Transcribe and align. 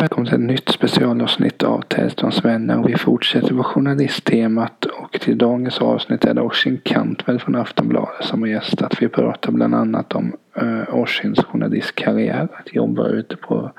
Välkommen 0.00 0.26
till 0.30 0.54
ett 0.54 0.70
nytt. 2.22 2.86
Vi 2.86 2.96
fortsätter 2.96 3.54
på 3.54 3.62
journalisttemat 3.62 4.84
och 4.84 5.20
till 5.20 5.38
dagens 5.38 5.78
avsnitt 5.78 6.24
är 6.24 6.34
det 6.34 6.40
Oisin 6.40 6.80
Cantwell 6.82 7.38
från 7.38 7.54
Aftonbladet 7.54 8.24
som 8.24 8.42
har 8.42 8.48
gästat. 8.48 9.02
Vi 9.02 9.08
pratar 9.08 9.52
bland 9.52 9.74
annat 9.74 10.12
om 10.12 10.32
eh, 10.56 10.64
uh, 10.64 10.94
Oisins 10.94 11.44
journalistkarriär, 11.44 12.48
att 12.52 12.74
jobba 12.74 13.08
ute 13.08 13.36
på 13.36 13.70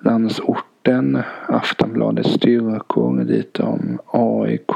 landsorten, 0.00 1.22
Aftonbladets 1.46 2.30
styrkor, 2.30 3.24
lite 3.24 3.62
om 3.62 3.98
AIK 4.06 4.72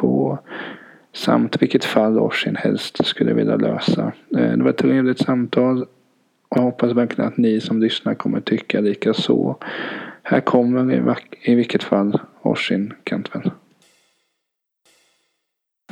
samt 1.15 1.63
vilket 1.63 1.85
fall 1.85 2.19
Oisin 2.19 2.57
helst 2.57 3.07
skulle 3.07 3.35
vilja 3.35 3.57
lösa. 3.57 4.13
Eh, 4.37 4.53
det 4.53 4.63
var 4.63 4.71
ett 4.71 4.77
trevligt 4.77 5.19
samtal 5.19 5.87
och 6.53 6.59
jag 6.59 6.63
hoppas 6.63 6.93
verkligen 6.93 7.29
att 7.29 7.37
ni 7.37 7.61
som 7.61 7.81
lyssnar 7.81 8.15
kommer 8.15 8.41
tycka 8.41 8.81
lika 8.81 9.15
så. 9.15 9.57
Här 10.23 10.41
kommer 10.41 11.15
i, 11.43 11.55
vilket 11.55 11.83
fall 11.85 12.21
Oisin 12.43 12.93
Cantwell. 13.05 13.51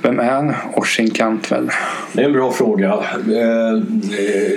Vem 0.03 0.19
är 0.21 0.55
Oisin 0.77 1.11
Cantwell? 1.11 1.71
Det 2.13 2.21
är 2.23 2.27
en 2.27 2.33
bra 2.33 2.53
fråga. 2.53 2.89
Eh, 2.93 3.77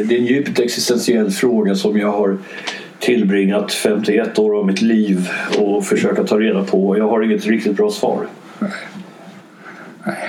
Det 0.07 0.15
är 0.15 0.17
en 0.19 0.25
djupt 0.25 0.59
existentiell 0.59 1.31
fråga 1.31 1.75
som 1.75 1.97
jag 1.97 2.11
har 2.11 2.37
tillbringat 2.99 3.73
51 3.73 4.39
år 4.39 4.57
av 4.59 4.65
mitt 4.65 4.81
liv 4.81 5.29
och 5.59 5.85
försöka 5.85 6.23
ta 6.23 6.39
reda 6.39 6.63
på. 6.63 6.97
Jag 6.97 7.07
har 7.07 7.21
inget 7.21 7.45
riktigt 7.45 7.77
bra 7.77 7.89
svar. 7.91 8.27
Nej, 8.59 8.71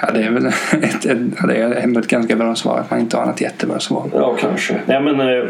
Ja, 0.03 0.11
det 0.13 0.23
är 0.23 0.31
väl 0.31 0.47
ett, 0.47 1.05
ett, 1.05 1.19
det 1.49 1.57
är 1.57 1.73
ändå 1.75 2.01
ett 2.01 2.09
ganska 2.09 2.37
bra 2.37 2.55
svar 2.55 2.79
att 2.79 2.91
man 2.91 3.01
inte 3.01 3.17
har 3.17 3.27
något 3.27 3.41
jättebra 3.41 3.81
svar. 3.81 4.11
Ja, 4.15 4.37
kanske. 4.41 4.81
Nej, 4.87 5.01
men, 5.03 5.21
eh, 5.21 5.45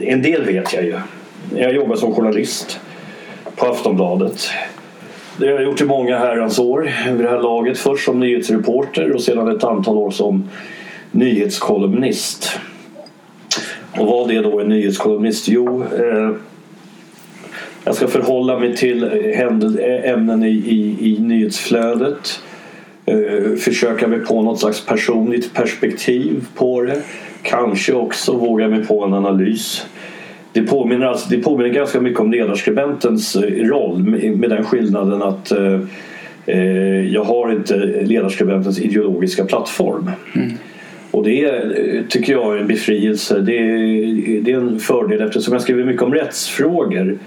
en 0.00 0.22
del 0.22 0.44
vet 0.44 0.74
jag 0.74 0.84
ju. 0.84 0.98
Jag 1.54 1.72
jobbar 1.74 1.96
som 1.96 2.14
journalist 2.14 2.80
på 3.58 3.66
Aftonbladet. 3.66 4.50
Det 5.36 5.46
har 5.46 5.54
jag 5.54 5.64
gjort 5.64 5.80
i 5.80 5.84
många 5.84 6.18
herrans 6.18 6.58
år 6.58 6.92
vid 7.06 7.24
det 7.24 7.30
här 7.30 7.42
laget. 7.42 7.78
Först 7.78 8.04
som 8.04 8.20
nyhetsreporter 8.20 9.12
och 9.12 9.22
sedan 9.22 9.56
ett 9.56 9.64
antal 9.64 9.96
år 9.96 10.10
som 10.10 10.48
nyhetskolumnist. 11.10 12.50
Och 13.98 14.06
vad 14.06 14.30
är 14.30 14.42
då 14.42 14.60
en 14.60 14.68
nyhetskolumnist? 14.68 15.48
Jo, 15.48 15.82
eh, 15.82 16.30
jag 17.84 17.94
ska 17.94 18.08
förhålla 18.08 18.58
mig 18.58 18.76
till 18.76 19.04
eh, 19.04 19.40
ämnen 20.10 20.44
i, 20.44 20.48
i, 20.48 20.96
i 21.00 21.18
nyhetsflödet. 21.18 22.40
Eh, 23.06 23.56
försöka 23.58 24.06
mig 24.06 24.18
på 24.18 24.42
något 24.42 24.60
slags 24.60 24.86
personligt 24.86 25.54
perspektiv 25.54 26.46
på 26.54 26.82
det. 26.82 27.02
Kanske 27.42 27.92
också 27.92 28.32
våga 28.32 28.68
mig 28.68 28.86
på 28.86 29.04
en 29.04 29.14
analys. 29.14 29.86
Det 30.52 30.62
påminner, 30.62 31.06
alltså, 31.06 31.30
det 31.30 31.38
påminner 31.38 31.70
ganska 31.70 32.00
mycket 32.00 32.20
om 32.20 32.32
ledarskribentens 32.32 33.36
eh, 33.36 33.66
roll 33.66 34.02
med, 34.36 34.50
den 34.50 34.64
skillnaden 34.64 35.22
att 35.22 35.50
eh, 35.50 35.80
eh, 36.46 37.12
jag 37.12 37.24
har 37.24 37.52
inte 37.52 37.76
ledarskribentens 38.02 38.80
ideologiska 38.80 39.44
plattform. 39.44 40.10
Och 41.10 41.24
det 41.24 41.44
är, 41.44 41.96
eh, 41.96 42.02
tycker 42.08 42.32
jag 42.32 42.56
är 42.56 42.60
en 42.60 42.66
befrielse. 42.66 43.40
Det 43.40 43.58
är, 43.58 44.40
det 44.40 44.52
är 44.52 44.56
en 44.56 44.78
fördel 44.78 45.20
eftersom 45.20 45.52
jag 45.52 45.62
skriver 45.62 45.84
mycket 45.84 46.02
om 46.02 46.14
rättsfrågor 46.14 47.18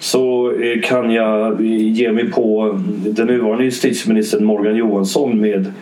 så 0.00 0.52
kan 0.82 1.10
jag 1.10 1.60
ge 1.66 2.12
mig 2.12 2.30
på 2.30 2.78
den 3.06 3.26
nuvarande 3.26 3.64
justitieministern 3.64 4.44
Morgan 4.44 4.76
Johansson 4.76 5.40
med 5.40 5.72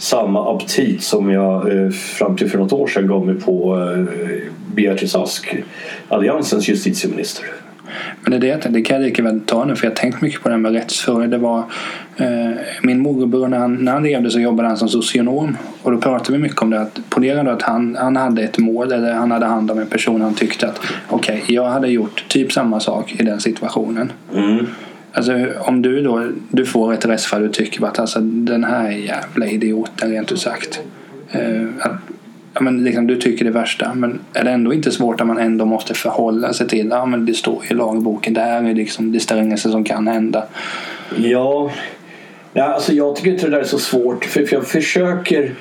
samma 0.00 0.54
aptit 0.54 1.02
som 1.02 1.30
jag 1.30 1.84
eh, 1.84 1.90
fram 1.90 2.36
till 2.36 2.50
för 2.50 2.58
något 2.58 2.72
år 2.72 2.86
sedan 2.86 3.06
gav 3.06 3.26
mig 3.26 3.34
på 3.34 3.76
eh, 3.76 4.16
Beatrice 4.74 5.14
Ask, 5.14 5.54
Alliansens 6.08 6.68
justitieminister. 6.68 7.44
Men 8.20 8.30
det 8.30 8.36
är 8.36 8.40
det 8.40 8.46
jag 8.46 8.62
tänkte, 8.62 8.78
det 8.78 8.84
kan 8.84 8.96
jag 8.96 9.04
lika 9.04 9.22
väl 9.22 9.40
ta 9.40 9.64
nu 9.64 9.76
för 9.76 9.86
jag 9.86 9.90
har 9.90 9.96
tänkt 9.96 10.20
mycket 10.20 10.42
på 10.42 10.48
det 10.48 10.54
här 10.54 10.60
med 10.60 10.72
rättsfrågor. 10.72 11.26
Det 11.26 11.38
var 11.38 11.58
eh, 12.16 12.50
min 12.82 13.00
morbror 13.00 13.48
när 13.48 13.58
han, 13.58 13.74
när 13.74 13.92
han 13.92 14.02
levde 14.02 14.30
så 14.30 14.40
jobbade 14.40 14.68
han 14.68 14.76
som 14.76 14.88
socionom 14.88 15.56
och 15.82 15.92
då 15.92 15.98
pratade 15.98 16.32
vi 16.32 16.38
mycket 16.38 16.62
om 16.62 16.70
det 16.70 16.80
att 16.80 17.00
ponera 17.08 17.42
då 17.42 17.50
att 17.50 17.62
han, 17.62 17.96
han 18.00 18.16
hade 18.16 18.42
ett 18.42 18.58
mål 18.58 18.92
eller 18.92 19.12
han 19.12 19.30
hade 19.30 19.46
hand 19.46 19.70
om 19.70 19.78
en 19.78 19.86
person 19.86 20.20
han 20.20 20.34
tyckte 20.34 20.68
att 20.68 20.80
okej, 21.08 21.44
jag 21.46 21.64
hade 21.64 21.88
gjort 21.88 22.24
typ 22.28 22.52
samma 22.52 22.80
sak 22.80 23.14
i 23.18 23.22
den 23.22 23.40
situationen. 23.40 24.12
Mm. 24.34 24.66
Alltså 25.12 25.46
om 25.58 25.82
du 25.82 26.02
då 26.02 26.28
du 26.48 26.66
får 26.66 26.92
ett 26.92 27.04
rättsfall 27.04 27.44
och 27.44 27.52
tycker 27.52 27.86
att 27.86 27.98
alltså, 27.98 28.20
den 28.20 28.64
här 28.64 28.90
jävla 28.90 29.46
idioten 29.46 30.10
rent 30.10 30.32
ut 30.32 30.40
sagt. 30.40 30.80
Eh, 31.30 31.62
att, 31.80 31.96
ja, 32.54 32.60
men 32.60 32.84
liksom, 32.84 33.06
du 33.06 33.16
tycker 33.16 33.44
det 33.44 33.50
värsta 33.50 33.94
men 33.94 34.20
är 34.32 34.44
det 34.44 34.50
ändå 34.50 34.74
inte 34.74 34.90
svårt 34.90 35.20
att 35.20 35.26
man 35.26 35.38
ändå 35.38 35.64
måste 35.64 35.94
förhålla 35.94 36.52
sig 36.52 36.68
till 36.68 36.88
ja, 36.90 37.06
men 37.06 37.26
det 37.26 37.34
står 37.34 37.62
i 37.70 37.74
lagboken 37.74 38.34
det 38.34 38.40
här 38.40 38.62
är 38.62 38.74
liksom 38.74 39.12
det 39.12 39.20
strängaste 39.20 39.70
som 39.70 39.84
kan 39.84 40.06
hända. 40.06 40.44
Ja, 41.16 41.70
ja 42.52 42.64
alltså 42.64 42.92
jag 42.92 43.16
tycker 43.16 43.30
inte 43.30 43.46
det 43.46 43.50
där 43.50 43.60
är 43.60 43.64
så 43.64 43.78
svårt 43.78 44.24
för 44.24 44.44
för 44.46 44.56
jag 44.56 44.66
försöker 44.66 45.54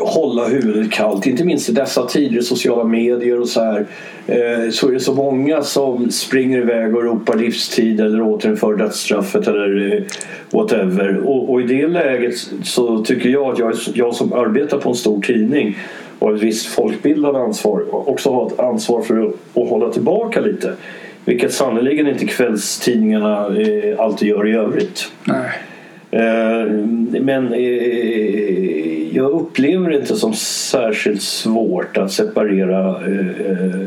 hålla 0.00 0.48
huvudet 0.48 0.92
kallt, 0.92 1.26
inte 1.26 1.44
minst 1.44 1.68
i 1.68 1.72
dessa 1.72 2.06
tider 2.06 2.40
sociala 2.40 2.84
medier 2.84 3.40
och 3.40 3.48
så 3.48 3.60
här 3.60 3.86
eh, 4.26 4.70
så 4.70 4.88
är 4.88 4.92
det 4.92 5.00
så 5.00 5.14
många 5.14 5.62
som 5.62 6.10
springer 6.10 6.58
iväg 6.58 6.96
och 6.96 7.04
ropar 7.04 7.36
livstid 7.36 8.00
eller 8.00 8.22
återinför 8.22 8.76
dödsstraffet 8.76 9.48
eller 9.48 9.94
eh, 9.94 10.02
whatever 10.50 11.16
och, 11.16 11.50
och 11.50 11.60
i 11.60 11.64
det 11.64 11.88
läget 11.88 12.34
så 12.62 13.04
tycker 13.04 13.28
jag 13.28 13.52
att 13.52 13.58
jag, 13.58 13.74
jag 13.94 14.14
som 14.14 14.32
arbetar 14.32 14.78
på 14.78 14.88
en 14.88 14.94
stor 14.94 15.20
tidning 15.20 15.78
och 16.18 16.28
har 16.28 16.36
ett 16.36 16.42
visst 16.42 16.66
folkbildande 16.66 17.40
ansvar 17.40 18.08
också 18.08 18.30
har 18.30 18.46
ett 18.46 18.60
ansvar 18.60 19.02
för 19.02 19.26
att, 19.26 19.34
att 19.54 19.68
hålla 19.68 19.90
tillbaka 19.90 20.40
lite 20.40 20.72
vilket 21.24 21.52
sannerligen 21.52 22.06
inte 22.06 22.26
kvällstidningarna 22.26 23.46
eh, 23.46 24.00
alltid 24.00 24.28
gör 24.28 24.48
i 24.48 24.52
övrigt. 24.52 25.12
Nej. 25.24 25.50
Men 27.20 27.54
jag 29.20 29.30
upplever 29.30 29.90
det 29.90 29.96
inte 29.96 30.16
som 30.16 30.34
särskilt 30.34 31.22
svårt 31.22 31.96
att 31.96 32.12
separera 32.12 32.88
eh, 32.88 33.80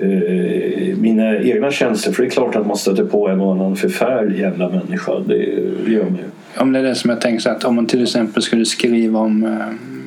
eh, 0.00 0.96
mina 0.96 1.38
egna 1.38 1.70
känslor. 1.70 2.12
För 2.12 2.22
det 2.22 2.28
är 2.28 2.30
klart 2.30 2.56
att 2.56 2.66
man 2.66 2.76
stöter 2.76 3.04
på 3.04 3.28
en 3.28 3.40
och 3.40 3.52
annan 3.52 3.76
förfärlig 3.76 4.40
jävla 4.40 4.68
människa. 4.68 5.12
Det 5.26 5.34
gör 5.86 6.02
man 6.04 6.16
ju. 6.16 6.24
Om 6.60 6.72
det 6.72 6.78
är 6.78 6.82
det 6.82 6.94
som 6.94 7.10
jag 7.10 7.20
tänker 7.20 7.40
så 7.40 7.50
att 7.50 7.64
om 7.64 7.74
man 7.74 7.86
till 7.86 8.02
exempel 8.02 8.42
skulle 8.42 8.64
skriva 8.64 9.18
om 9.18 9.44
eh, 9.44 9.50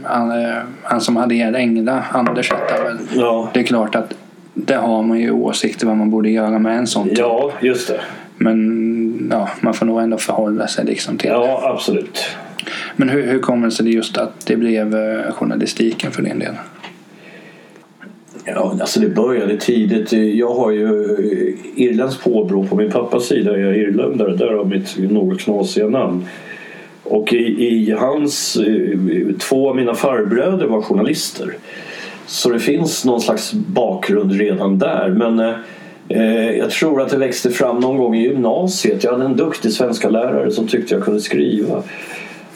han, 0.04 0.44
eh, 0.44 0.56
han 0.84 1.02
som 1.02 1.16
hade 1.16 1.36
ihjäl 1.36 1.56
Engla, 1.56 2.04
Anders 2.12 2.52
hette 2.52 2.84
väl. 2.84 2.98
Ja, 3.16 3.50
Det 3.54 3.60
är 3.60 3.64
klart 3.64 3.96
att 3.96 4.14
det 4.54 4.76
har 4.76 5.04
man 5.04 5.20
ju 5.20 5.32
åsikter 5.32 5.88
vad 5.88 5.98
man 5.98 6.10
borde 6.12 6.30
göra 6.30 6.60
med 6.60 6.78
en 6.78 6.88
sån 6.88 7.10
typ. 7.10 7.18
ja 7.18 7.52
just 7.62 7.88
det. 7.88 8.00
Men 8.38 9.30
ja, 9.32 9.50
man 9.62 9.74
får 9.74 9.86
nog 9.86 10.02
ändå 10.02 10.18
förhålla 10.18 10.68
sig 10.68 10.86
liksom 10.86 11.18
till 11.18 11.30
det. 11.30 11.36
Ja, 11.36 11.62
absolut. 11.74 12.20
Men 12.96 13.10
hur, 13.10 13.28
hur 13.28 13.40
kommer 13.40 13.68
det 13.68 13.72
sig 13.72 13.94
just 13.94 14.18
att 14.18 14.46
det 14.46 14.56
blev 14.56 14.96
eh, 14.96 15.32
journalistiken 15.32 16.12
för 16.12 16.22
din 16.22 16.40
del? 16.40 16.56
Ja, 18.46 18.78
alltså 18.82 19.00
det 19.00 19.10
började 19.10 19.58
tidigt. 19.58 20.12
Jag 20.12 20.54
har 20.54 20.72
ju 20.72 20.86
eh, 20.86 20.90
Irlands 20.90 21.76
irländskt 21.76 22.24
påbrå 22.24 22.64
på 22.64 22.76
min 22.76 22.92
pappas 22.92 23.26
sida. 23.26 23.58
Jag 23.58 23.70
är 23.70 23.74
irländare, 23.74 24.36
därav 24.36 24.70
mitt 24.70 24.98
något 24.98 25.40
knasiga 25.40 25.88
namn. 25.88 26.26
Och 27.04 27.34
i, 27.34 27.68
i 27.68 27.92
hans... 27.92 28.56
Eh, 28.56 28.98
två 29.40 29.70
av 29.70 29.76
mina 29.76 29.96
farbröder 29.96 30.68
var 30.68 30.82
journalister. 30.82 31.54
Så 32.26 32.50
det 32.50 32.60
finns 32.60 33.06
någon 33.06 33.22
slags 33.22 33.54
bakgrund 33.54 34.32
redan 34.32 34.80
där. 34.80 35.10
Men 35.10 35.40
eh, 36.10 36.52
jag 36.58 36.70
tror 36.70 37.02
att 37.02 37.10
det 37.10 37.18
växte 37.18 37.50
fram 37.50 37.80
någon 37.80 37.98
gång 37.98 38.16
i 38.16 38.22
gymnasiet. 38.22 39.04
Jag 39.04 39.12
hade 39.12 39.26
en 39.26 39.38
duktig 39.38 39.74
svenska 39.74 40.10
lärare 40.10 40.52
som 40.52 40.68
tyckte 40.68 40.94
jag 40.96 41.04
kunde 41.04 41.22
skriva. 41.22 41.84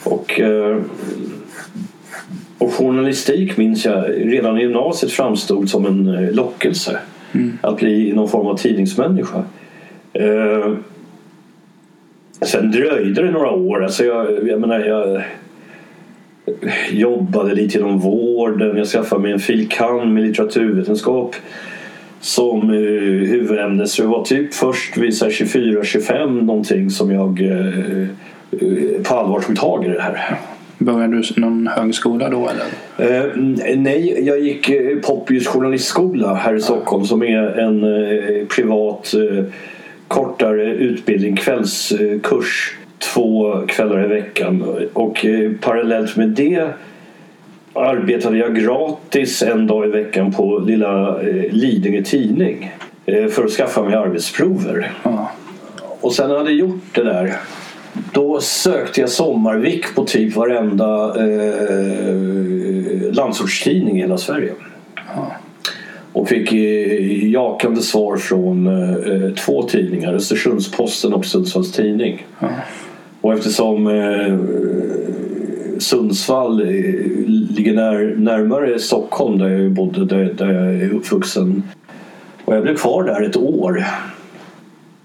Och, 0.04 0.40
eh, 0.40 0.78
och 2.58 2.72
journalistik 2.72 3.56
minns 3.56 3.84
jag 3.84 4.04
redan 4.08 4.58
i 4.58 4.60
gymnasiet 4.60 5.12
framstod 5.12 5.70
som 5.70 5.86
en 5.86 6.08
eh, 6.08 6.32
lockelse. 6.32 6.98
Att 7.60 7.76
bli 7.76 8.12
någon 8.12 8.28
form 8.28 8.46
av 8.46 8.56
tidningsmänniska. 8.56 9.44
Eh, 10.12 10.72
sen 12.40 12.70
dröjde 12.70 13.22
det 13.22 13.30
några 13.30 13.50
år. 13.50 13.84
Alltså 13.84 14.04
jag, 14.04 14.48
jag 14.48 14.60
menar, 14.60 14.80
jag 14.80 15.22
jobbade 16.90 17.54
lite 17.54 17.78
inom 17.78 17.98
vården. 17.98 18.76
Jag 18.76 18.86
skaffade 18.86 19.22
mig 19.22 19.32
en 19.32 19.38
fil. 19.38 19.68
kand. 19.68 20.14
med 20.14 20.22
litteraturvetenskap 20.22 21.34
som 22.20 22.68
huvudämne. 22.70 23.86
Så 23.86 24.02
det 24.02 24.08
var 24.08 24.24
typ 24.24 24.54
först 24.54 24.96
vid 24.96 25.10
24-25 25.10 26.42
någonting 26.42 26.90
som 26.90 27.10
jag 27.10 27.40
på 29.02 29.14
allvar 29.14 29.40
tog 29.40 29.56
tag 29.56 29.84
i 29.84 29.88
det 29.88 30.02
här. 30.02 30.38
Började 30.78 31.16
du 31.16 31.40
någon 31.40 31.66
högskola 31.66 32.30
då 32.30 32.48
eller? 32.48 33.20
Eh, 33.20 33.30
nej, 33.76 34.26
jag 34.26 34.40
gick 34.40 34.68
eh, 34.68 34.98
Poppius 34.98 35.46
journalistskola 35.46 36.34
här 36.34 36.54
i 36.54 36.60
Stockholm 36.60 37.04
som 37.04 37.22
är 37.22 37.58
en 37.58 37.84
eh, 37.84 38.46
privat 38.46 39.14
eh, 39.14 39.44
kortare 40.08 40.64
utbildning, 40.64 41.36
kvällskurs 41.36 42.76
två 42.98 43.60
kvällar 43.66 44.04
i 44.04 44.08
veckan. 44.08 44.64
Och 44.92 45.26
eh, 45.26 45.50
parallellt 45.60 46.16
med 46.16 46.28
det 46.28 46.68
arbetade 47.72 48.38
jag 48.38 48.56
gratis 48.56 49.42
en 49.42 49.66
dag 49.66 49.86
i 49.86 49.90
veckan 49.90 50.32
på 50.32 50.58
lilla 50.58 51.20
eh, 51.20 51.52
Lidingö 51.52 52.02
Tidning 52.02 52.72
eh, 53.06 53.26
för 53.26 53.44
att 53.44 53.50
skaffa 53.50 53.82
mig 53.82 53.94
arbetsprover. 53.94 54.92
Ja. 55.02 55.30
Och 56.00 56.12
sen 56.12 56.28
när 56.28 56.34
jag 56.34 56.40
hade 56.40 56.52
gjort 56.52 56.94
det 56.94 57.02
där 57.02 57.34
då 58.12 58.40
sökte 58.40 59.00
jag 59.00 59.10
sommarvik 59.10 59.94
på 59.94 60.04
typ 60.04 60.36
varenda 60.36 61.14
eh, 61.18 62.14
landsortstidning 63.12 63.96
i 63.96 64.00
hela 64.00 64.18
Sverige. 64.18 64.52
Ja. 64.94 65.32
Och 66.12 66.28
fick 66.28 66.52
eh, 66.52 67.28
jakande 67.30 67.80
svar 67.80 68.16
från 68.16 68.66
eh, 68.66 69.34
två 69.34 69.62
tidningar, 69.62 70.14
Östersunds-Posten 70.14 71.12
och 71.12 71.26
Sundsvalls 71.26 71.72
Tidning. 71.72 72.26
Ja. 72.38 72.48
Och 73.20 73.32
eftersom 73.32 73.86
eh, 73.86 74.38
Sundsvall 75.78 76.60
eh, 76.60 76.66
ligger 77.26 77.74
när, 77.74 78.16
närmare 78.16 78.78
Stockholm 78.78 79.38
där 79.38 79.48
jag 79.48 79.72
bodde, 79.72 80.04
där, 80.04 80.34
där 80.38 80.52
jag 80.52 80.74
är 80.74 80.90
uppvuxen. 80.90 81.62
Och 82.44 82.56
jag 82.56 82.62
blev 82.62 82.76
kvar 82.76 83.04
där 83.04 83.22
ett 83.22 83.36
år. 83.36 83.84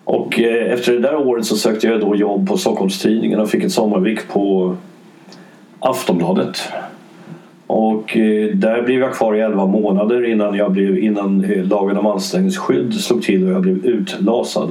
Och 0.09 0.39
eh, 0.39 0.73
efter 0.73 0.93
det 0.93 0.99
där 0.99 1.15
året 1.15 1.45
så 1.45 1.55
sökte 1.55 1.87
jag 1.87 2.01
då 2.01 2.15
jobb 2.15 2.47
på 2.47 2.57
Stockholms-Tidningen 2.57 3.39
och 3.39 3.49
fick 3.49 3.63
ett 3.63 3.71
sommarvik 3.71 4.27
på 4.27 4.75
Aftonbladet. 5.79 6.61
Och 7.67 8.17
eh, 8.17 8.55
där 8.55 8.81
blev 8.81 8.99
jag 8.99 9.13
kvar 9.13 9.35
i 9.35 9.39
11 9.39 9.65
månader 9.65 10.25
innan, 10.25 10.55
jag 10.55 10.71
blev, 10.71 10.97
innan 10.97 11.43
eh, 11.43 11.63
lagen 11.63 11.97
om 11.97 12.05
anställningsskydd 12.05 12.93
slog 12.93 13.23
till 13.23 13.47
och 13.47 13.51
jag 13.51 13.61
blev 13.61 13.85
utlasad. 13.85 14.69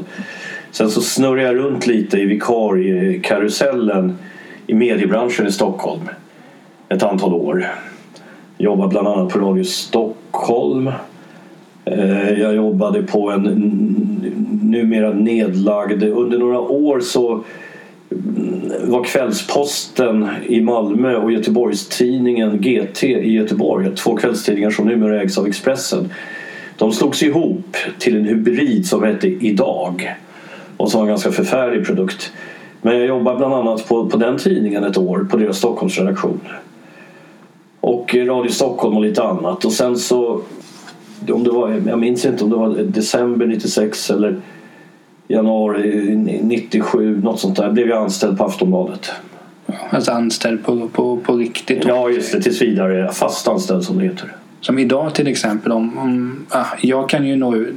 Sen 0.70 0.90
så 0.90 1.00
snurrade 1.00 1.42
jag 1.42 1.56
runt 1.56 1.86
lite 1.86 2.18
i 2.18 2.24
vikariekarusellen 2.24 4.18
i 4.66 4.74
mediebranschen 4.74 5.46
i 5.46 5.52
Stockholm 5.52 6.02
ett 6.88 7.02
antal 7.02 7.34
år. 7.34 7.66
Jobbade 8.58 8.88
bland 8.88 9.08
annat 9.08 9.32
på 9.32 9.38
Radio 9.38 9.64
Stockholm. 9.64 10.90
Jag 12.38 12.54
jobbade 12.54 13.02
på 13.02 13.30
en 13.30 13.87
numera 14.68 15.12
nedlagd... 15.12 16.02
Under 16.02 16.38
några 16.38 16.60
år 16.60 17.00
så 17.00 17.44
mm, 18.10 18.90
var 18.90 19.04
Kvällsposten 19.04 20.28
i 20.46 20.60
Malmö 20.60 21.16
och 21.16 21.32
Göteborgstidningen 21.32 22.58
GT 22.58 23.02
i 23.02 23.32
Göteborg, 23.32 23.96
två 23.96 24.16
kvällstidningar 24.16 24.70
som 24.70 24.86
numera 24.86 25.22
ägs 25.22 25.38
av 25.38 25.46
Expressen. 25.46 26.08
De 26.78 26.92
slogs 26.92 27.22
ihop 27.22 27.76
till 27.98 28.16
en 28.16 28.24
hybrid 28.24 28.86
som 28.86 29.02
hette 29.02 29.28
Idag 29.28 30.14
och 30.76 30.90
som 30.90 30.98
var 30.98 31.06
en 31.06 31.08
ganska 31.08 31.30
förfärlig 31.30 31.86
produkt. 31.86 32.32
Men 32.82 32.98
jag 32.98 33.06
jobbade 33.06 33.36
bland 33.36 33.54
annat 33.54 33.88
på, 33.88 34.06
på 34.06 34.16
den 34.16 34.38
tidningen 34.38 34.84
ett 34.84 34.96
år 34.96 35.26
på 35.30 35.36
deras 35.36 35.58
Stockholmsredaktion. 35.58 36.40
Och 37.80 38.14
Radio 38.14 38.50
Stockholm 38.50 38.96
och 38.96 39.02
lite 39.02 39.22
annat. 39.22 39.64
Och 39.64 39.72
sen 39.72 39.96
så, 39.96 40.42
om 41.28 41.44
det 41.44 41.50
var, 41.50 41.82
jag 41.86 41.98
minns 41.98 42.24
inte 42.24 42.44
om 42.44 42.50
det 42.50 42.56
var 42.56 42.68
december 42.68 43.46
96 43.46 44.10
eller 44.10 44.40
januari 45.28 46.16
97, 46.42 47.20
något 47.20 47.40
sånt 47.40 47.56
där, 47.56 47.70
blev 47.70 47.88
jag 47.88 48.02
anställd 48.02 48.38
på 48.38 48.44
Aftonbladet. 48.44 49.12
Alltså 49.90 50.12
anställd 50.12 50.64
på, 50.64 50.88
på, 50.88 51.16
på 51.16 51.36
riktigt. 51.36 51.84
Ja, 51.84 52.10
just 52.10 52.32
det, 52.32 52.42
tills 52.42 52.62
vidare. 52.62 53.12
Fast 53.12 53.48
anställd 53.48 53.84
som 53.84 53.98
det 53.98 54.04
heter. 54.04 54.32
Som 54.60 54.78
idag 54.78 55.14
till 55.14 55.26
exempel. 55.26 55.72
Om, 55.72 55.98
om, 55.98 56.46
ah, 56.48 56.66
jag 56.80 57.08
kan 57.08 57.26
ju 57.26 57.36
nå 57.36 57.56
ut. 57.56 57.74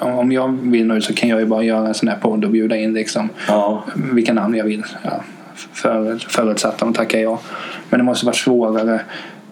Om 0.00 0.32
jag 0.32 0.58
vill 0.62 0.86
nå 0.86 0.94
ut 0.94 1.04
så 1.04 1.14
kan 1.14 1.28
jag 1.28 1.40
ju 1.40 1.46
bara 1.46 1.62
göra 1.62 1.88
en 1.88 1.94
sån 1.94 2.08
här 2.08 2.16
podd 2.16 2.44
och 2.44 2.50
bjuda 2.50 2.76
in 2.76 2.94
liksom 2.94 3.28
Ja, 3.48 3.84
vilka 4.12 4.32
namn 4.32 4.54
jag 4.54 4.64
vill. 4.64 4.84
Ja, 5.02 5.24
för, 5.54 6.18
förutsatt 6.28 6.74
att 6.74 6.78
de 6.78 6.92
tackar 6.92 7.18
ja. 7.18 7.40
Men 7.90 8.00
det 8.00 8.04
måste 8.04 8.26
vara 8.26 8.36
svårare 8.36 9.00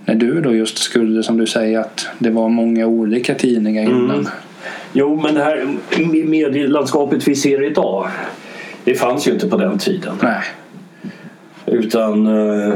när 0.04 0.14
du 0.14 0.40
då 0.40 0.54
just 0.54 0.78
skulle, 0.78 1.22
som 1.22 1.36
du 1.36 1.46
säger, 1.46 1.80
att 1.80 2.06
det 2.18 2.30
var 2.30 2.48
många 2.48 2.86
olika 2.86 3.34
tidningar 3.34 3.82
innan. 3.82 4.28
Jo, 4.98 5.16
men 5.16 5.34
det 5.34 5.42
här 5.42 5.66
medielandskapet 6.24 7.28
vi 7.28 7.34
ser 7.34 7.62
idag 7.66 8.08
det 8.84 8.94
fanns 8.94 9.28
ju 9.28 9.32
inte 9.32 9.48
på 9.48 9.56
den 9.56 9.78
tiden. 9.78 10.14
Nej. 10.22 10.42
Utan 11.66 12.26
eh, 12.26 12.74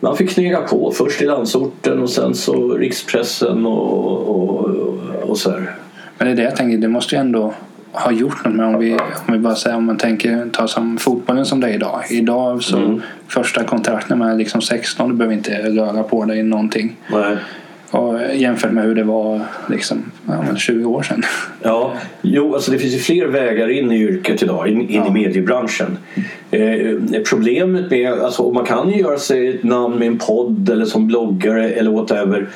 man 0.00 0.16
fick 0.16 0.30
knega 0.30 0.60
på. 0.60 0.92
Först 0.92 1.22
i 1.22 1.24
landsorten 1.24 2.02
och 2.02 2.10
sen 2.10 2.34
så 2.34 2.74
rikspressen 2.74 3.66
och, 3.66 4.28
och, 4.28 4.70
och 5.22 5.38
så 5.38 5.50
här. 5.50 5.70
Men 6.18 6.26
det 6.26 6.32
är 6.32 6.36
det 6.36 6.42
jag 6.42 6.56
tänker, 6.56 6.78
det 6.78 6.88
måste 6.88 7.14
ju 7.14 7.20
ändå 7.20 7.54
ha 7.92 8.10
gjort 8.12 8.44
något 8.44 8.54
med 8.54 8.66
om 8.66 8.78
vi, 8.78 8.92
om 9.26 9.32
vi 9.32 9.38
bara 9.38 9.54
säger 9.54 9.76
om 9.76 9.84
man 9.84 9.96
tänker 9.96 10.48
ta 10.52 10.68
som 10.68 10.98
fotbollen 10.98 11.46
som 11.46 11.60
det 11.60 11.68
är 11.68 11.74
idag. 11.74 12.00
Idag 12.10 12.62
så 12.62 12.76
Mm. 12.76 13.02
första 13.28 13.64
kontakten 13.64 14.18
med 14.18 14.38
liksom 14.38 14.62
16, 14.62 15.08
du 15.08 15.14
behöver 15.14 15.34
inte 15.36 15.52
röra 15.52 16.02
på 16.02 16.24
dig 16.24 16.42
någonting. 16.42 16.96
Nej. 17.12 17.36
Och 17.90 18.18
jämfört 18.34 18.72
med 18.72 18.84
hur 18.84 18.94
det 18.94 19.04
var 19.04 19.40
liksom, 19.68 20.12
ja, 20.26 20.42
men 20.46 20.56
20 20.56 20.84
år 20.84 21.02
sedan. 21.02 21.22
Ja, 21.62 21.92
jo, 22.22 22.54
alltså 22.54 22.70
det 22.70 22.78
finns 22.78 22.94
ju 22.94 22.98
fler 22.98 23.26
vägar 23.26 23.68
in 23.68 23.92
i 23.92 24.00
yrket 24.02 24.42
idag, 24.42 24.68
in, 24.68 24.80
in 24.80 24.88
Ja. 24.90 25.06
i 25.06 25.10
mediebranschen. 25.10 25.98
Eh, 26.50 27.22
problemet 27.30 27.90
med, 27.90 28.12
alltså 28.12 28.50
man 28.52 28.64
kan 28.64 28.90
ju 28.90 29.00
göra 29.00 29.18
sig 29.18 29.48
ett 29.48 29.62
namn 29.62 29.98
med 29.98 30.08
en 30.08 30.18
podd 30.18 30.70
eller 30.70 30.84
som 30.84 31.06
bloggare 31.06 31.70
eller 31.70 31.90
whatever. 31.90 32.48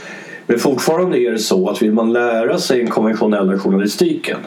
Men 0.47 0.59
fortfarande 0.59 1.19
är 1.19 1.33
det 1.33 1.39
så 1.39 1.71
att 1.71 1.83
vill 1.83 1.93
man 1.93 2.13
lära 2.13 2.59
sig 2.59 2.79
den 2.79 2.89
konventionella 2.91 3.59
journalistiken 3.59 4.39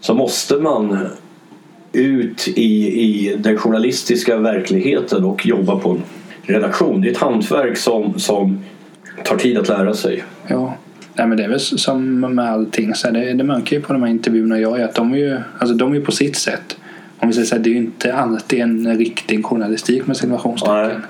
så 0.00 0.14
måste 0.14 0.54
man 0.56 0.98
ut 1.92 2.48
i, 2.48 3.00
i 3.00 3.36
den 3.38 3.58
journalistiska 3.58 4.36
verkligheten 4.36 5.24
och 5.24 5.46
jobba 5.46 5.76
på 5.76 5.90
en 5.90 6.02
redaktion. 6.42 7.00
Det 7.00 7.08
är 7.08 7.12
ett 7.12 7.18
hantverk 7.18 7.76
som, 7.76 8.18
som 8.18 8.64
tar 9.24 9.36
tid 9.36 9.58
att 9.58 9.68
lära 9.68 9.94
sig. 9.94 10.24
Ja. 10.46 10.74
Nej, 11.14 11.26
men 11.26 11.36
det 11.38 11.44
är 11.44 11.48
väl 11.48 11.60
som 11.60 12.20
med 12.20 12.50
allting. 12.50 12.94
Så 12.94 13.06
här, 13.06 13.14
det, 13.14 13.32
det 13.32 13.44
märker 13.44 13.76
ju 13.76 13.82
på 13.82 13.92
de 13.92 14.02
här 14.02 14.10
intervjuerna 14.10 14.58
jag 14.58 14.78
gör 14.78 14.84
att 14.84 14.94
de 14.94 15.12
är 15.14 15.18
ju, 15.18 15.38
alltså 15.58 15.76
de 15.76 15.94
är 15.94 16.00
på 16.00 16.12
sitt 16.12 16.36
sätt. 16.36 16.76
Om 17.18 17.28
vi 17.28 17.34
säger 17.34 17.46
så 17.46 17.54
här, 17.54 17.62
det 17.62 17.70
är 17.70 17.72
ju 17.72 17.78
inte 17.78 18.14
alltid 18.14 18.60
en 18.60 18.98
riktig 18.98 19.44
journalistik 19.44 20.06
med 20.06 20.16
situationstecken. 20.16 21.02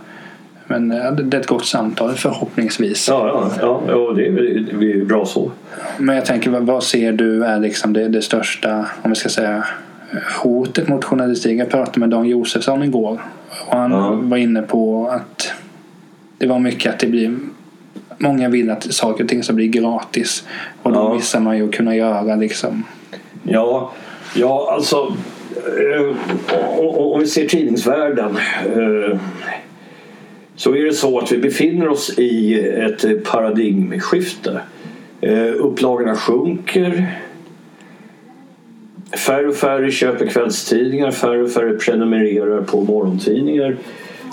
Men 0.67 0.91
ja, 0.91 1.11
det 1.11 1.37
är 1.37 1.41
ett 1.41 1.47
gott 1.47 1.67
samtal 1.67 2.15
förhoppningsvis. 2.15 3.09
Ja, 3.09 3.51
ja, 3.61 3.83
ja, 3.89 4.13
det, 4.17 4.27
är, 4.27 5.05
bra 5.05 5.27
så. 5.27 5.51
Men 5.99 6.17
jag 6.17 6.25
tänker, 6.25 6.51
vad, 6.51 6.63
vad 6.63 6.83
ser 6.83 7.13
du 7.13 7.45
är 7.45 7.61
liksom 7.61 7.93
det, 7.93 8.09
det 8.09 8.23
största, 8.23 8.87
om 9.03 9.11
vi 9.11 9.17
ska 9.17 9.29
säga, 9.29 9.65
hotet 10.43 10.89
mot 10.89 11.05
journalistik? 11.05 11.61
Jag 11.61 11.71
pratade 11.71 12.01
med 12.01 12.11
Dan 12.11 12.29
Josefsson 12.29 12.83
igår 12.83 13.21
och 13.67 13.77
han 13.79 13.91
Ja. 13.91 14.11
var 14.23 14.37
inne 14.37 14.63
på 14.63 15.09
att 15.09 15.53
det 16.39 16.47
var 16.47 16.59
mycket 16.59 16.93
att 16.95 16.99
det 16.99 17.07
blir 17.07 17.37
Många 18.19 18.49
vill 18.49 18.71
att 18.71 18.95
saker 18.95 19.25
och 19.25 19.31
ting 19.31 19.43
ska 19.43 19.53
bli 19.53 19.69
gratis 19.69 20.45
och 20.83 20.93
då 20.93 20.99
Ja. 20.99 21.15
missar 21.15 21.41
man 21.41 21.57
ju 21.57 21.65
att 21.69 21.75
kunna 21.75 21.97
göra 21.97 22.35
liksom. 22.37 22.85
Ja, 23.43 23.93
ja 24.35 24.71
alltså 24.73 25.17
eh, 25.79 26.17
om 26.79 27.21
vi 27.21 27.27
ser 27.27 27.47
tidningsvärlden 27.49 28.37
eh, 28.77 29.19
så 30.57 30.75
är 30.75 30.85
det 30.85 30.93
så 30.93 31.19
att 31.19 31.33
vi 31.33 31.39
befinner 31.39 31.89
oss 31.89 32.19
i 32.19 32.61
ett 32.61 33.25
paradigmskifte. 33.25 34.61
Eh, 35.21 35.53
Upplagorna 35.57 36.17
sjunker. 36.17 37.07
Färre 39.27 39.49
och 39.49 39.57
färre 39.57 39.91
köper 39.91 40.27
kvällstidningar, 40.27 41.11
färre 41.11 41.43
och 41.43 41.51
färre 41.51 41.73
prenumererar 41.79 42.63
på 42.63 42.81
morgontidningar. 42.81 43.77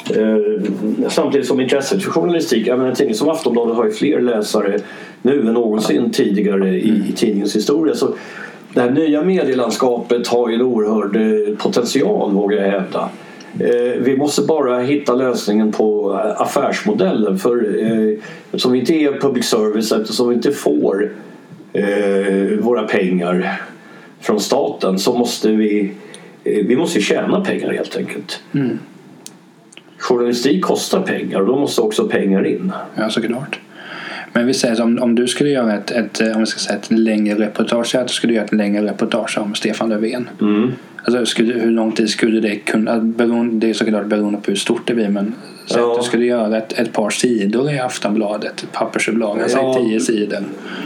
Eh, 0.09 1.09
samtidigt 1.09 1.47
som 1.47 1.59
intresset 1.59 2.03
för 2.03 2.12
journalistik, 2.12 2.67
jag 2.67 2.77
menar, 2.77 2.89
en 2.89 2.95
tidning 2.95 3.15
som 3.15 3.29
Aftonbladet 3.29 3.75
har 3.75 3.85
ju 3.85 3.91
fler 3.91 4.21
läsare 4.21 4.79
nu 5.21 5.39
än 5.39 5.53
någonsin 5.53 6.12
tidigare 6.12 6.69
i, 6.69 7.03
i 7.09 7.13
tidningens 7.15 7.55
historia. 7.55 7.95
Så 7.95 8.15
det 8.74 8.81
här 8.81 8.89
nya 8.91 9.24
medielandskapet 9.24 10.27
har 10.27 10.50
ju 10.50 10.55
en 10.55 10.62
oerhörd 10.62 11.15
eh, 11.15 11.55
potential 11.57 12.31
vågar 12.31 12.57
jag 12.57 12.71
hävda. 12.71 13.09
Eh, 13.59 14.01
Vi 14.01 14.17
måste 14.17 14.41
bara 14.41 14.79
hitta 14.79 15.13
lösningen 15.15 15.71
på 15.71 16.13
eh, 16.13 16.41
affärsmodellen 16.41 17.38
för 17.39 17.83
eh, 17.83 18.19
eftersom 18.45 18.71
vi 18.71 18.79
inte 18.79 18.93
är 18.93 19.19
public 19.19 19.45
service, 19.45 19.91
eftersom 19.91 20.29
vi 20.29 20.35
inte 20.35 20.51
får 20.51 21.12
eh, 21.74 22.59
våra 22.59 22.83
pengar 22.83 23.62
från 24.21 24.39
staten 24.39 25.00
så 25.00 25.17
måste 25.17 25.50
vi 25.51 25.91
eh, 26.43 26.65
vi 26.65 26.75
måste 26.75 27.01
tjäna 27.01 27.41
pengar 27.41 27.74
helt 27.74 27.97
enkelt. 27.97 28.39
Mm. 28.53 28.79
Journalistik 30.09 30.62
kostar 30.65 31.01
pengar 31.01 31.39
och 31.39 31.47
då 31.47 31.59
måste 31.59 31.81
också 31.81 32.07
pengar 32.07 32.47
in. 32.47 32.71
Ja, 32.95 33.09
såklart. 33.09 33.59
Men 34.33 34.47
vi 34.47 34.53
säger 34.53 34.81
om, 34.81 35.00
om 35.01 35.15
du 35.15 35.27
skulle 35.27 35.50
göra 35.50 35.74
ett, 35.74 35.91
ett, 35.91 36.21
om 36.35 36.45
ska 36.45 36.59
säga 36.59 36.79
ett 36.79 36.91
längre 36.91 37.39
reportage, 37.39 37.88
så 37.88 38.07
skulle 38.07 38.31
du 38.31 38.35
göra 38.35 38.45
ett 38.45 38.53
längre 38.53 38.85
reportage 38.85 39.38
om 39.38 39.55
Stefan 39.55 39.89
Löfven. 39.89 40.29
Mm. 40.41 40.71
Alltså, 41.03 41.25
skulle, 41.25 41.53
hur 41.53 41.71
lång 41.71 41.91
tid 41.91 42.09
skulle 42.09 42.39
det 42.39 42.55
kunna... 42.55 43.00
Beroende, 43.00 43.67
det 43.67 43.69
är 43.69 43.74
såklart 43.74 44.05
beroende 44.05 44.39
på 44.41 44.51
hur 44.51 44.55
stort 44.55 44.88
det 44.88 44.93
blir 44.93 45.09
men 45.09 45.33
Säg 45.65 45.81
Ja. 45.81 45.91
att 45.91 46.00
du 46.01 46.03
skulle 46.05 46.25
göra 46.25 46.57
ett, 46.57 46.74
ett 46.79 46.93
par 46.93 47.09
sidor 47.09 47.71
i 47.71 47.79
Aftonbladet, 47.79 48.65
pappersupplagan, 48.71 49.50
säg 49.50 49.62
Ja. 49.62 49.74
tio 49.74 50.00
sidor. 50.00 50.39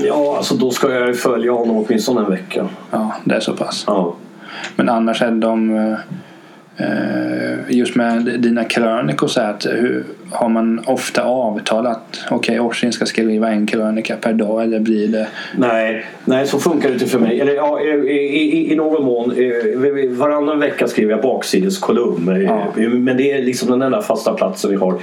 Ja, 0.03 0.37
alltså 0.37 0.55
då 0.55 0.71
ska 0.71 0.93
jag 0.93 1.17
följa 1.17 1.51
honom 1.51 1.85
åtminstone 1.87 2.21
en 2.21 2.31
vecka. 2.31 2.67
Ja, 2.91 3.15
det 3.23 3.35
är 3.35 3.39
så 3.39 3.53
pass. 3.53 3.83
Ja. 3.87 4.15
Men 4.75 4.89
annars 4.89 5.21
är 5.21 5.31
de 5.31 5.77
eh, 5.77 5.97
just 7.67 7.95
med 7.95 8.21
dina 8.39 8.63
krönikor 8.63 9.27
så 9.27 9.41
här, 9.41 9.49
att 9.49 9.65
hur, 9.65 10.03
har 10.31 10.49
man 10.49 10.81
ofta 10.85 11.23
avtalat 11.23 12.19
okej 12.31 12.59
Orsin 12.59 12.91
ska 12.91 13.05
skriva 13.05 13.49
en 13.49 13.65
krönika 13.67 14.15
per 14.15 14.33
dag 14.33 14.63
eller 14.63 14.79
blir 14.79 15.07
det 15.07 15.27
Nej, 15.57 16.05
nej, 16.25 16.47
så 16.47 16.59
funkar 16.59 16.89
det 16.89 16.93
inte 16.93 17.05
för 17.05 17.19
mig. 17.19 17.39
Eller 17.39 17.53
ja, 17.55 17.81
i, 17.81 18.11
i, 18.11 18.73
i 18.73 18.75
någon 18.75 19.05
mån. 19.05 19.31
eh, 19.31 20.09
Varannan 20.09 20.59
vecka 20.59 20.87
skriver 20.87 21.11
jag 21.11 21.21
baksideskolumn. 21.21 22.29
eh, 22.29 22.41
Ja. 22.41 22.73
Men 22.89 23.17
det 23.17 23.31
är 23.31 23.43
liksom 23.43 23.71
den 23.71 23.81
enda 23.81 24.01
fasta 24.01 24.33
platsen 24.33 24.71
vi 24.71 24.77
har. 24.77 24.95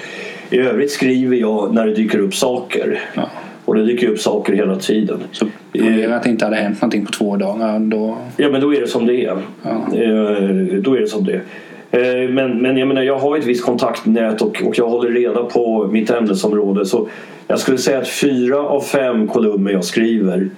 I 0.51 0.59
övrigt 0.59 0.91
skriver 0.91 1.37
jag 1.37 1.75
när 1.75 1.87
det 1.87 1.95
dyker 1.95 2.19
upp 2.19 2.35
saker. 2.35 3.01
Ja. 3.15 3.31
Och 3.65 3.75
det 3.75 3.85
dyker 3.85 4.09
upp 4.09 4.19
saker 4.21 4.53
hela 4.53 4.77
tiden. 4.77 5.19
så 5.33 5.47
ponera 5.73 6.17
att 6.17 6.23
det 6.23 6.31
inte 6.31 6.45
hade 6.45 6.57
hänt 6.57 6.81
någonting 6.83 7.07
på 7.07 7.13
två 7.13 7.37
dagar 7.37 7.79
då 7.79 8.19
Ja, 8.37 8.49
men 8.51 8.61
då 8.61 8.75
är 8.75 8.81
det 8.81 8.87
som 8.87 9.07
det 9.07 9.25
är. 9.25 9.39
Ja. 9.63 9.71
Eh, 9.71 10.79
Då 10.81 10.95
är 10.97 11.01
det 11.01 11.07
som 11.07 11.25
det 11.25 11.33
är. 11.33 11.43
Eh, 11.91 12.31
men, 12.31 12.63
men 12.63 12.77
jag 12.77 12.89
menar, 12.89 13.03
jag 13.03 13.19
har 13.19 13.39
ett 13.39 13.45
visst 13.45 13.65
kontaktnät 13.65 14.43
och, 14.43 14.63
och 14.63 14.79
jag 14.79 14.89
håller 14.89 15.11
reda 15.11 15.45
på 15.45 15.89
mitt 15.93 16.11
ämnesområde. 16.11 16.87
Så 16.87 17.09
jag 17.49 17.59
skulle 17.59 17.79
säga 17.79 17.99
att 17.99 18.09
fyra 18.09 18.59
av 18.59 18.81
fem 18.81 19.29
kolumner 19.29 19.73
jag 19.73 19.85
skriver 19.85 20.51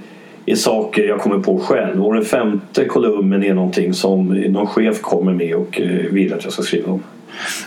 är 0.47 0.55
saker 0.55 1.09
jag 1.09 1.21
kommer 1.21 1.39
på 1.39 1.59
själv. 1.59 2.07
Och 2.07 2.15
den 2.15 2.25
femte 2.25 2.85
kolumnen 2.85 3.45
är 3.45 3.55
någonting 3.55 3.95
som 3.95 4.29
någon 4.29 4.67
chef 4.67 5.01
kommer 5.01 5.33
med 5.33 5.55
och 5.55 5.81
eh, 5.81 5.89
vill 6.11 6.35
att 6.35 6.45
jag 6.45 6.53
ska 6.53 6.63
skriva 6.63 6.93
om. 6.93 7.03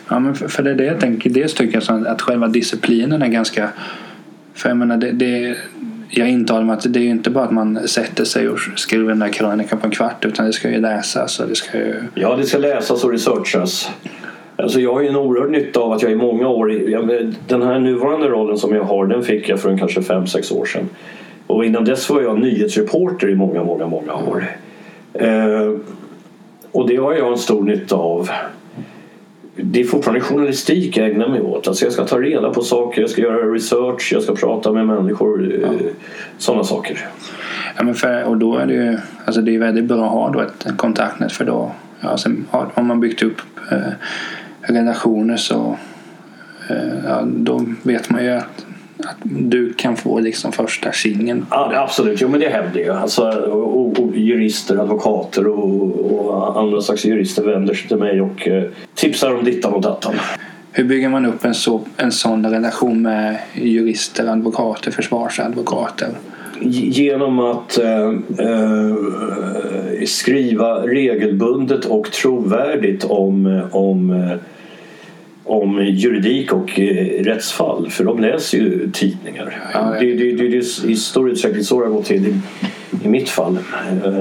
Ja, 0.09 0.19
men 0.19 0.35
för, 0.35 0.47
för 0.47 0.63
det 0.63 0.71
är 0.71 0.75
det 0.75 0.85
jag 0.85 0.99
tänker. 0.99 1.29
Dels 1.29 1.53
tycker 1.53 1.83
jag 1.87 2.07
att 2.07 2.21
själva 2.21 2.47
disciplinen 2.47 3.21
är 3.21 3.27
ganska... 3.27 3.69
För 4.53 4.69
jag 4.69 4.77
menar, 4.77 4.97
det, 4.97 5.11
det, 5.11 5.57
jag 6.11 6.29
intalar 6.29 6.63
mig 6.63 6.73
att 6.73 6.93
det 6.93 6.99
är 6.99 7.03
ju 7.03 7.09
inte 7.09 7.29
bara 7.29 7.45
att 7.45 7.51
man 7.51 7.87
sätter 7.87 8.23
sig 8.23 8.49
och 8.49 8.59
skriver 8.75 9.09
den 9.09 9.19
där 9.19 9.29
krönikan 9.29 9.79
på 9.79 9.85
en 9.85 9.91
kvart 9.91 10.25
utan 10.25 10.45
det 10.45 10.53
ska 10.53 10.69
ju 10.69 10.81
läsas 10.81 11.39
och 11.39 11.47
det 11.47 11.55
ska 11.55 11.77
ju... 11.77 11.95
Ja, 12.15 12.35
det 12.35 12.43
ska 12.43 12.57
läsas 12.57 13.03
och 13.03 13.11
researchas. 13.11 13.91
Alltså 14.55 14.79
jag 14.79 14.93
har 14.93 15.01
ju 15.01 15.07
en 15.07 15.15
oerhörd 15.15 15.51
nytta 15.51 15.79
av 15.79 15.91
att 15.91 16.01
jag 16.01 16.11
i 16.11 16.15
många 16.15 16.47
år... 16.47 16.67
Den 17.47 17.61
här 17.61 17.79
nuvarande 17.79 18.27
rollen 18.27 18.57
som 18.57 18.75
jag 18.75 18.83
har 18.83 19.05
den 19.05 19.23
fick 19.23 19.49
jag 19.49 19.59
för 19.59 19.69
en 19.69 19.77
kanske 19.77 20.01
fem 20.01 20.27
sex 20.27 20.51
år 20.51 20.65
sedan. 20.65 20.89
Och 21.47 21.65
innan 21.65 21.85
dess 21.85 22.09
var 22.09 22.21
jag 22.21 22.39
nyhetsreporter 22.39 23.29
i 23.29 23.35
många, 23.35 23.63
många, 23.63 23.87
många 23.87 24.13
år. 24.13 24.45
Eh, 25.13 25.71
och 26.71 26.87
det 26.87 26.95
har 26.95 27.13
jag 27.13 27.31
en 27.31 27.37
stor 27.37 27.63
nytta 27.63 27.95
av. 27.95 28.29
Det 29.55 29.79
är 29.79 29.83
fortfarande 29.83 30.21
journalistik 30.21 30.97
jag 30.97 31.09
ägnar 31.09 31.27
mig 31.27 31.41
åt. 31.41 31.67
Alltså 31.67 31.85
jag 31.85 31.93
ska 31.93 32.05
ta 32.05 32.19
reda 32.19 32.49
på 32.49 32.61
saker, 32.61 33.01
jag 33.01 33.09
ska 33.09 33.21
göra 33.21 33.53
research, 33.53 34.09
jag 34.13 34.23
ska 34.23 34.35
prata 34.35 34.71
med 34.71 34.87
människor. 34.87 35.63
Eh, 35.63 35.69
Sådana 36.37 36.63
saker. 36.63 37.07
Ja, 37.77 37.83
men 37.83 37.95
för, 37.95 38.23
och 38.23 38.37
då 38.37 38.57
är 38.57 38.65
det 38.65 38.73
ju 38.73 38.97
alltså 39.25 39.41
det 39.41 39.55
är 39.55 39.59
väldigt 39.59 39.85
bra 39.85 40.05
att 40.05 40.11
ha 40.11 40.29
då 40.29 40.39
ett 40.39 40.77
kontaktnät 40.77 41.31
för 41.31 41.45
då 41.45 41.71
ja, 41.99 42.17
sen 42.17 42.45
har, 42.49 42.69
har 42.73 42.83
man 42.83 42.99
byggt 42.99 43.23
upp 43.23 43.41
eh, 43.71 43.77
relationer 44.61 45.37
så 45.37 45.77
eh, 46.69 47.05
ja, 47.05 47.21
då 47.25 47.65
vet 47.83 48.09
man 48.09 48.23
ju 48.23 48.29
att, 48.29 48.65
att 49.05 49.17
du 49.23 49.73
kan 49.73 49.95
få 49.95 50.19
liksom 50.19 50.51
första 50.51 50.91
singeln. 50.91 51.45
Ja, 51.49 51.71
absolut, 51.75 52.21
jo 52.21 52.29
men 52.29 52.39
det 52.39 52.49
händer 52.49 52.79
ju. 52.79 52.91
Alltså, 52.91 53.21
och, 53.29 53.99
och, 53.99 54.15
jurister, 54.15 54.77
advokater 54.77 55.47
och, 55.47 56.11
och 56.11 56.59
andra 56.59 56.81
slags 56.81 57.05
jurister 57.05 57.43
vänder 57.43 57.73
sig 57.73 57.87
till 57.87 57.97
mig 57.97 58.21
och 58.21 58.47
eh, 58.47 58.63
tipsar 58.95 59.35
om 59.35 59.45
dittan 59.45 59.73
och 59.73 59.81
dattan. 59.81 60.13
Hur 60.71 60.83
bygger 60.83 61.09
man 61.09 61.25
upp 61.25 61.45
en, 61.45 61.53
så, 61.53 61.81
en 61.97 62.11
sån 62.11 62.45
relation 62.45 63.01
med 63.01 63.37
jurister, 63.53 64.27
advokater, 64.27 64.91
försvarsadvokater? 64.91 66.09
Genom 66.61 67.39
att 67.39 67.77
eh, 67.77 68.09
eh, 68.47 68.95
skriva 70.05 70.87
regelbundet 70.87 71.85
och 71.85 72.11
trovärdigt 72.11 73.03
om, 73.03 73.61
om, 73.71 74.11
eh, 74.11 74.37
om 75.51 75.85
juridik 75.85 76.53
och 76.53 76.79
eh, 76.79 77.23
rättsfall. 77.23 77.89
För 77.89 78.03
de 78.03 78.19
läser 78.19 78.57
ju 78.57 78.91
tidningar. 78.91 79.59
Ja, 79.73 79.95
det- 79.99 80.13
det, 80.13 80.31
det, 80.31 80.47
det, 80.47 80.57
är 80.57 80.89
i 80.89 80.95
stor 80.95 81.29
utsträckning 81.31 81.63
så 81.63 81.79
det 81.79 81.85
har 81.85 81.93
gått 81.93 82.05
till 82.05 82.27
i, 82.27 82.35
i 83.03 83.07
mitt 83.07 83.29
fall. 83.29 83.57
Eh, 84.05 84.11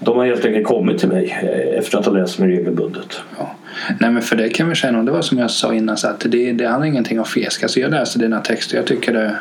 de 0.00 0.16
har 0.18 0.26
helt 0.26 0.44
enkelt 0.44 0.66
kommit 0.66 0.98
till 0.98 1.08
mig 1.08 1.38
eh, 1.42 1.78
efter 1.78 1.98
att 1.98 2.06
ha 2.06 2.12
läst 2.12 2.38
mig 2.38 2.48
regelbundet. 2.48 3.20
Ja. 3.38 3.54
Nej 4.00 4.10
men 4.10 4.22
för 4.22 4.36
det 4.36 4.48
kan 4.48 4.68
vi 4.68 4.74
känna, 4.74 4.98
och 4.98 5.04
det 5.04 5.12
var 5.12 5.22
som 5.22 5.38
jag 5.38 5.50
sa 5.50 5.74
innan, 5.74 5.96
så 5.96 6.08
att 6.08 6.20
det, 6.28 6.52
det 6.52 6.66
handlar 6.66 6.86
ingenting 6.86 7.18
om 7.18 7.24
fjäsk. 7.24 7.62
Alltså 7.62 7.80
jag 7.80 7.90
läser 7.90 8.20
dina 8.20 8.40
texter, 8.40 8.76
jag 8.76 8.86
tycker 8.86 9.12
det 9.12 9.36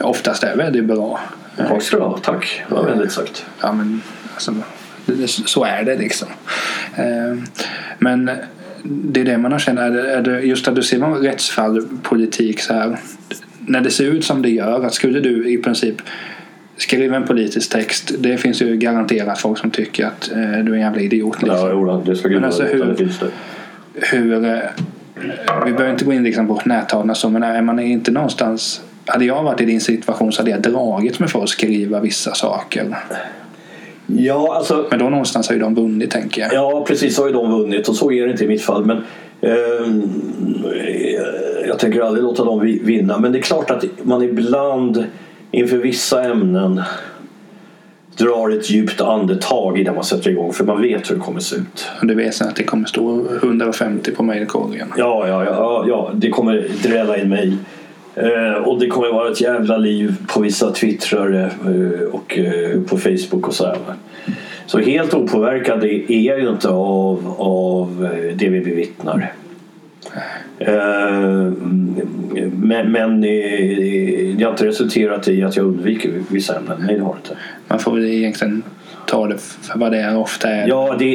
oftast 0.00 0.44
är 0.44 0.56
väldigt 0.56 0.84
bra. 0.84 1.20
Tack 1.56 1.82
ska 1.82 1.96
du 1.96 2.02
ha. 2.02 2.18
Tack. 2.18 2.62
Det 2.68 2.74
var 2.74 2.84
väldigt 2.84 3.12
sagt. 3.12 3.46
Ja 3.60 3.72
men 3.72 4.02
alltså, 4.34 4.54
så 5.46 5.64
är 5.64 5.82
det 5.84 5.96
liksom. 5.96 6.28
Men 7.98 8.30
det 8.84 9.20
är 9.20 9.24
det 9.24 9.38
man 9.38 9.52
har 9.52 9.58
känt, 9.58 9.78
är 9.78 9.90
det, 9.90 10.10
är 10.10 10.22
det 10.22 10.40
just 10.40 10.68
att 10.68 10.74
du 10.76 10.82
ser 10.82 10.98
vad 10.98 11.22
rättsfall, 11.22 11.82
politik 12.02 12.60
så 12.60 12.74
här. 12.74 12.98
När 13.66 13.80
det 13.80 13.90
ser 13.90 14.04
ut 14.04 14.24
som 14.24 14.42
det 14.42 14.50
gör, 14.50 14.84
att 14.84 14.94
skulle 14.94 15.20
du 15.20 15.48
i 15.48 15.58
princip 15.58 15.94
skriva 16.76 17.16
en 17.16 17.24
politisk 17.26 17.70
text, 17.72 18.12
det 18.18 18.36
finns 18.36 18.62
ju 18.62 18.76
garanterat 18.76 19.38
folk 19.38 19.58
som 19.58 19.70
tycker 19.70 20.06
att 20.06 20.30
eh, 20.30 20.36
du 20.36 20.42
är 20.72 20.74
en 20.74 20.80
jävla 20.80 21.00
idiot. 21.00 21.42
Liksom. 21.42 21.60
Ja, 21.60 21.70
jodå, 21.70 22.02
det 22.06 22.16
ska 22.16 22.28
Men 22.28 22.32
gudarna 22.32 22.46
alltså, 22.46 22.62
hur- 22.62 22.84
Det 22.84 22.96
finns 22.96 23.18
det. 23.18 23.26
hur 23.94 24.44
eh, 24.44 24.58
vi 25.66 25.72
behöver 25.72 25.90
inte 25.90 26.04
gå 26.04 26.12
in 26.12 26.22
liksom 26.24 26.46
på 26.46 26.62
nättavlan 26.64 27.16
så 27.16 27.30
men 27.30 27.42
är 27.42 27.62
man 27.62 27.78
inte 27.78 28.10
någonstans 28.10 28.82
hade 29.06 29.24
jag 29.24 29.42
varit 29.42 29.60
i 29.60 29.64
din 29.64 29.80
situation 29.80 30.32
så 30.32 30.40
hade 30.42 30.50
jag 30.50 30.60
dragit 30.62 31.18
mig 31.18 31.28
för 31.28 31.42
att 31.42 31.48
skriva 31.48 32.00
vissa 32.00 32.34
saker. 32.34 32.96
Ja, 34.06 34.54
alltså 34.56 34.86
Men 34.90 34.98
då 34.98 35.08
någonstans 35.08 35.48
har 35.48 35.54
ju 35.54 35.60
de 35.60 35.74
vunnit 35.74 36.10
tänker 36.10 36.42
jag. 36.42 36.52
Ja, 36.54 36.84
precis 36.88 37.16
så 37.16 37.22
har 37.22 37.26
ju 37.28 37.34
de 37.34 37.50
vunnit 37.50 37.88
och 37.88 37.96
så 37.96 38.12
är 38.12 38.24
det 38.24 38.30
inte 38.30 38.44
i 38.44 38.48
mitt 38.48 38.62
fall. 38.62 38.84
Men 38.84 38.96
ehm, 39.40 40.02
jag 41.68 41.78
tänker 41.78 42.00
aldrig 42.00 42.24
låta 42.24 42.44
dem 42.44 42.60
vi- 42.60 42.78
vinna. 42.82 43.18
Men 43.18 43.32
det 43.32 43.38
är 43.38 43.42
klart 43.42 43.70
att 43.70 43.84
man 44.02 44.22
ibland 44.22 45.04
inför 45.50 45.76
vissa 45.76 46.22
ämnen 46.24 46.82
drar 48.18 48.50
ett 48.50 48.70
djupt 48.70 49.00
andetag 49.00 49.78
innan 49.78 49.94
man 49.94 50.04
sätter 50.04 50.30
igång 50.30 50.52
för 50.52 50.64
man 50.64 50.82
vet 50.82 51.10
hur 51.10 51.14
det 51.14 51.20
kommer 51.20 51.40
se 51.40 51.56
ut. 51.56 51.88
Du 52.02 52.14
vet 52.14 52.34
sen 52.34 52.48
att 52.48 52.56
det 52.56 52.64
kommer 52.64 52.86
stå 52.86 53.24
150 53.42 54.10
på 54.10 54.22
mejlkorgen. 54.22 54.92
Ja, 54.96 55.28
ja, 55.28 55.44
ja, 55.44 55.84
ja, 55.88 56.10
det 56.14 56.30
kommer 56.30 56.68
drälla 56.82 57.16
in 57.18 57.28
mig. 57.28 57.56
Eh, 58.16 58.52
och 58.52 58.80
det 58.80 58.86
kommer 58.86 59.12
vara 59.12 59.30
ett 59.30 59.40
jävla 59.40 59.76
liv 59.76 60.14
på 60.28 60.40
vissa 60.40 60.72
twittrare 60.72 61.44
eh, 61.44 62.08
och 62.12 62.38
eh, 62.38 62.80
på 62.80 62.98
Facebook 62.98 63.48
och 63.48 63.54
så 63.54 63.66
här. 63.66 63.76
Så 64.66 64.78
helt 64.78 65.14
opåverkad 65.14 65.84
är 65.84 66.20
jag 66.20 66.40
ju 66.40 66.48
inte 66.48 66.68
av, 66.68 67.34
av 67.38 68.08
det 68.34 68.48
vi 68.48 68.60
bevittnar. 68.60 69.32
Eh, 70.58 71.52
men 72.52 72.92
men 72.92 73.20
det 73.20 74.44
har 74.44 74.50
inte 74.50 74.66
resulterat 74.66 75.28
i 75.28 75.42
att 75.42 75.56
jag 75.56 75.66
undviker 75.66 76.10
vissa 76.28 76.56
ämnen. 76.56 76.78
Nej, 76.86 76.94
det 76.94 77.04
har 77.04 77.16
inte. 77.16 77.36
Man 77.68 77.78
får 77.78 77.92
väl 77.92 78.04
egentligen 78.04 78.62
ta 79.06 79.26
det 79.26 79.38
för 79.38 79.78
vad 79.78 79.92
det 79.92 79.98
är 79.98 80.18
ofta 80.18 80.48
är. 80.48 80.68
Ja, 80.68 80.96
det, 80.98 81.06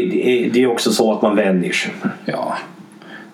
det 0.53 0.63
är 0.63 0.67
också 0.67 0.91
så 0.91 1.13
att 1.13 1.21
man 1.21 1.35
vänjer 1.35 1.71
sig. 1.71 1.91
Ja. 2.25 2.57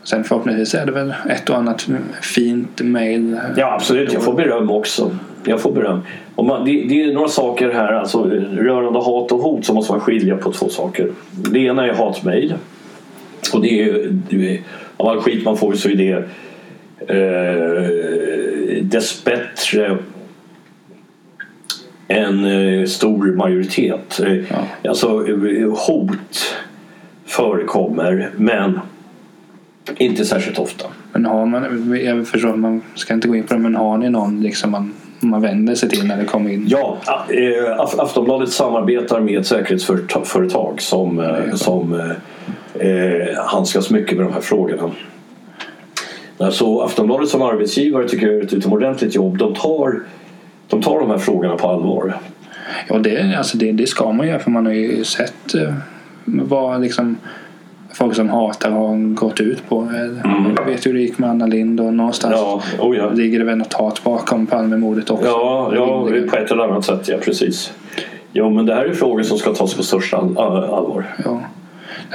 Sen 0.10 0.24
förhoppningsvis 0.24 0.74
är 0.74 0.86
det 0.86 0.92
väl 0.92 1.14
ett 1.30 1.50
och 1.50 1.58
annat 1.58 1.88
fint 2.22 2.82
mejl. 2.82 3.40
Ja 3.58 3.74
absolut, 3.74 4.14
jag 4.14 4.24
får 4.24 4.34
beröm 4.34 4.72
också. 4.72 5.12
Jag 5.46 5.62
får 5.62 5.72
beröm. 5.72 6.02
Och 6.36 6.46
man, 6.46 6.66
det, 6.66 6.72
det 6.72 7.04
är 7.04 7.14
några 7.14 7.28
saker 7.28 7.70
här, 7.74 7.94
alltså 7.94 8.24
rörande 8.54 9.00
hat 9.00 9.32
och 9.32 9.40
hot 9.40 9.66
så 9.66 9.74
måste 9.74 9.92
man 9.94 10.02
skilja 10.02 10.38
på 10.38 10.52
två 10.52 10.70
saker. 10.70 11.12
Det 11.32 11.60
ena 11.60 11.88
är 11.88 11.94
hatmejl. 11.94 12.54
Och 13.54 13.62
det 13.62 13.68
är 13.68 13.86
ju, 13.86 14.10
det 14.30 14.56
är, 14.56 14.62
av 14.98 15.08
all 15.08 15.22
skit 15.22 15.46
man 15.46 15.58
får 15.58 15.74
så 15.74 15.90
är 15.90 15.96
det 15.96 16.24
eh, 17.08 18.84
dessbättre 18.84 19.98
en 22.08 22.46
eh, 22.46 22.86
stor 22.86 23.36
majoritet. 23.36 24.20
Eh, 24.20 24.34
Ja. 24.34 24.90
Alltså 24.90 25.28
eh, 25.28 25.88
hot 25.88 26.56
förekommer 27.26 28.30
men 28.38 28.80
inte 29.98 30.26
särskilt 30.26 30.60
ofta. 30.60 30.86
Men 31.14 31.26
har 31.26 31.46
man, 31.46 31.96
jag 32.06 32.28
förstår 32.28 32.56
man 32.56 32.82
ska 32.96 33.14
inte 33.14 33.28
gå 33.28 33.36
in 33.36 33.44
på 33.44 33.54
det, 33.54 33.60
men 33.60 33.76
har 33.76 33.98
ni 33.98 34.10
någon 34.10 34.42
liksom 34.42 34.72
man, 34.72 34.94
man 35.20 35.42
vänder 35.42 35.76
sig 35.76 35.90
till 35.90 36.08
när 36.08 36.18
det 36.18 36.26
kommer 36.26 36.50
in? 36.50 36.66
Ja, 36.70 36.98
eh, 37.30 37.80
Af- 37.80 38.00
Aftonbladet 38.00 38.50
samarbetar 38.50 39.20
med 39.20 39.40
ett 39.40 39.48
säkerhetsföretag 39.48 40.82
som, 40.82 41.20
eh, 41.20 41.54
som 41.54 41.94
eh, 41.94 42.88
eh, 42.90 43.38
handskas 43.46 43.90
mycket 43.90 44.18
med 44.18 44.26
de 44.26 44.34
här 44.34 44.42
frågorna. 44.42 44.92
Så 46.52 46.82
Aftonbladet 46.82 47.30
som 47.30 47.42
arbetsgivare 47.42 48.08
tycker 48.08 48.26
jag 48.28 48.36
gör 48.36 48.44
ett 48.44 48.54
utomordentligt 48.54 49.16
jobb. 49.16 49.38
De 49.38 49.54
tar, 49.54 50.00
de 50.68 50.82
tar 50.82 51.00
de 51.00 51.10
här 51.10 51.18
frågorna 51.18 51.56
på 51.56 51.68
allvar. 51.68 52.18
Ja, 52.90 52.98
det, 52.98 53.36
alltså 53.38 53.58
det, 53.58 53.72
det 53.72 53.88
ska 53.88 54.12
man 54.12 54.28
göra 54.28 54.40
för 54.40 54.52
man 54.52 54.66
har 54.66 54.74
ju 54.74 55.04
sett 55.04 55.56
vad 56.26 56.82
liksom 56.82 57.18
folk 57.98 58.16
som 58.16 58.30
hatar 58.30 58.72
har 58.72 59.14
gått 59.16 59.40
ut 59.40 59.70
på. 59.70 59.80
Mm. 59.82 60.56
Jag 60.58 60.66
vet 60.66 60.86
ju 60.86 60.90
hur 60.92 60.98
det 60.98 61.04
gick 61.04 61.18
med 61.18 61.30
Anna 61.30 61.46
Lind 61.46 61.80
och 61.80 61.94
någonstans 61.94 62.34
Ja, 62.38 62.62
oh 62.80 62.98
ja. 62.98 63.10
ligger 63.10 63.40
det 63.40 63.46
väl 63.46 63.58
något 63.58 63.74
hat 63.74 64.04
bakom 64.04 64.46
Palmemordet 64.46 65.10
också. 65.10 65.26
Ja, 65.26 65.72
ja, 65.76 66.08
på 66.32 66.36
ett 66.38 66.52
eller 66.52 66.64
annat 66.64 66.86
sätt, 66.86 67.08
ja 67.08 67.18
precis. 67.26 67.74
Jo, 68.34 68.50
men 68.50 68.66
det 68.66 68.76
här 68.76 68.86
är 68.86 68.94
frågor 68.94 69.24
som 69.24 69.38
ska 69.38 69.54
tas 69.54 69.74
på 69.74 69.84
största 69.84 70.18
all- 70.18 70.38
all- 70.38 70.64
allvar. 70.64 71.06
Ja. 71.26 71.42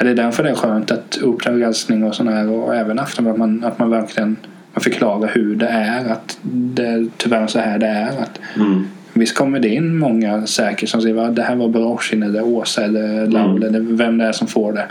Det 0.01 0.11
är 0.11 0.15
därför 0.15 0.43
det 0.43 0.51
är 0.51 0.55
skönt 0.55 0.91
att 0.91 1.19
Uppdrag 1.23 1.61
granskning 1.61 2.05
och 2.05 2.15
sådana 2.15 2.37
här 2.37 2.51
och 2.51 2.75
även 2.75 2.99
Aftonbladet 2.99 3.35
att 3.43 3.49
man, 3.49 3.65
att 3.65 3.79
man 3.79 3.91
verkligen 3.91 4.37
man 4.75 4.81
förklarar 4.83 5.31
hur 5.35 5.57
det 5.57 5.67
är. 5.67 6.13
Att 6.13 6.39
det 6.43 6.87
är 6.87 7.07
tyvärr 7.17 7.47
så 7.47 7.59
här 7.59 7.79
det 7.79 7.87
är. 7.87 8.07
Att 8.09 8.41
Mm. 8.57 8.85
Visst 9.15 9.37
kommer 9.37 9.61
det 9.61 9.69
in 9.69 9.99
många 9.99 10.47
säkert 10.47 10.89
som 10.89 11.03
säger 11.03 11.17
att 11.19 11.37
det 11.37 11.43
här 11.43 11.57
var 11.57 11.69
Boroshin 11.69 12.23
eller 12.23 12.43
Åsa 12.45 12.85
eller 12.85 13.27
Laul 13.27 13.63
eller 13.63 13.81
vem 13.81 14.19
det 14.19 14.25
är 14.25 14.33
som 14.33 14.47
får 14.47 14.73
det. 14.73 14.87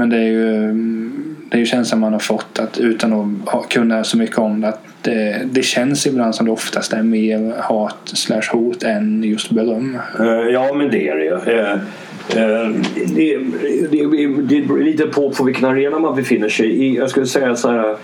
Men 0.00 0.10
det 0.10 0.16
är 0.16 0.28
ju, 0.28 0.72
det 1.50 1.56
är 1.56 1.58
ju 1.58 1.66
känslan 1.66 2.00
man 2.00 2.12
har 2.12 2.20
fått 2.20 2.58
att 2.58 2.78
utan 2.78 3.42
att 3.46 3.68
kunna 3.68 4.04
så 4.04 4.18
mycket 4.18 4.38
om 4.38 4.60
det. 4.60 4.68
Att 4.68 4.84
det, 5.02 5.42
det 5.52 5.62
känns 5.62 6.06
ibland 6.06 6.34
som 6.34 6.46
det 6.46 6.52
oftast 6.52 6.92
är 6.92 7.02
mer 7.02 7.54
hat 7.58 8.00
slash 8.04 8.42
hot 8.52 8.82
än 8.82 9.24
just 9.24 9.50
beröm. 9.50 9.98
Eh, 10.18 10.26
ja, 10.26 10.74
men 10.74 10.90
det 10.90 11.08
är 11.08 11.16
det 11.16 11.24
ju. 11.24 11.58
Eh, 11.58 11.72
eh, 11.72 12.68
det, 13.14 13.38
Det, 13.90 14.06
det, 14.06 14.42
det 14.42 14.62
beror 14.62 14.82
lite 14.82 15.06
på 15.06 15.30
på 15.30 15.44
vilken 15.44 15.64
arena 15.64 15.98
man 15.98 16.16
befinner 16.16 16.48
sig 16.48 16.66
i. 16.66 16.96
Jag 16.96 17.10
skulle 17.10 17.26
säga 17.26 17.56
så 17.56 17.70
här. 17.70 17.96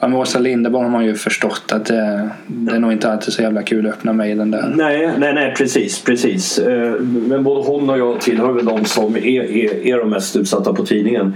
Ja, 0.00 0.08
med 0.08 0.18
Åsa 0.18 0.38
Linderborg 0.38 0.82
har 0.82 0.90
man 0.90 1.04
ju 1.04 1.14
förstått 1.14 1.72
att 1.72 1.86
det, 1.86 2.30
det 2.46 2.72
är 2.72 2.78
nog 2.78 2.92
inte 2.92 3.12
alltid 3.12 3.34
så 3.34 3.42
jävla 3.42 3.62
kul 3.62 3.86
att 3.86 3.92
öppna 3.92 4.12
mejlen 4.12 4.50
där. 4.50 4.72
Nej, 4.76 5.10
nej, 5.18 5.34
nej, 5.34 5.54
precis, 5.54 6.04
precis. 6.04 6.58
Eh, 6.58 6.92
men 7.00 7.42
både 7.42 7.62
hon 7.62 7.90
och 7.90 7.98
jag 7.98 8.20
tillhör 8.20 8.52
väl 8.52 8.64
de 8.64 8.84
som 8.84 9.16
är, 9.16 9.26
är, 9.26 9.86
är 9.86 9.98
de 9.98 10.10
mest 10.10 10.36
utsatta 10.36 10.72
på 10.72 10.86
tidningen. 10.86 11.34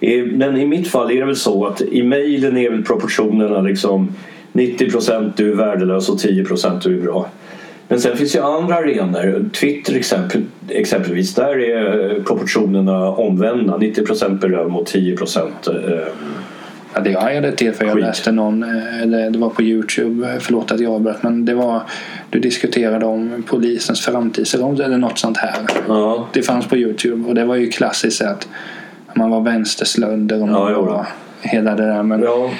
Eh, 0.00 0.24
men 0.24 0.56
i 0.56 0.66
mitt 0.66 0.88
fall 0.88 1.10
är 1.10 1.20
det 1.20 1.26
väl 1.26 1.36
så 1.36 1.66
att 1.66 1.80
i 1.80 2.02
mejlen 2.02 2.56
är 2.56 2.70
väl 2.70 2.84
proportionerna 2.84 3.60
liksom 3.60 4.12
90 4.52 4.90
procent, 4.90 5.36
du 5.36 5.52
är 5.52 5.56
värdelös 5.56 6.08
och 6.08 6.18
10 6.18 6.44
procent, 6.44 6.82
du 6.82 6.98
är 6.98 7.02
bra. 7.02 7.28
Men 7.88 8.00
sen 8.00 8.16
finns 8.16 8.36
ju 8.36 8.40
andra 8.40 8.74
arenor. 8.74 9.50
Twitter 9.52 9.94
exempel, 9.96 10.42
exempelvis. 10.68 11.34
Där 11.34 11.58
är 11.58 12.10
eh, 12.10 12.22
proportionerna 12.22 13.08
omvända. 13.08 13.76
90 13.76 14.06
procent 14.06 14.40
beröm 14.40 14.76
och 14.76 14.86
10 14.86 15.16
procent 15.16 15.66
eh, 15.66 16.12
Ja, 16.94 17.00
det 17.00 17.10
jag 17.10 17.20
hajade 17.20 17.52
till 17.52 17.72
för 17.72 17.84
jag 17.84 17.94
Skit. 17.94 18.04
läste 18.04 18.32
någon, 18.32 18.62
eh, 18.62 19.02
eller 19.02 19.30
det 19.30 19.38
var 19.38 19.48
på 19.50 19.62
Youtube, 19.62 20.26
eh, 20.32 20.38
förlåt 20.40 20.72
att 20.72 20.80
jag 20.80 20.92
avbröt, 20.94 21.22
men 21.22 21.44
det 21.44 21.54
var 21.54 21.82
du 22.30 22.38
diskuterade 22.40 23.06
om 23.06 23.42
polisens 23.46 24.00
framtidsroll 24.00 24.80
eller 24.80 24.98
något 24.98 25.18
sånt 25.18 25.36
här. 25.36 25.54
Ja, 25.88 26.28
Det 26.32 26.42
fanns 26.42 26.66
på 26.68 26.76
Youtube 26.76 27.28
och 27.28 27.34
det 27.34 27.44
var 27.44 27.54
ju 27.56 27.70
klassiskt 27.70 28.22
att 28.22 28.48
man 29.14 29.30
var 29.30 29.40
vänsterslödder 29.40 30.42
och 30.42 30.48
Ja, 30.48 30.82
var 30.82 31.06
hela 31.42 31.74
det 31.74 31.86
där. 31.86 32.02
Men 32.02 32.22
ja, 32.22 32.50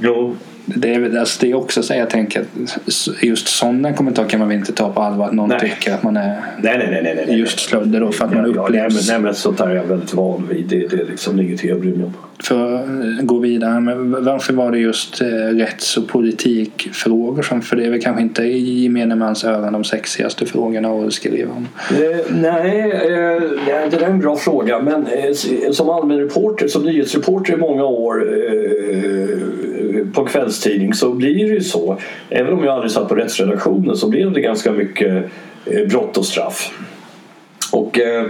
jo. 0.00 0.36
Det, 0.74 0.94
är, 0.94 1.18
alltså 1.18 1.38
det 1.40 1.50
är 1.50 1.54
också 1.54 1.82
så 1.82 1.94
jag 1.94 2.10
tänker 2.10 2.40
att 2.40 2.78
just 3.22 3.48
sådana 3.48 3.92
kommentarer 3.92 4.28
kan 4.28 4.40
man 4.40 4.48
väl 4.48 4.58
inte 4.58 4.72
ta 4.72 4.92
på 4.92 5.02
allvar 5.02 5.26
att 5.26 5.32
någon 5.32 5.48
Nej. 5.48 5.60
tycker 5.60 5.94
att 5.94 6.02
man 6.02 6.16
är 6.16 6.40
Nej, 6.62 6.78
nej, 6.78 6.88
nej, 6.90 7.02
nej, 7.02 7.24
nej. 7.28 7.38
just 7.38 7.60
slödder 7.60 8.00
då 8.00 8.12
för 8.12 8.24
att 8.24 8.34
man 8.34 8.44
Ja, 8.44 8.52
ja, 8.54 8.68
nej, 8.70 8.88
men, 8.90 9.18
upplevs 9.18 9.38
sånt 9.38 9.58
där 9.58 9.66
är 9.66 9.74
jag 9.74 9.84
väldigt 9.84 10.14
van 10.14 10.48
vid. 10.50 10.66
Det, 10.66 10.86
det 10.86 11.02
är 11.02 11.06
liksom 11.06 11.40
inget 11.40 11.64
jag 11.64 11.80
bryr 11.80 11.94
mig 11.94 12.04
om. 12.04 12.12
för 12.42 12.74
att 12.74 13.26
gå 13.26 13.38
vidare. 13.38 13.80
Men 13.80 14.24
varför 14.24 14.52
var 14.52 14.72
det 14.72 14.78
just 14.78 15.20
eh, 15.20 15.26
rätts 15.36 15.96
och 15.96 16.08
politikfrågor 16.08 17.42
som, 17.42 17.62
för 17.62 17.76
det 17.76 17.84
är 17.84 17.90
väl 17.90 18.00
kanske 18.00 18.22
inte 18.22 18.42
i 18.42 18.82
gemene 18.82 19.16
mans 19.16 19.44
öron 19.44 19.72
de 19.72 19.84
sexigaste 19.84 20.46
frågorna 20.46 20.88
att 20.88 21.12
skriva 21.12 21.52
om. 21.52 21.68
Eh, 21.90 22.16
nej, 22.28 22.90
eh, 22.90 23.42
nej, 23.66 23.88
det 23.90 23.96
där 23.96 24.06
är 24.06 24.10
en 24.10 24.20
bra 24.20 24.36
fråga. 24.36 24.78
Men 24.82 25.06
eh, 25.06 25.32
som 25.72 25.90
allmän 25.90 26.18
reporter, 26.18 26.68
som 26.68 26.82
nyhetsreporter 26.82 27.52
i 27.52 27.56
många 27.56 27.84
år 27.84 28.28
eh, 28.32 29.38
på 30.14 30.24
kvällstidning 30.24 30.94
så 30.94 31.12
blir 31.12 31.34
det 31.34 31.54
ju 31.54 31.60
så. 31.60 31.96
Även 32.30 32.52
om 32.52 32.64
jag 32.64 32.74
aldrig 32.74 32.90
satt 32.90 33.08
på 33.08 33.14
rättsredaktionen 33.14 33.96
så 33.96 34.08
blev 34.08 34.32
det 34.32 34.40
ganska 34.40 34.72
mycket 34.72 35.24
eh, 35.66 35.88
brott 35.88 36.16
och 36.16 36.26
straff. 36.26 36.72
Och 37.72 38.00
eh, 38.00 38.26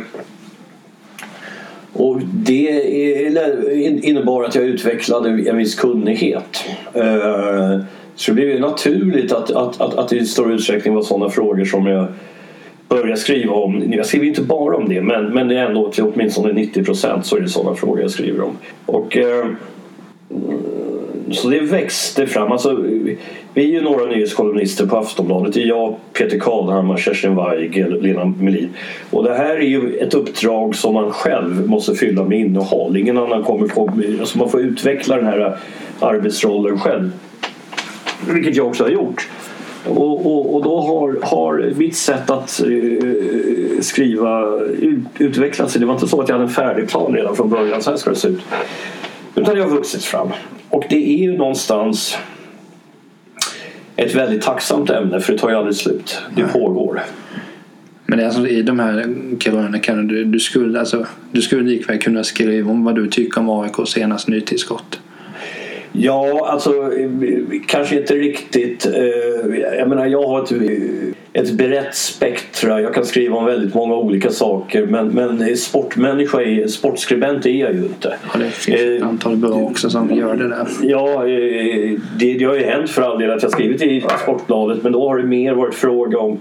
och 1.93 2.21
det 2.23 2.85
innebar 4.03 4.45
att 4.45 4.55
jag 4.55 4.65
utvecklade 4.65 5.29
en 5.29 5.57
viss 5.57 5.75
kunnighet. 5.75 6.65
Eh, 6.95 7.81
så 8.15 8.31
det 8.31 8.35
blev 8.35 8.49
ju 8.49 8.59
naturligt 8.59 9.33
att, 9.33 9.51
att, 9.51 9.81
att, 9.81 9.95
att 9.95 10.09
det 10.09 10.17
i 10.17 10.27
stor 10.27 10.53
utsträckning 10.53 10.95
var 10.95 11.03
sådana 11.03 11.31
frågor 11.31 11.65
som 11.65 11.87
jag 11.87 12.07
började 12.89 13.17
skriva 13.17 13.55
om. 13.55 13.93
Jag 13.93 14.07
skriver 14.07 14.27
inte 14.27 14.43
bara 14.43 14.77
om 14.77 14.89
det 14.89 15.01
men, 15.01 15.35
men 15.35 15.49
det 15.49 15.59
är 15.59 15.67
ändå 15.67 15.93
till 15.93 16.05
åtminstone 16.05 16.53
90 16.53 16.85
procent 16.85 17.27
så 17.27 17.37
är 17.37 17.41
det 17.41 17.49
sådana 17.49 17.77
frågor 17.77 18.01
jag 18.01 18.11
skriver 18.11 18.41
om. 18.41 18.57
Och, 18.87 19.17
eh, 19.17 19.47
så 21.33 21.49
det 21.49 21.61
växte 21.61 22.27
fram. 22.27 22.53
Alltså, 22.53 22.75
vi 23.55 23.65
är 23.65 23.67
ju 23.67 23.81
några 23.81 24.07
nyhetskolumnister 24.07 24.87
på 24.87 24.97
Aftonbladet. 24.97 25.55
Det 25.55 25.63
är 25.63 25.67
jag, 25.67 25.97
Peter 26.13 26.39
Kadhammar, 26.39 26.97
Kerstin 26.97 27.37
Weigel, 27.37 28.03
Lena 28.03 28.25
Melin. 28.25 28.69
Och 29.11 29.25
det 29.25 29.35
här 29.35 29.57
är 29.57 29.67
ju 29.67 29.97
ett 29.97 30.15
uppdrag 30.15 30.77
som 30.77 30.95
man 30.95 31.11
själv 31.11 31.69
måste 31.69 31.95
fylla 31.95 32.25
med 32.25 32.39
innehåll. 32.39 32.97
Ingen 32.97 33.19
annan 33.19 33.43
kommer 33.43 33.69
på... 33.69 33.91
Alltså 34.21 34.39
man 34.39 34.51
får 34.51 34.61
utveckla 34.61 35.17
den 35.17 35.27
här 35.27 35.57
arbetsrollen 36.01 36.79
själv. 36.79 37.11
Vilket 38.29 38.57
jag 38.57 38.67
också 38.67 38.85
har 38.85 38.91
gjort. 38.91 39.29
Och, 39.87 40.27
och, 40.27 40.55
och 40.55 40.63
då 40.63 40.81
har, 40.81 41.19
har 41.23 41.73
mitt 41.77 41.97
sätt 41.97 42.31
att 42.31 42.61
uh, 42.67 43.81
skriva 43.81 44.59
ut. 44.79 45.01
Det 45.19 45.85
var 45.85 45.95
inte 45.95 46.09
så 46.09 46.21
att 46.21 46.29
jag 46.29 46.35
hade 46.35 46.49
en 46.49 46.55
färdig 46.55 46.89
plan 46.89 47.15
redan 47.15 47.37
från 47.37 47.51
början. 47.51 47.83
Så 47.83 47.91
här 47.91 47.97
ska 47.97 48.11
det 48.11 48.17
se 48.17 48.29
ut. 48.29 48.41
Utan 49.35 49.55
det 49.55 49.63
har 49.63 49.71
vuxit 49.71 50.05
fram. 50.05 50.29
Och 50.71 50.85
det 50.89 51.15
är 51.15 51.19
ju 51.19 51.37
någonstans 51.37 52.17
ett 53.97 54.15
väldigt 54.15 54.43
tacksamt 54.43 54.91
ämne 54.91 55.21
för 55.21 55.33
det 55.33 55.39
tar 55.39 55.51
ju 55.51 55.57
aldrig 55.57 55.77
slut. 55.77 56.23
Det 56.37 56.43
pågår. 56.43 57.03
Men 58.07 58.19
det 58.19 58.25
är 58.25 58.29
alltså 58.29 58.47
i 58.47 58.63
de 58.63 58.79
här 58.79 59.15
krönikorna, 59.41 60.03
du, 60.03 60.25
du, 60.25 60.41
skulle, 60.41 60.81
alltså, 60.81 61.07
du 61.33 61.43
skulle 61.43 61.63
likväl 61.63 61.99
kunna 61.99 62.25
skriva 62.25 62.71
om 62.71 62.85
vad 62.85 62.95
du 62.95 63.07
tycker 63.07 63.41
om 63.41 63.51
AIK 63.51 63.89
senast 63.89 64.29
nytillskott. 64.29 65.01
Ja, 66.01 66.49
alltså 66.49 66.93
kanske 67.67 67.97
inte 67.97 68.15
riktigt. 68.15 68.87
eh, 68.87 69.59
Jag 69.79 69.89
menar, 69.89 70.07
jag 70.07 70.23
har 70.23 70.43
ett, 70.43 70.53
ett 71.33 71.53
brett 71.53 71.95
spektra. 71.95 72.81
Jag 72.81 72.95
kan 72.95 73.05
skriva 73.05 73.37
om 73.37 73.45
väldigt 73.45 73.75
många 73.75 73.95
olika 73.97 74.31
saker. 74.31 74.87
Men, 74.87 75.09
men 75.09 75.57
sportmänniska, 75.57 76.43
är, 76.43 76.67
sportskribent 76.67 77.47
är 77.47 77.51
jag 77.51 77.73
ju 77.73 77.79
inte. 77.79 78.15
Och 78.33 78.39
det 78.39 78.51
finns 78.51 78.81
ett 78.81 79.01
Eh, 79.03 79.09
antal 79.09 79.37
bra 79.37 79.55
också 79.55 79.91
som 79.91 80.15
gör 80.15 80.37
det 80.37 80.49
där. 80.49 80.67
Ja, 80.83 81.27
eh, 81.29 81.99
det, 82.19 82.35
det 82.35 82.45
har 82.45 82.55
ju 82.55 82.65
hänt 82.65 82.91
för 82.91 83.03
all 83.03 83.19
del 83.19 83.31
att 83.31 83.43
jag 83.43 83.53
skrivit 83.53 83.83
i 83.83 84.05
Sportbladet 84.23 84.83
men 84.83 84.93
då 84.93 85.09
har 85.09 85.19
det 85.19 85.25
mer 85.25 85.55
varit 85.55 85.75
fråga 85.75 86.19
om 86.19 86.39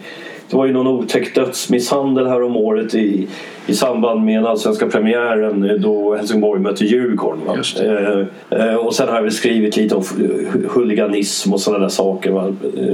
det 0.50 0.58
var 0.58 0.66
ju 0.66 0.74
någon 0.74 0.88
otäck 0.88 1.36
dödsmisshandel 1.36 2.28
här 2.28 2.44
om 2.44 2.58
året 2.58 2.96
i, 2.96 3.28
i 3.68 3.74
samband 3.74 4.26
med 4.26 4.46
allsvenska 4.46 4.88
premiären 4.88 5.82
då 5.82 6.16
Helsingborg 6.16 6.62
mötte 6.62 6.86
Djurgården. 6.86 7.42
Eh, 7.82 8.60
eh, 8.68 8.76
och 8.76 8.96
sen 8.96 9.08
har 9.08 9.16
jag 9.16 9.22
väl 9.24 9.32
skrivit 9.32 9.78
lite 9.78 9.96
om 9.96 10.02
hu- 10.04 10.68
huliganism 10.70 11.54
och 11.54 11.62
sådana 11.62 11.82
där 11.84 11.90
saker. 11.90 12.32
Va? 12.32 12.48
Eh, 12.48 12.94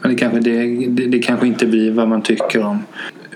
Men 0.00 0.10
det 0.10 0.14
kanske, 0.14 0.38
det, 0.40 0.86
det, 0.88 1.06
det 1.06 1.18
kanske 1.18 1.46
inte 1.46 1.66
blir 1.66 1.90
vad 1.92 2.08
man 2.08 2.22
tycker 2.22 2.64
om. 2.66 2.78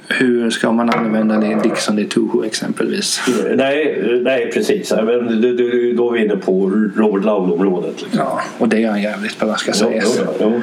Hur 0.08 0.50
ska 0.50 0.72
man 0.72 0.90
använda 0.90 1.36
det 1.40 1.58
Dixon 1.62 1.96
de 1.96 2.04
Toho 2.04 2.44
exempelvis? 2.44 3.20
nej, 3.56 4.04
nej, 4.22 4.50
precis. 4.54 4.92
Men, 4.96 5.40
du, 5.40 5.56
du, 5.56 5.92
då 5.92 6.08
är 6.08 6.18
vi 6.18 6.24
inne 6.24 6.36
på 6.36 6.70
Robert 6.96 7.24
Laul-området. 7.24 8.02
Liksom. 8.02 8.20
Ja, 8.20 8.40
och 8.58 8.68
det 8.68 8.82
är 8.84 8.88
han 8.90 9.02
jävligt 9.02 9.38
bra 9.40 9.54
ska 9.54 9.70
Jo, 9.74 9.78
sägas. 9.88 10.20
jo, 10.20 10.32
jo. 10.40 10.60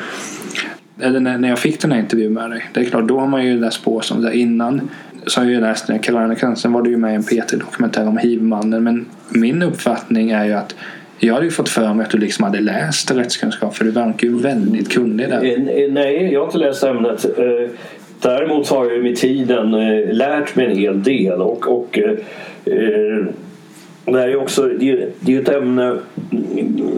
Eller 0.99 1.19
när, 1.19 1.37
när 1.37 1.49
jag 1.49 1.59
fick 1.59 1.81
den 1.81 1.91
här 1.91 1.99
intervjun 1.99 2.33
med 2.33 2.49
dig. 2.49 2.65
Det 2.73 2.79
är 2.79 2.85
klart, 2.85 3.07
då 3.07 3.19
har 3.19 3.27
man 3.27 3.45
ju 3.45 3.59
läst 3.59 3.83
på 3.83 4.01
som 4.01 4.21
det 4.21 4.37
innan. 4.37 4.89
Så 5.27 5.39
har 5.39 5.45
jag 5.45 5.53
ju 5.53 5.61
läst 5.61 5.87
den 5.87 5.95
här 5.95 6.03
krönikan. 6.03 6.55
Sen 6.55 6.73
var 6.73 6.81
du 6.81 6.89
ju 6.89 6.97
med 6.97 7.11
i 7.11 7.15
en 7.15 7.23
P3-dokumentär 7.23 8.07
om 8.07 8.17
hivmannen. 8.17 8.83
Men 8.83 9.05
min 9.29 9.63
uppfattning 9.63 10.31
är 10.31 10.45
ju 10.45 10.53
att 10.53 10.75
jag 11.19 11.33
hade 11.33 11.45
ju 11.45 11.51
fått 11.51 11.69
för 11.69 11.93
mig 11.93 12.05
att 12.05 12.11
du 12.11 12.17
liksom 12.17 12.43
hade 12.43 12.59
läst 12.59 13.11
rättskunskap. 13.11 13.75
För 13.75 13.85
du 13.85 13.91
verkar 13.91 14.27
ju 14.27 14.37
väldigt 14.37 14.91
kunnig 14.91 15.29
där. 15.29 15.43
Eh, 15.43 15.83
eh, 15.83 15.91
nej, 15.91 16.33
jag 16.33 16.39
har 16.39 16.45
inte 16.45 16.57
läst 16.57 16.83
ämnet. 16.83 17.25
Eh, 17.37 17.69
däremot 18.21 18.69
har 18.69 18.91
jag 18.91 19.03
med 19.03 19.15
tiden 19.15 19.71
lärt 20.17 20.55
mig 20.55 20.65
en 20.65 20.77
hel 20.77 21.03
del. 21.03 21.41
Och, 21.41 21.67
och, 21.67 21.99
det, 24.13 24.23
är 24.23 24.35
också, 24.35 24.67
det 24.67 24.89
är 24.91 25.09
det 25.19 25.35
är 25.35 25.41
ett 25.41 25.49
ämne, 25.49 25.97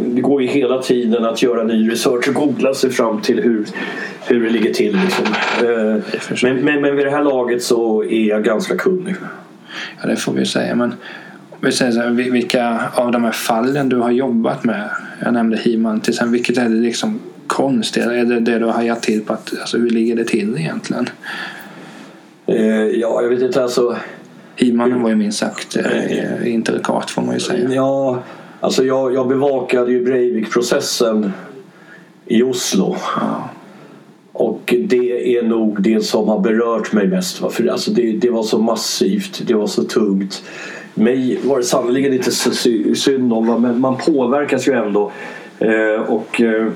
det 0.05 0.21
går 0.21 0.41
ju 0.41 0.47
hela 0.47 0.81
tiden 0.81 1.25
att 1.25 1.41
göra 1.41 1.63
ny 1.63 1.91
research 1.91 2.27
och 2.27 2.33
googla 2.33 2.73
sig 2.73 2.89
fram 2.89 3.21
till 3.21 3.39
hur, 3.43 3.65
hur 4.27 4.43
det 4.43 4.49
ligger 4.49 4.73
till. 4.73 4.97
Liksom. 5.05 5.25
Eh, 5.67 5.97
Men, 6.43 6.55
men, 6.65 6.81
men 6.81 6.95
vid 6.95 7.05
det 7.05 7.11
här 7.11 7.23
laget 7.23 7.63
så 7.63 8.03
är 8.03 8.27
jag 8.29 8.43
ganska 8.43 8.77
kunnig. 8.77 9.15
Ja, 10.01 10.07
det 10.09 10.15
får 10.15 10.33
vi 10.33 10.45
säga. 10.45 10.75
Men 10.75 10.93
vi 11.61 11.71
säger 11.71 11.91
så 11.91 11.99
här, 11.99 12.09
vil- 12.09 12.31
vilka 12.31 12.79
av 12.93 13.11
de 13.11 13.23
här 13.23 13.31
fallen 13.31 13.89
du 13.89 13.97
har 13.97 14.11
jobbat 14.11 14.63
med. 14.63 14.89
Jag 15.23 15.33
nämnde 15.33 15.57
hivman 15.57 15.99
till 16.01 16.13
exempel. 16.13 16.31
Vilket 16.33 16.57
är 16.57 16.63
det 16.69 16.75
liksom 16.75 17.19
konstiga? 17.47 18.05
Är 18.13 18.25
det 18.25 18.39
det 18.39 18.59
du 18.59 18.65
har 18.65 18.71
hajat 18.73 19.01
till 19.03 19.21
på? 19.21 19.33
Att, 19.33 19.53
alltså, 19.59 19.77
hur 19.77 19.89
ligger 19.89 20.15
det 20.15 20.23
till 20.25 20.57
egentligen? 20.57 21.09
Eh, 22.47 22.83
Ja, 22.83 23.21
jag 23.21 23.29
vet 23.29 23.41
inte. 23.41 23.63
Alltså, 23.63 23.95
Hivmannen 24.59 25.01
var 25.01 25.09
ju 25.09 25.15
minst 25.15 25.39
sagt 25.39 25.77
eh, 25.77 26.53
intrikat 26.53 27.11
får 27.11 27.21
man 27.21 27.33
ju 27.33 27.39
säga. 27.39 27.69
Ja, 27.73 28.19
alltså 28.59 28.85
jag, 28.85 29.13
jag 29.13 29.27
bevakade 29.27 29.91
ju 29.91 30.05
Breivik-processen 30.05 31.31
i 32.25 32.43
Oslo. 32.43 32.95
Ja. 33.15 33.49
Och 34.33 34.75
det 34.79 35.37
är 35.37 35.43
nog 35.43 35.81
det 35.81 36.05
som 36.05 36.27
har 36.27 36.39
berört 36.39 36.93
mig 36.93 37.07
mest. 37.07 37.37
För 37.51 37.67
alltså 37.67 37.91
det, 37.91 38.11
det 38.11 38.29
var 38.29 38.43
så 38.43 38.59
massivt, 38.59 39.41
det 39.47 39.53
var 39.53 39.67
så 39.67 39.83
tungt. 39.83 40.43
Mig 40.93 41.39
var 41.43 41.57
det 41.57 41.63
sannerligen 41.63 42.13
inte 42.13 42.31
så 42.31 42.51
synd 42.95 43.33
om, 43.33 43.61
men 43.61 43.79
man 43.79 43.97
påverkas 43.97 44.67
ju 44.67 44.73
ändå. 44.73 45.11
Eh, 45.59 46.01
och 46.01 46.41
eh, 46.41 46.67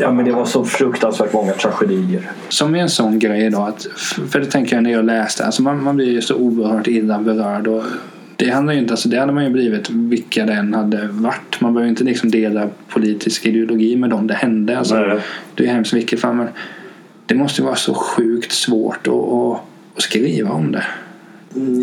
ja, 0.00 0.12
men 0.12 0.24
det 0.24 0.32
var 0.32 0.44
så 0.44 0.64
fruktansvärt 0.64 1.32
många 1.32 1.52
tragedier. 1.52 2.30
Som 2.48 2.74
är 2.74 2.78
en 2.78 2.88
sån 2.88 3.18
grej 3.18 3.50
då, 3.50 3.62
att, 3.62 3.86
för 4.30 4.40
det 4.40 4.46
tänker 4.46 4.76
jag 4.76 4.82
när 4.82 4.92
jag 4.92 5.04
läste, 5.04 5.44
alltså 5.44 5.62
man, 5.62 5.82
man 5.82 5.96
blir 5.96 6.10
ju 6.10 6.20
så 6.20 6.34
oerhört 6.34 6.86
illa 6.86 7.18
berörd. 7.18 7.66
Och 7.66 7.84
det 8.36 8.50
handlar 8.50 8.74
ju 8.74 8.78
inte, 8.78 8.92
alltså 8.92 9.08
det 9.08 9.18
hade 9.18 9.32
man 9.32 9.44
ju 9.44 9.50
blivit 9.50 9.90
vilka 9.90 10.46
det 10.46 10.52
än 10.52 10.74
hade 10.74 11.08
varit. 11.10 11.60
Man 11.60 11.74
behöver 11.74 11.86
ju 11.86 11.90
inte 11.90 12.04
liksom 12.04 12.30
dela 12.30 12.68
politisk 12.88 13.46
ideologi 13.46 13.96
med 13.96 14.10
dem 14.10 14.26
det 14.26 14.34
hände. 14.34 14.78
Alltså, 14.78 14.94
Nej. 14.94 15.18
det 15.54 15.66
är 15.66 15.68
hemskt 15.68 15.92
vilket 15.92 16.20
fall, 16.20 16.34
men 16.34 16.48
det 17.26 17.34
måste 17.34 17.60
ju 17.60 17.64
vara 17.64 17.76
så 17.76 17.94
sjukt 17.94 18.52
svårt 18.52 19.06
att, 19.06 19.14
att, 19.14 20.02
skriva 20.02 20.50
om 20.50 20.72
det. 20.72 20.84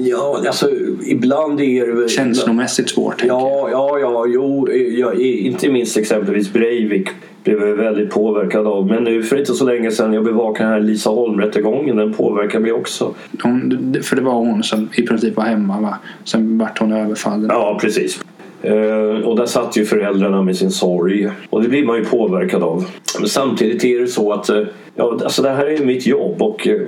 Ja, 0.09 0.43
alltså 0.47 0.69
ibland 1.05 1.61
är 1.61 1.87
det. 1.87 2.09
Känslomässigt 2.09 2.89
svårt. 2.89 3.23
Ja, 3.27 3.69
ja, 3.71 3.99
ja, 3.99 4.25
jo, 4.27 4.67
ja, 4.71 5.13
inte 5.13 5.69
minst 5.69 5.97
exempelvis 5.97 6.53
Breivik 6.53 7.07
blev 7.45 7.67
jag 7.67 7.75
väldigt 7.75 8.09
påverkad 8.09 8.67
av. 8.67 8.87
Men 8.87 9.03
nu 9.03 9.23
för 9.23 9.39
inte 9.39 9.53
så 9.53 9.65
länge 9.65 9.91
sedan 9.91 10.13
jag 10.13 10.23
bevakade 10.23 10.69
den 10.69 10.73
här 10.73 10.79
Lisa 10.87 11.09
Holm-rättegången. 11.09 11.95
Den 11.97 12.13
påverkar 12.13 12.59
mig 12.59 12.71
också. 12.71 13.13
Hon, 13.43 13.95
för 14.03 14.15
det 14.15 14.21
var 14.21 14.33
hon 14.33 14.63
som 14.63 14.89
i 14.95 15.01
princip 15.07 15.37
var 15.37 15.43
hemma 15.43 15.81
va? 15.81 15.97
Sen 16.23 16.57
vart 16.57 16.79
hon 16.79 16.93
överfallen. 16.93 17.49
Ja, 17.49 17.77
precis. 17.81 18.21
Eh, 18.61 19.27
och 19.27 19.35
där 19.35 19.45
satt 19.45 19.77
ju 19.77 19.85
föräldrarna 19.85 20.41
med 20.41 20.57
sin 20.57 20.71
sorg. 20.71 21.29
Och 21.49 21.61
det 21.63 21.69
blir 21.69 21.85
man 21.85 21.97
ju 21.97 22.05
påverkad 22.05 22.63
av. 22.63 22.85
Men 23.19 23.29
samtidigt 23.29 23.83
är 23.83 23.99
det 23.99 24.07
så 24.07 24.33
att 24.33 24.49
eh, 24.49 24.63
ja, 24.95 25.19
alltså 25.23 25.41
det 25.41 25.49
här 25.49 25.65
är 25.65 25.85
mitt 25.85 26.07
jobb 26.07 26.41
och 26.41 26.67
eh, 26.67 26.81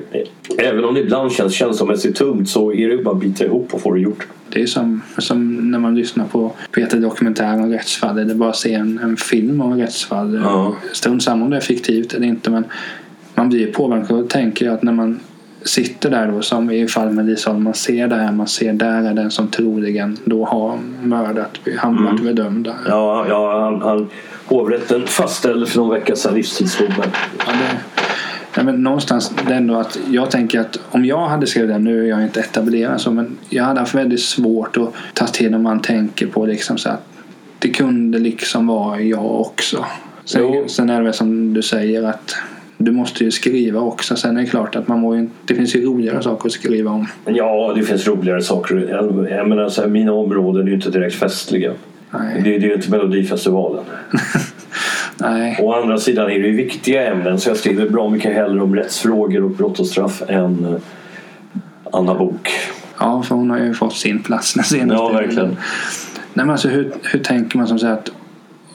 även 0.58 0.86
om 0.86 0.94
det 0.94 1.00
ibland 1.00 1.32
känns 1.32 1.54
känslomässigt 1.54 2.16
tungt 2.16 2.50
så 2.50 2.74
är 2.74 2.90
det 2.90 2.98
bara 2.98 3.16
att 3.16 3.22
bita 3.22 3.46
ihop 3.46 3.74
och 3.74 3.82
få 3.82 3.94
det 3.94 4.00
gjort. 4.00 4.28
Det 4.50 4.62
är 4.62 4.66
som, 4.66 5.02
som 5.18 5.72
när 5.72 5.80
man 5.80 5.96
lyssnar 5.96 6.26
på 6.26 6.52
Peter 6.72 6.98
Dokumentär 6.98 7.54
om 7.54 7.72
rättsfall. 7.72 8.20
Är 8.20 8.36
bara 8.36 8.50
att 8.50 8.56
se 8.56 8.74
en, 8.74 9.00
en 9.04 9.18
film 9.18 9.62
om 9.62 9.78
rättsfall. 9.78 10.42
Ja. 10.44 10.76
Strunt 10.94 11.24
samma 11.24 11.46
om 11.46 11.52
det 11.52 11.58
är 11.58 11.62
fiktivt 11.62 12.14
eller 12.14 12.28
inte. 12.28 12.50
Men 12.50 12.64
man 13.36 13.50
blir 13.50 13.74
påverkad 13.74 14.20
och 14.20 14.30
tänker 14.30 14.70
att 14.70 14.84
när 14.84 14.94
man 14.94 15.20
sitter 15.68 16.10
där 16.10 16.28
då 16.28 16.42
som 16.42 16.72
i 16.72 16.88
fall 16.88 17.10
med 17.10 17.26
Lisa 17.26 17.54
man 17.54 17.74
ser 17.74 18.08
det 18.08 18.16
här, 18.16 18.32
man 18.32 18.48
ser 18.48 18.74
där 18.74 19.04
är 19.04 19.14
den 19.14 19.32
som 19.32 19.48
troligen 19.48 20.18
då 20.26 20.46
har 20.46 20.78
mördat, 21.04 21.58
han 21.78 22.06
varit 22.06 22.24
bedömd. 22.24 22.68
Ja, 22.88 23.26
ja 23.30 23.62
han, 23.62 23.82
han, 23.82 24.10
hovrätten 24.46 25.08
fastställde 25.08 25.66
för 25.66 25.78
någon 25.78 25.90
vecka 25.90 26.16
sedan 26.16 26.36
livstidsdomen. 26.36 27.12
Ja, 27.38 27.52
det, 27.52 27.78
nej, 28.56 28.66
men 28.66 28.84
någonstans 28.84 29.32
det 29.48 29.54
ändå 29.54 29.76
att 29.76 30.00
jag 30.10 30.32
tänker 30.32 30.60
att 30.60 30.80
om 30.92 31.06
jag 31.06 31.28
hade 31.28 31.48
skrivit 31.48 31.70
den, 31.70 31.84
nu 31.84 32.04
är 32.04 32.10
jag 32.10 32.24
inte 32.24 32.40
etablerad 32.40 33.02
så, 33.02 33.12
men 33.12 33.38
jag 33.50 33.64
hade 33.64 33.80
haft 33.80 33.96
väldigt 33.96 34.22
svårt 34.24 34.78
att 34.78 34.94
ta 35.14 35.28
till 35.28 35.52
när 35.52 35.58
man 35.58 35.82
tänker 35.82 36.28
på 36.28 36.46
liksom 36.46 36.78
så 36.78 36.90
att 36.90 37.04
det 37.60 37.70
kunde 37.70 38.20
liksom 38.20 38.68
vara 38.68 39.00
jag 39.02 39.42
också. 39.42 39.86
Sen, 40.26 40.42
Jo. 40.42 40.66
sen 40.68 40.90
är 40.90 40.98
det 40.98 41.04
väl 41.04 41.14
som 41.14 41.54
du 41.54 41.62
säger 41.62 42.04
att 42.04 42.36
du 42.78 42.92
måste 42.92 43.24
ju 43.24 43.32
skriva 43.32 43.80
också. 43.80 44.16
Sen 44.16 44.38
är 44.38 44.42
det 44.42 44.48
klart 44.48 44.76
att 44.76 44.88
man 44.88 45.00
må 45.00 45.16
ju, 45.16 45.30
det 45.46 45.56
finns 45.56 45.76
ju 45.76 45.86
roligare 45.86 46.24
saker 46.24 46.48
att 46.48 46.54
skriva 46.54 46.92
om. 46.92 47.08
Ja, 47.26 47.74
det 47.76 47.84
finns 47.84 48.08
roligare 48.08 48.42
saker. 48.42 48.88
Jag, 48.90 49.32
jag 49.32 49.50
menar, 49.50 49.70
så 49.70 49.82
här, 49.82 49.90
mina 49.90 50.14
områden 50.14 50.64
är 50.64 50.68
ju 50.68 50.76
inte 50.76 50.90
direkt 50.90 51.16
festliga. 51.16 51.74
Nej. 52.12 52.42
Det, 52.44 52.50
det 52.50 52.66
är 52.66 52.70
ju 52.70 52.74
inte 52.74 52.92
Melodifestivalen. 52.92 53.84
Nej. 55.18 55.60
Å 55.62 55.74
andra 55.74 55.98
sidan 55.98 56.32
är 56.32 56.40
det 56.40 56.48
ju 56.48 56.56
viktiga 56.56 57.12
ämnen 57.12 57.40
så 57.40 57.50
jag 57.50 57.58
skriver 57.58 57.90
bra 57.90 58.10
mycket 58.10 58.34
hellre 58.34 58.62
om 58.62 58.76
rättsfrågor 58.76 59.44
och 59.44 59.52
brott 59.52 59.80
och 59.80 59.88
straff 59.88 60.24
än 60.28 60.66
eh, 60.66 60.80
Anna 61.92 62.14
Bok. 62.14 62.50
Ja, 63.00 63.24
för 63.24 63.36
hon 63.36 63.50
har 63.50 63.60
ju 63.60 63.74
fått 63.74 63.96
sin 63.96 64.24
plats 64.24 64.54
den 64.54 64.64
senaste 64.64 65.04
Ja, 65.04 65.10
verkligen. 65.10 65.48
Nej, 65.48 66.46
men 66.46 66.50
alltså, 66.50 66.68
hur, 66.68 66.94
hur 67.04 67.20
tänker 67.20 67.58
man 67.58 67.68
som 67.68 67.80
så 67.80 67.86
här 67.86 67.94
att 67.94 68.12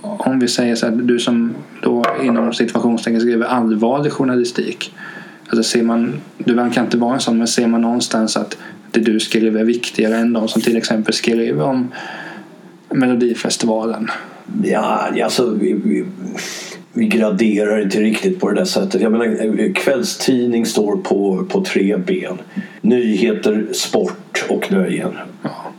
om 0.03 0.39
vi 0.39 0.49
säger 0.49 0.75
så 0.75 0.87
här, 0.87 0.97
du 0.97 1.19
som 1.19 1.55
då 1.83 2.05
inom 2.23 2.53
situationstecken 2.53 3.21
skriver 3.21 3.47
allvarlig 3.47 4.13
journalistik. 4.13 4.95
Alltså 5.49 5.63
ser 5.63 5.83
man, 5.83 6.21
du 6.39 6.55
verkar 6.55 6.83
inte 6.83 6.97
vara 6.97 7.15
en 7.15 7.21
sån, 7.21 7.39
men 7.39 7.49
ser 7.49 7.67
man 7.67 7.81
någonstans 7.81 8.37
att 8.37 8.59
det 8.91 9.01
du 9.01 9.21
skriver 9.21 9.61
är 9.61 9.65
viktigare 9.65 10.17
än 10.17 10.33
de 10.33 10.49
som 10.49 10.63
till 10.63 10.77
exempel 10.77 11.15
skriver 11.15 11.65
om 11.65 11.93
Melodifestivalen? 12.91 14.11
Ja, 14.65 15.09
alltså 15.25 15.51
vi, 15.51 15.73
vi, 15.73 16.05
vi 16.93 17.07
graderar 17.07 17.83
inte 17.83 18.01
riktigt 18.01 18.41
på 18.41 18.51
det 18.51 18.55
där 18.55 18.65
sättet. 18.65 19.01
Jag 19.01 19.13
menar, 19.13 19.75
kvällstidning 19.75 20.67
står 20.67 20.97
på, 20.97 21.45
på 21.49 21.65
tre 21.65 21.97
ben. 21.97 22.39
Nyheter, 22.81 23.67
sport 23.73 24.45
och 24.49 24.73
nöjen. 24.73 25.19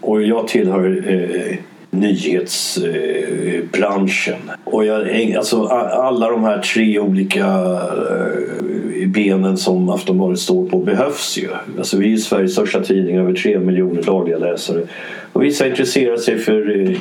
Och 0.01 0.23
jag 0.23 0.47
tillhör 0.47 1.03
eh, 1.07 1.57
nyhetsbranschen. 1.93 4.51
och 4.63 4.85
jag, 4.85 5.35
alltså, 5.35 5.65
alla 5.65 6.29
de 6.29 6.43
här 6.43 6.61
tre 6.61 6.99
olika 6.99 7.45
eh, 7.45 9.07
benen 9.07 9.57
som 9.57 9.89
Aftonbladet 9.89 10.39
står 10.39 10.69
på 10.69 10.79
behövs 10.79 11.37
ju. 11.37 11.47
Alltså, 11.77 11.97
vi 11.97 12.05
är 12.05 12.09
ju 12.09 12.17
Sveriges 12.17 12.51
största 12.51 12.83
tidning, 12.83 13.17
över 13.17 13.33
tre 13.33 13.59
miljoner 13.59 14.01
dagliga 14.01 14.37
läsare. 14.37 14.81
Och 15.33 15.43
vissa 15.43 15.67
intresserar 15.67 16.17
sig 16.17 16.37
för 16.37 16.79
eh, 16.79 16.97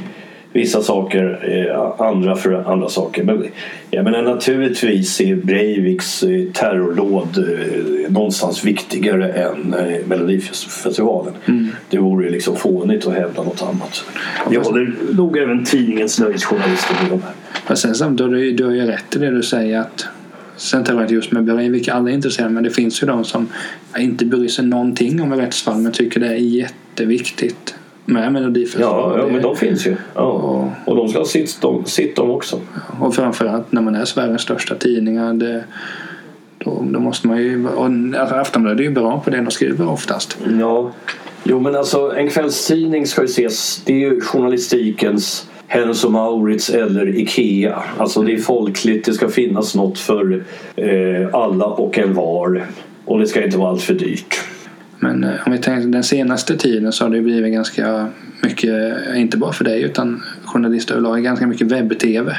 vissa 0.53 0.83
saker, 0.83 1.39
eh, 1.69 2.07
andra 2.07 2.37
för 2.37 2.53
andra 2.73 2.89
saker. 2.89 3.23
Men 3.25 3.45
jag 3.91 4.05
menar 4.05 4.23
naturligtvis 4.23 5.21
är 5.21 5.35
Breiviks 5.37 6.23
eh, 6.23 6.45
terrordåd 6.53 7.39
eh, 7.39 8.13
någonstans 8.13 8.65
viktigare 8.65 9.33
än 9.33 9.75
eh, 9.75 10.07
Melodifestivalen. 10.07 11.33
Det 11.91 11.99
vore 11.99 12.31
liksom 12.31 12.57
fånigt 12.57 13.07
att 13.07 13.15
hävda 13.15 13.43
något 13.43 13.63
annat. 13.63 14.05
Jag 14.51 14.61
håller 14.61 14.93
nog 15.13 15.37
även 15.39 15.65
tidningens 15.65 16.19
nöjesjournalister 16.21 16.95
med 17.03 17.13
om 17.13 17.23
här. 17.67 17.75
Sen 17.75 17.95
samtidigt, 17.95 18.31
du, 18.33 18.37
har 18.37 18.43
ju- 18.43 18.53
du 18.53 18.65
har 18.65 18.73
ju 18.73 18.87
rätt 18.87 19.17
i 19.17 19.19
det 19.19 19.31
du 19.31 19.43
säger 19.43 19.79
att 19.81 20.05
Sen 20.57 20.85
tror 20.85 20.99
jag 20.99 21.05
att 21.05 21.11
just 21.11 21.33
med 21.33 21.45
Breivik, 21.45 21.89
alla 21.89 22.11
är 22.11 22.15
intresserade 22.15 22.53
men 22.55 22.63
det 22.65 22.71
finns 22.71 23.03
ju 23.03 23.07
de 23.07 23.25
som 23.25 23.49
inte 23.99 24.25
bryr 24.25 24.49
sig 24.49 24.65
någonting 24.67 25.23
om 25.23 25.35
rättsfall 25.35 25.77
men 25.79 25.93
tycker 25.93 26.21
det 26.21 26.27
är 26.27 26.35
jätteviktigt 26.35 27.75
med 28.13 28.25
Ja, 28.27 28.31
Melodifestivalen. 28.31 29.19
ja, 29.21 29.27
men 29.33 29.43
de 29.43 29.57
finns 29.57 29.87
ju. 29.87 29.97
Ja. 30.15 30.23
Och- 30.23 30.69
Och 30.85 30.97
de 30.97 31.09
ska 31.09 31.19
ha 31.19 31.25
sitt 31.27 31.59
de, 31.61 31.85
sitt 31.85 32.17
de 32.17 32.31
också. 32.31 32.61
Och 33.01 33.15
framförallt 33.15 33.73
när 33.73 33.83
man 33.83 33.95
är 33.95 34.05
Sveriges 34.05 34.43
största 34.43 34.75
tidningar 34.75 35.35
det, 35.35 35.65
då, 36.59 36.85
då 36.91 37.01
måste 37.01 37.29
man 37.29 37.37
ju... 37.43 37.67
Och, 37.69 37.85
alltså, 38.21 38.35
Aftonbladet 38.35 38.81
är 38.81 38.85
ju 38.85 38.91
bra 38.91 39.21
på 39.25 39.31
det 39.31 39.37
de 39.37 39.51
skriver 39.51 39.89
oftast. 39.89 40.39
Ja, 40.61 40.91
jo 41.45 41.61
men 41.61 41.75
alltså 41.77 42.13
en 42.17 42.31
kvällstidning 42.31 43.07
ska 43.07 43.21
ju 43.21 43.25
ses, 43.29 43.83
det 43.85 43.93
är 43.93 43.99
ju 43.99 44.21
journalistikens 44.21 45.49
Hennes 45.67 46.05
och 46.05 46.13
Mauritz 46.13 46.71
eller 46.71 47.09
Ikea. 47.19 47.83
Alltså 47.99 48.23
det 48.23 48.33
är 48.35 48.39
folkligt, 48.39 49.05
det 49.05 49.13
ska 49.13 49.29
finnas 49.29 49.75
något 49.75 49.99
för 49.99 50.45
eh, 50.77 51.29
alla 51.33 51.67
och 51.67 51.99
en 51.99 52.15
var. 52.15 52.67
Och 53.05 53.19
det 53.19 53.27
ska 53.27 53.45
inte 53.45 53.59
vara 53.59 53.71
allt 53.71 53.83
för 53.83 53.95
dyrt. 53.95 54.41
Men 55.03 55.25
eh, 55.25 55.31
om 55.47 55.53
vi 55.53 55.59
tänker 55.59 55.89
den 55.89 56.05
senaste 56.05 56.57
tiden 56.57 56.93
så 56.93 57.05
har 57.05 57.11
det 57.11 57.21
blivit 57.21 57.53
ganska 57.53 58.09
mycket, 58.43 58.97
inte 59.15 59.37
bara 59.37 59.53
för 59.53 59.65
dig 59.65 59.83
utan 59.83 60.23
journalister 60.45 60.95
överlag, 60.95 61.23
ganska 61.25 61.47
mycket 61.47 61.67
webb-tv. 61.67 62.37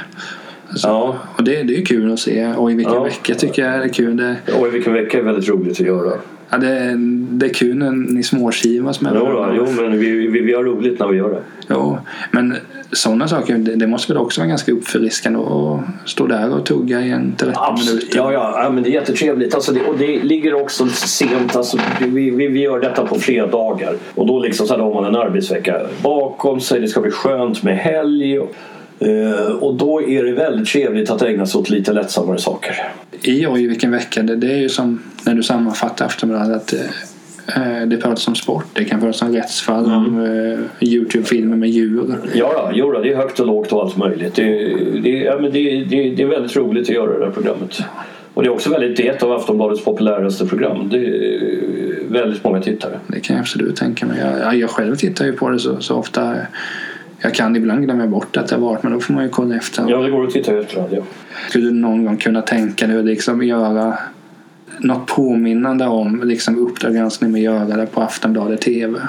Alltså, 0.69 0.87
Ja. 0.87 1.17
Och 1.37 1.43
det, 1.43 1.63
det 1.63 1.77
är 1.81 1.85
kul 1.85 2.13
att 2.13 2.19
se 2.19 2.47
och 2.47 2.71
i 2.71 2.75
vilken 2.75 2.93
Ja. 2.93 3.03
vecka 3.03 3.35
tycker 3.35 3.65
jag 3.65 3.75
är 3.75 3.79
det 3.79 3.89
kul. 3.89 4.17
Det, 4.17 4.35
Och 4.59 4.67
i 4.67 4.69
vilken 4.69 4.93
vecka 4.93 5.19
är 5.19 5.23
väldigt 5.23 5.49
roligt 5.49 5.71
att 5.71 5.79
göra. 5.79 6.11
Ja, 6.53 6.59
det, 6.59 6.95
det 7.37 7.45
är 7.45 7.53
kul 7.53 7.75
när 7.75 7.91
ni 7.91 8.23
småkivas 8.23 9.01
med 9.01 9.13
varandra. 9.13 9.53
jo 9.57 9.81
men 9.81 9.99
vi, 9.99 10.27
vi, 10.27 10.41
vi 10.41 10.53
har 10.53 10.63
roligt 10.63 10.99
när 10.99 11.07
vi 11.07 11.17
gör 11.17 11.29
det. 11.29 11.41
Jo, 11.69 11.97
men 12.31 12.55
sådana 12.91 13.27
saker, 13.27 13.57
det, 13.57 13.75
det 13.75 13.87
måste 13.87 14.13
väl 14.13 14.21
också 14.21 14.41
vara 14.41 14.49
ganska 14.49 14.71
uppfriskande 14.71 15.39
att 15.39 16.09
stå 16.09 16.27
där 16.27 16.53
och 16.53 16.65
tugga 16.65 17.01
i 17.01 17.11
en 17.11 17.35
30 17.37 17.53
Absolut. 17.55 18.01
minuter. 18.01 18.17
Ja, 18.17 18.33
ja, 18.33 18.63
ja, 18.63 18.69
men 18.69 18.83
det 18.83 18.89
är 18.89 18.93
jättetrevligt. 18.93 19.55
Alltså 19.55 19.71
det, 19.71 19.81
och 19.81 19.97
det 19.97 20.23
ligger 20.23 20.53
också 20.53 20.87
sent. 20.87 21.55
Alltså, 21.55 21.77
vi, 21.99 22.29
vi, 22.29 22.47
vi 22.47 22.59
gör 22.59 22.79
detta 22.79 23.05
på 23.05 23.15
fredagar. 23.15 23.95
Och 24.15 24.27
då, 24.27 24.39
liksom, 24.39 24.67
så 24.67 24.73
här, 24.73 24.79
då 24.79 24.93
har 24.93 25.01
man 25.01 25.15
en 25.15 25.21
arbetsvecka 25.21 25.81
bakom 26.01 26.61
sig. 26.61 26.79
Det 26.79 26.87
ska 26.87 27.01
bli 27.01 27.11
skönt 27.11 27.63
med 27.63 27.77
helg. 27.77 28.39
Eh, 28.99 29.51
och 29.55 29.75
då 29.75 30.01
är 30.01 30.23
det 30.23 30.31
väldigt 30.31 30.67
trevligt 30.67 31.09
att 31.09 31.21
ägna 31.21 31.45
sig 31.45 31.59
åt 31.59 31.69
lite 31.69 31.93
lättsammare 31.93 32.37
saker. 32.37 32.75
I 33.21 33.45
i 33.45 33.67
vilken 33.67 33.91
vecka, 33.91 34.23
det, 34.23 34.35
det 34.35 34.51
är 34.53 34.57
ju 34.57 34.69
som 34.69 34.99
när 35.25 35.33
du 35.33 35.43
sammanfattar 35.43 36.05
Aftonbladet 36.05 36.55
att 36.55 36.73
eh, 37.55 37.87
det 37.87 37.97
pratas 37.97 38.27
om 38.27 38.35
sport, 38.35 38.65
det 38.73 38.85
kan 38.85 38.99
pratas 38.99 39.21
om 39.21 39.33
rättsfall, 39.35 39.85
Mm. 39.85 39.97
om 39.97 40.25
eh, 40.79 40.87
Youtube-filmer 40.89 41.57
med 41.57 41.69
djur. 41.69 42.15
Ja, 42.33 42.71
ja, 42.73 42.99
det 43.03 43.11
är 43.11 43.15
högt 43.15 43.39
och 43.39 43.47
lågt 43.47 43.71
och 43.73 43.81
allt 43.81 43.97
möjligt. 43.97 44.35
Det, 44.35 44.75
det, 45.03 45.09
ja, 45.09 45.37
men 45.41 45.51
det, 45.51 45.83
det, 45.83 46.09
det 46.09 46.23
är 46.23 46.27
väldigt 46.27 46.55
roligt 46.55 46.89
att 46.89 46.95
göra 46.95 47.19
det 47.19 47.25
här 47.25 47.31
programmet. 47.31 47.79
Och 48.33 48.43
det 48.43 48.47
är 48.47 48.51
också 48.51 48.69
väldigt, 48.69 48.97
det 48.97 49.07
är 49.07 49.13
ett 49.13 49.23
av 49.23 49.31
Aftonbladets 49.31 49.83
populäraste 49.83 50.45
program. 50.45 50.89
Det 50.89 50.97
är 50.97 51.39
väldigt 52.09 52.43
många 52.43 52.61
tittare. 52.61 52.99
Det 53.07 53.19
kan 53.19 53.35
jag 53.35 53.41
absolut 53.41 53.75
tänka 53.75 54.05
mig. 54.05 54.17
Jag, 54.41 54.55
jag 54.55 54.69
själv 54.69 54.95
tittar 54.95 55.25
ju 55.25 55.33
på 55.33 55.49
det 55.49 55.59
så, 55.59 55.81
så 55.81 55.95
ofta. 55.95 56.35
Jag 57.23 57.33
kan 57.33 57.55
ibland 57.55 57.85
glömma 57.85 58.07
bort 58.07 58.37
att 58.37 58.47
det 58.47 58.55
har 58.55 58.61
varit 58.61 58.83
men 58.83 58.93
då 58.93 58.99
får 58.99 59.13
man 59.13 59.23
ju 59.23 59.29
kolla 59.29 59.55
efter. 59.55 59.85
Ja, 59.87 59.97
det 59.97 60.09
går 60.09 60.23
att 60.23 60.29
titta 60.29 60.53
i 60.53 60.57
efterhand. 60.57 60.93
Ja. 60.93 61.01
Skulle 61.49 61.65
du 61.65 61.73
någon 61.73 62.05
gång 62.05 62.17
kunna 62.17 62.41
tänka 62.41 62.87
dig 62.87 62.99
att 62.99 63.05
liksom 63.05 63.43
göra 63.43 63.97
något 64.79 65.07
påminnande 65.07 65.85
om 65.85 66.21
liksom 66.25 66.67
Uppdrag 66.67 66.93
granskning 66.93 67.31
med 67.31 67.41
göra 67.41 67.77
det 67.77 67.85
på 67.85 68.01
Aftonbladet 68.01 68.61
TV? 68.61 68.99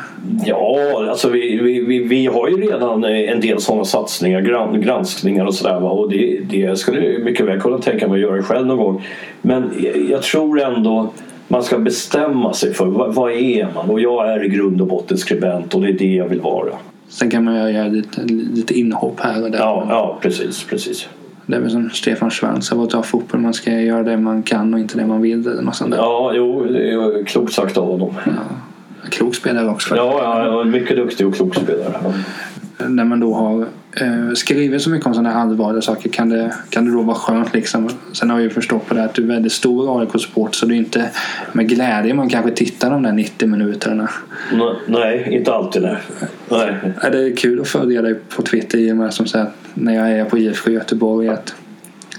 Ja, 0.44 0.78
alltså 1.10 1.28
vi, 1.28 1.58
vi, 1.62 1.84
vi, 1.84 1.98
vi 1.98 2.26
har 2.26 2.48
ju 2.48 2.56
redan 2.56 3.04
en 3.04 3.40
del 3.40 3.60
sådana 3.60 3.84
satsningar, 3.84 4.40
gran, 4.40 4.80
granskningar 4.80 5.46
och 5.46 5.54
sådär. 5.54 5.84
Och 5.84 6.10
det, 6.10 6.40
det 6.50 6.78
skulle 6.78 7.06
jag 7.06 7.24
mycket 7.24 7.46
väl 7.46 7.60
kunna 7.60 7.78
tänka 7.78 8.08
mig 8.08 8.14
att 8.14 8.30
göra 8.30 8.42
själv 8.42 8.66
någon 8.66 8.78
gång. 8.78 9.06
Men 9.42 9.70
jag 10.10 10.22
tror 10.22 10.60
ändå 10.60 11.12
man 11.48 11.62
ska 11.62 11.78
bestämma 11.78 12.52
sig 12.52 12.74
för 12.74 12.86
vad, 12.86 13.14
vad 13.14 13.32
är 13.32 13.68
man? 13.74 13.90
Och 13.90 14.00
jag 14.00 14.32
är 14.32 14.44
i 14.44 14.48
grund 14.48 14.80
och 14.80 14.86
botten 14.86 15.18
skribent 15.18 15.74
och 15.74 15.80
det 15.80 15.88
är 15.88 15.92
det 15.92 16.14
jag 16.14 16.28
vill 16.28 16.40
vara. 16.40 16.70
Sen 17.14 17.30
kan 17.30 17.44
man 17.44 17.72
göra 17.72 17.88
lite, 17.88 18.22
lite 18.26 18.74
inhopp 18.78 19.20
här 19.20 19.42
och 19.42 19.50
där. 19.50 19.58
Ja, 19.58 19.86
ja 19.88 20.18
precis, 20.22 20.64
precis. 20.64 21.08
Det 21.46 21.56
är 21.56 21.60
väl 21.60 21.70
som 21.70 21.90
Stefan 21.90 22.30
Schwarz 22.30 22.66
sa, 22.66 22.82
att 22.82 22.90
ta 22.90 23.02
fotboll. 23.02 23.40
Man 23.40 23.54
ska 23.54 23.70
göra 23.70 24.02
det 24.02 24.16
man 24.16 24.42
kan 24.42 24.74
och 24.74 24.80
inte 24.80 24.98
det 24.98 25.06
man 25.06 25.22
vill. 25.22 25.46
Eller 25.46 25.62
något 25.62 25.76
sånt 25.76 25.90
där. 25.90 25.98
Ja, 25.98 26.32
jo, 26.34 26.64
det 26.64 26.90
är 26.90 27.24
klokt 27.24 27.52
sagt 27.52 27.78
av 27.78 27.86
honom. 27.86 28.14
Ja. 28.26 28.32
Klok 29.10 29.34
spelare 29.34 29.68
också. 29.68 29.96
Ja, 29.96 30.44
ja, 30.44 30.64
mycket 30.64 30.96
duktig 30.96 31.26
och 31.26 31.34
klok 31.34 31.54
spelare. 31.54 31.94
När 32.88 33.04
man 33.04 33.20
då 33.20 33.34
har 33.34 33.66
eh, 33.96 34.32
skrivit 34.34 34.82
så 34.82 34.90
mycket 34.90 35.06
om 35.06 35.14
sådana 35.14 35.30
här 35.30 35.40
allvarliga 35.40 35.82
saker 35.82 36.10
kan 36.10 36.28
det, 36.28 36.54
kan 36.70 36.84
det 36.84 36.92
då 36.92 37.02
vara 37.02 37.16
skönt 37.16 37.54
liksom. 37.54 37.90
Sen 38.12 38.30
har 38.30 38.36
jag 38.36 38.44
ju 38.44 38.50
förstått 38.50 38.86
på 38.86 38.94
det 38.94 39.04
att 39.04 39.14
du 39.14 39.22
är 39.22 39.26
väldigt 39.26 39.52
stor 39.52 40.00
AIK-support 40.00 40.54
så 40.54 40.66
det 40.66 40.74
är 40.74 40.76
inte 40.76 41.10
med 41.52 41.68
glädje 41.68 42.14
man 42.14 42.28
kanske 42.28 42.50
tittar 42.50 42.90
de 42.90 43.02
där 43.02 43.12
90 43.12 43.48
minuterna. 43.48 44.10
Nej, 44.86 45.28
inte 45.30 45.52
alltid 45.52 45.82
nej. 45.82 45.96
nej. 46.48 46.92
Är 47.00 47.10
det 47.10 47.32
kul 47.32 47.60
att 47.60 47.68
följa 47.68 48.02
dig 48.02 48.14
på 48.14 48.42
Twitter 48.42 48.78
i 48.78 48.92
och 48.92 48.96
med 48.96 49.14
som 49.14 49.26
sagt 49.26 49.52
när 49.74 49.94
jag 49.94 50.10
är 50.10 50.24
på 50.24 50.38
IFK 50.38 50.70
Göteborg 50.70 51.28
att 51.28 51.54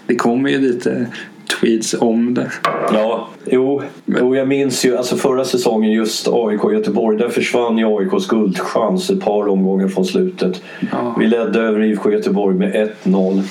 det 0.07 0.15
kommer 0.15 0.49
ju 0.49 0.59
lite 0.59 1.07
tweets 1.47 1.95
om 1.99 2.33
det. 2.33 2.51
Ja, 2.93 3.27
jo, 3.45 3.81
jo 4.05 4.35
jag 4.35 4.47
minns 4.47 4.85
ju 4.85 4.97
alltså 4.97 5.15
förra 5.15 5.45
säsongen 5.45 5.91
just 5.91 6.27
AIK 6.27 6.61
Göteborg. 6.73 7.17
Där 7.17 7.29
försvann 7.29 7.77
ju 7.77 7.85
AIKs 7.85 8.27
guldchans 8.27 9.09
ett 9.09 9.21
par 9.21 9.47
omgångar 9.47 9.87
från 9.87 10.05
slutet. 10.05 10.61
Ja. 10.91 11.15
Vi 11.19 11.27
ledde 11.27 11.59
över 11.59 11.83
IFK 11.83 12.11
Göteborg 12.11 12.55
med 12.55 12.89
1-0 13.03 13.43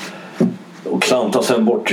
och 0.85 1.03
klantade 1.03 1.45
sen 1.45 1.65
bort 1.65 1.93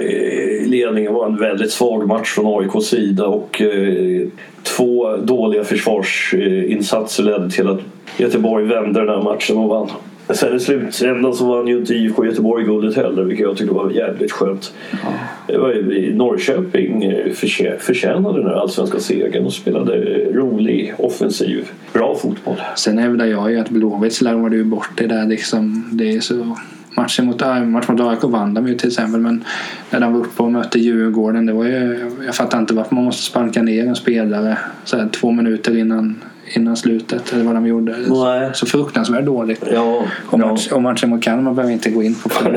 i 0.00 0.66
ledningen. 0.66 1.14
Var 1.14 1.26
en 1.26 1.36
väldigt 1.36 1.72
svag 1.72 2.08
match 2.08 2.28
från 2.28 2.60
AIKs 2.60 2.86
sida 2.86 3.26
och 3.26 3.62
eh, 3.62 4.26
två 4.62 5.16
dåliga 5.16 5.64
försvarsinsatser 5.64 7.22
ledde 7.22 7.50
till 7.50 7.68
att 7.68 7.80
Göteborg 8.16 8.66
vände 8.66 9.00
den 9.00 9.08
här 9.08 9.22
matchen 9.22 9.58
och 9.58 9.68
vann. 9.68 9.88
Sen 10.30 10.56
i 10.56 10.60
slutändan 10.60 11.34
så 11.34 11.44
vann 11.44 11.68
ju 11.68 11.78
inte 11.78 11.94
IFK 11.94 12.24
Göteborg 12.24 12.64
guldet 12.64 12.96
heller 12.96 13.22
vilket 13.22 13.46
jag 13.46 13.56
tyckte 13.56 13.74
var 13.74 13.90
jävligt 13.90 14.32
skönt. 14.32 14.74
Ja. 14.90 14.98
Det 15.46 15.58
var 15.58 15.72
ju, 15.72 16.14
Norrköping 16.14 17.04
eh, 17.04 17.32
förtjä, 17.32 17.76
förtjänade 17.78 18.38
den 18.38 18.48
här 18.48 18.54
allsvenska 18.54 18.98
segern 18.98 19.44
och 19.46 19.52
spelade 19.52 19.94
rolig, 20.32 20.94
offensiv, 20.98 21.68
bra 21.92 22.14
fotboll. 22.14 22.56
Sen 22.76 22.98
hävdar 22.98 23.26
jag 23.26 23.52
ju 23.52 23.58
att 23.58 23.70
Blåvitt 23.70 24.14
slarvade 24.14 24.56
ju 24.56 24.64
bort 24.64 24.90
det 24.96 25.06
där 25.06 25.26
liksom. 25.26 25.88
Det 25.92 26.10
är 26.10 26.20
så 26.20 26.56
matchen 26.96 27.26
mot, 27.26 27.40
match 27.66 27.88
mot 27.88 28.00
AIK 28.00 28.24
vann 28.24 28.54
de 28.54 28.68
ju 28.68 28.74
till 28.74 28.88
exempel 28.88 29.20
men 29.20 29.44
när 29.90 30.00
de 30.00 30.12
var 30.12 30.20
uppe 30.20 30.42
och 30.42 30.52
mötte 30.52 30.78
Djurgården 30.78 31.46
det 31.46 31.52
var 31.52 31.64
ju, 31.64 32.10
jag 32.26 32.34
fattar 32.34 32.58
inte 32.58 32.74
varför 32.74 32.94
man 32.94 33.04
måste 33.04 33.22
sparka 33.22 33.62
ner 33.62 33.86
en 33.86 33.96
spelare 33.96 34.58
så 34.84 34.96
här, 34.96 35.08
två 35.08 35.30
minuter 35.30 35.78
innan, 35.78 36.22
innan 36.52 36.76
slutet 36.76 37.32
eller 37.32 37.44
vad 37.44 37.54
de 37.54 37.66
gjorde. 37.66 37.96
Nej. 38.06 38.50
Så 38.54 38.66
fruktansvärt 38.66 39.24
dåligt. 39.24 39.64
Ja, 39.72 40.04
Och, 40.26 40.38
match, 40.38 40.68
och 40.72 40.82
matchen 40.82 41.10
mot 41.10 41.22
Kalmar 41.22 41.54
behöver 41.54 41.72
inte 41.72 41.90
gå 41.90 42.02
in 42.02 42.14
på 42.14 42.28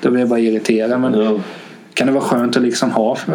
då, 0.00 0.10
blir 0.10 0.20
jag 0.20 0.28
bara 0.28 0.40
irriterad. 0.40 1.00
Men 1.00 1.14
ja. 1.14 1.38
kan 1.94 2.06
det 2.06 2.12
vara 2.12 2.24
skönt 2.24 2.56
att 2.56 2.62
liksom 2.62 2.90
ha 2.90 3.12
eh, 3.12 3.34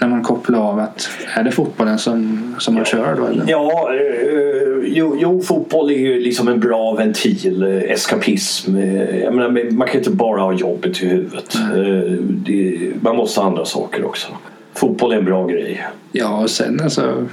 när 0.00 0.08
man 0.08 0.22
kopplar 0.22 0.58
av 0.58 0.78
att 0.78 1.08
är 1.34 1.44
det 1.44 1.50
fotbollen 1.50 1.98
som, 1.98 2.54
som 2.58 2.74
man 2.74 2.84
kör 2.84 3.16
då? 3.16 3.26
Eller? 3.26 3.44
Ja, 3.46 3.90
eh, 3.94 4.73
jo, 4.86 5.16
jo, 5.20 5.42
fotboll 5.42 5.90
är 5.90 5.98
ju 5.98 6.20
liksom 6.20 6.48
en 6.48 6.60
bra 6.60 6.94
ventil, 6.94 7.62
eh, 7.62 7.90
eskapism. 7.90 8.76
Eh, 8.76 9.30
menar, 9.32 9.70
man 9.72 9.88
kan 9.88 9.98
inte 9.98 10.10
bara 10.10 10.40
ha 10.40 10.52
jobbet 10.52 11.02
i 11.02 11.06
huvudet. 11.06 11.54
Eh, 11.54 12.12
Det, 12.28 12.90
man 13.00 13.16
måste 13.16 13.40
ha 13.40 13.46
andra 13.48 13.64
saker 13.64 14.04
också. 14.04 14.28
Fotboll 14.74 15.12
är 15.12 15.16
en 15.16 15.24
bra 15.24 15.46
grej. 15.46 15.86
Ja, 16.12 16.42
och 16.42 16.50
sen 16.50 16.80
alltså 16.84 17.26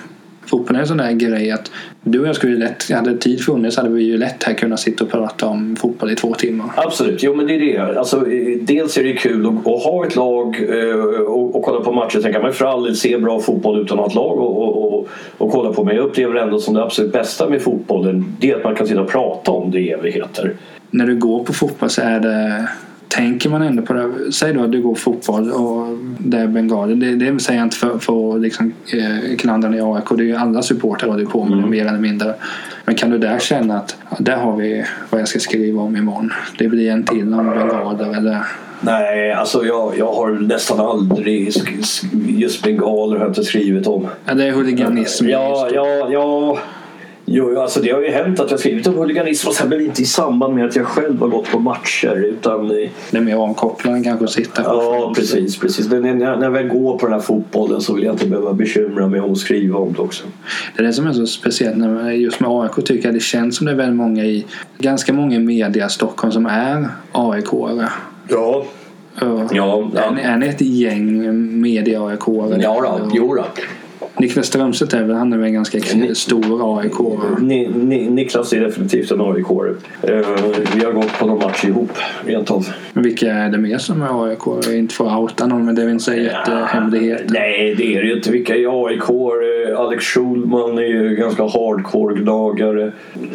fotbollen 0.45 0.75
är 0.75 0.80
en 0.82 0.88
sån 0.88 0.97
där 0.97 1.12
grej 1.12 1.51
att 1.51 1.71
du 2.04 2.19
och 2.19 2.27
jag 2.27 2.36
skulle 2.36 2.51
ju 2.51 2.60
lätt, 2.60 2.91
hade 2.91 3.17
tid 3.17 3.41
funnits 3.41 3.77
hade 3.77 3.89
vi 3.89 4.04
ju 4.04 4.17
lätt 4.17 4.43
här 4.43 4.54
kunnat 4.54 4.80
sitta 4.80 5.04
och 5.04 5.12
prata 5.12 5.47
om 5.47 5.75
fotboll 5.75 6.12
i 6.12 6.15
två 6.15 6.34
timmar. 6.34 6.69
Absolut, 6.75 7.23
jo 7.23 7.36
men 7.36 7.47
det 7.47 7.56
är 7.56 7.60
det. 7.60 7.99
Alltså, 7.99 8.19
dels 8.62 8.97
är 8.97 9.04
det 9.04 9.13
kul 9.13 9.45
att, 9.45 9.67
att 9.67 9.84
ha 9.84 10.06
ett 10.06 10.15
lag 10.15 10.65
eh, 10.69 10.95
och, 11.21 11.56
och 11.56 11.63
kolla 11.63 11.84
på 11.84 11.91
matcher. 11.91 12.19
Sen 12.19 12.34
kan 12.34 12.41
man 12.41 12.54
för 12.54 12.65
all 12.65 12.84
del 12.84 12.95
se 12.95 13.17
bra 13.17 13.39
fotboll 13.39 13.80
utan 13.80 13.99
att 13.99 14.04
ha 14.04 14.10
ett 14.10 14.15
lag 14.15 14.39
och, 14.39 14.62
och, 14.62 14.93
och, 14.93 15.08
och 15.38 15.51
kolla 15.51 15.73
på. 15.73 15.84
Men 15.84 15.95
jag 15.95 16.06
upplever 16.06 16.36
ändå 16.36 16.60
som 16.60 16.73
det 16.73 16.84
absolut 16.84 17.13
bästa 17.13 17.49
med 17.49 17.62
fotbollen 17.62 18.36
det 18.39 18.51
är 18.51 18.56
att 18.56 18.63
man 18.63 18.75
kan 18.75 18.88
sitta 18.88 19.01
och 19.01 19.10
prata 19.10 19.51
om 19.51 19.71
det 19.71 19.80
i 19.80 19.89
evigheter. 19.89 20.56
När 20.91 21.08
du 21.08 21.15
går 21.15 21.43
på 21.43 21.54
fotboll 21.54 21.89
så 21.89 22.01
är 22.01 22.19
det 22.19 22.67
Tänker 23.15 23.50
man 23.50 23.62
ändå 23.62 23.84
på 23.84 23.93
det? 23.93 24.32
Säg 24.32 24.54
då 24.54 24.63
att 24.63 24.71
du 24.71 24.82
går 24.82 24.95
fotboll 24.95 25.52
och 25.52 25.97
det 26.17 26.38
är 26.38 26.47
bengaler. 26.47 26.95
Det, 26.95 27.15
det 27.15 27.39
säger 27.39 27.60
jag 27.60 27.65
inte 27.65 27.78
för, 27.78 28.00
för 28.00 28.36
att 28.36 28.41
liksom, 28.41 28.74
eh, 28.93 29.38
klandra 29.38 29.69
ner 29.69 29.95
AIK. 29.95 30.06
Det 30.10 30.24
är 30.24 30.26
ju 30.26 30.36
alla 30.36 30.62
supportrar 30.62 31.10
håller 31.10 31.26
på 31.26 31.45
med 31.45 31.58
det 31.58 31.69
mer 31.69 31.86
eller 31.86 32.00
mindre. 32.00 32.34
Men 32.86 32.95
kan 32.95 33.10
du 33.10 33.17
där 33.17 33.39
känna 33.39 33.78
att 33.78 33.97
ja, 34.10 34.17
där 34.19 34.38
har 34.38 34.58
vi 34.58 34.86
vad 35.10 35.21
jag 35.21 35.28
ska 35.28 35.39
skriva 35.39 35.82
om 35.82 35.95
imorgon. 35.97 36.34
Det 36.58 36.67
blir 36.67 36.91
en 36.91 37.04
till 37.04 37.34
om 37.34 37.50
bengaler 37.50 38.17
eller 38.17 38.45
Nej, 38.84 39.34
alltså 39.34 39.65
jag, 39.65 39.97
jag 39.97 40.13
har 40.13 40.32
nästan 40.32 40.80
aldrig 40.80 41.52
just 42.28 42.63
bengaler 42.63 43.17
har 43.17 43.26
jag 43.26 43.30
inte 43.30 43.43
skrivit 43.43 43.88
om. 43.88 44.08
Ja, 44.26 44.34
det 44.34 44.45
är 44.45 44.52
huliganism. 44.52 45.30
Ja, 45.30 45.69
ja, 45.74 46.08
ja. 46.12 46.60
Jo, 47.34 47.60
alltså 47.60 47.82
det 47.82 47.91
har 47.91 48.02
ju 48.02 48.10
hänt 48.12 48.39
att 48.39 48.52
jag 48.52 48.60
skrivit 48.60 48.88
om 48.88 48.96
huliganism 48.98 49.48
och 49.48 49.54
sen 49.54 49.70
men 49.70 49.82
inte 49.82 50.02
i 50.02 50.06
samband 50.06 50.56
med 50.56 50.65
att 50.65 50.76
jag 50.76 50.86
själv 50.86 51.20
har 51.20 51.28
gått 51.28 51.52
på 51.52 51.60
matcher 51.60 52.15
utan 52.15 52.67
Det 52.67 52.89
är 53.12 53.22
mer 53.22 53.36
avkopplande 53.36 54.04
kanske 54.04 54.26
att 54.26 54.32
sitta 54.32 54.63
på. 54.63 54.70
Ja, 54.70 55.13
precis. 55.15 55.60
precis. 55.60 55.89
Men 55.89 56.02
när, 56.02 56.36
när 56.36 56.44
jag 56.44 56.52
väl 56.52 56.67
går 56.67 56.98
på 56.98 57.06
den 57.06 57.13
här 57.13 57.22
fotbollen 57.22 57.82
så 57.82 57.94
vill 57.94 58.04
jag 58.04 58.13
inte 58.13 58.28
behöva 58.28 58.54
bekymra 58.54 59.08
mig 59.08 59.20
om 59.22 59.32
att 59.32 59.38
skriva 59.38 59.80
om 59.80 59.94
det 59.94 60.02
också. 60.02 60.24
Det 60.76 60.84
är 60.84 60.88
det 60.88 60.94
som 60.94 61.08
är 61.08 61.13
så 61.13 61.26
speciellt 61.26 61.78
när 61.78 61.89
man, 61.89 62.20
just 62.20 62.39
med 62.39 62.50
AIK 62.52 62.86
tycker 62.86 63.08
jag 63.08 63.15
det 63.15 63.20
känns 63.20 63.56
som 63.58 63.65
det 63.65 63.72
är 63.72 63.76
väldigt 63.76 63.96
många 63.98 64.26
i 64.26 64.46
ganska 64.78 65.13
många 65.13 65.36
i 65.36 65.39
media 65.39 65.86
i 65.86 65.89
Stockholm 65.89 66.32
som 66.32 66.46
är 66.46 66.88
AIK-are. 67.12 67.88
Ja, 68.28 68.65
Ja. 69.22 69.48
ja, 69.52 69.89
Är, 69.96 70.12
ni- 70.12 70.22
är 70.22 70.38
ni 70.38 70.48
ett 70.48 70.62
gäng 70.62 71.62
media-AIK-are? 71.62 72.62
ja 72.62 72.82
då, 72.82 73.10
jo 73.13 73.36
då. 73.36 73.46
Niklas 74.17 74.45
Strömstedt 74.47 74.93
är 74.93 75.04
väl, 75.04 75.15
han 75.15 75.34
är 75.34 75.38
väl 75.38 75.47
en 75.47 75.54
ganska 75.54 75.78
Ni- 75.95 76.15
stor 76.15 76.80
aik 76.80 76.91
Ni, 77.39 77.67
ni, 77.67 78.10
Niklas 78.10 78.54
är 78.54 78.60
definitivt 78.60 79.12
en 79.12 79.21
aik 79.21 79.50
uh, 79.52 79.58
Vi 80.76 80.86
har 80.86 80.91
gått 80.91 81.19
på 81.19 81.26
någon 81.26 81.39
match 81.39 81.65
ihop 81.65 81.91
rent 82.26 82.52
av. 82.52 82.67
Vilka 82.93 83.34
är 83.34 83.50
det 83.50 83.58
mer 83.58 83.78
som 83.78 84.02
är 84.02 84.26
AIK? 84.26 84.67
Inte 84.69 84.95
får 84.95 85.17
outa 85.17 85.47
någon 85.47 85.65
men 85.65 85.76
det 85.76 85.82
är 85.82 85.86
väl 85.86 85.93
inte 85.93 86.12
jättehemlighet. 86.13 87.24
Nej, 87.30 87.76
det 87.78 87.95
är 87.95 88.02
det 88.02 88.08
ju 88.08 88.15
inte. 88.15 88.32
Vilka 88.32 88.56
är 88.56 88.86
AIK? 88.88 89.10
Eh, 89.10 89.80
Alex 89.80 90.06
Schulman 90.06 90.78
är 90.78 90.82
ju 90.82 91.15
ganska 91.15 91.43
hardcore-gnagare. 91.43 92.91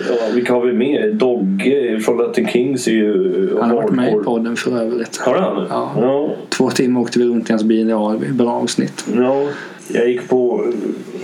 Ja, 0.08 0.14
vilka 0.34 0.52
har 0.52 0.60
vi 0.66 0.72
med? 0.72 1.14
Dogge 1.14 2.00
från 2.00 2.16
Latin 2.16 2.46
Kings 2.48 2.86
är 2.88 2.92
ju 2.92 3.48
Han 3.60 3.70
har 3.70 3.76
varit 3.76 3.90
med 3.90 4.04
i 4.04 4.10
hardcore. 4.10 4.24
podden 4.24 4.56
för 4.56 4.78
övrigt. 4.82 5.16
Har 5.16 5.34
han? 5.34 5.66
Ja. 5.70 5.92
ja. 6.00 6.30
Två 6.48 6.70
timmar 6.70 7.00
åkte 7.00 7.18
vi 7.18 7.24
runt 7.24 7.48
i 7.50 7.52
hans 7.52 7.64
bil 7.64 7.88
i 7.88 7.92
Alby. 7.92 8.28
Bra 8.28 8.50
avsnitt. 8.50 9.06
Ja, 9.16 9.42
jag 9.88 10.08
gick 10.08 10.28
på... 10.28 10.72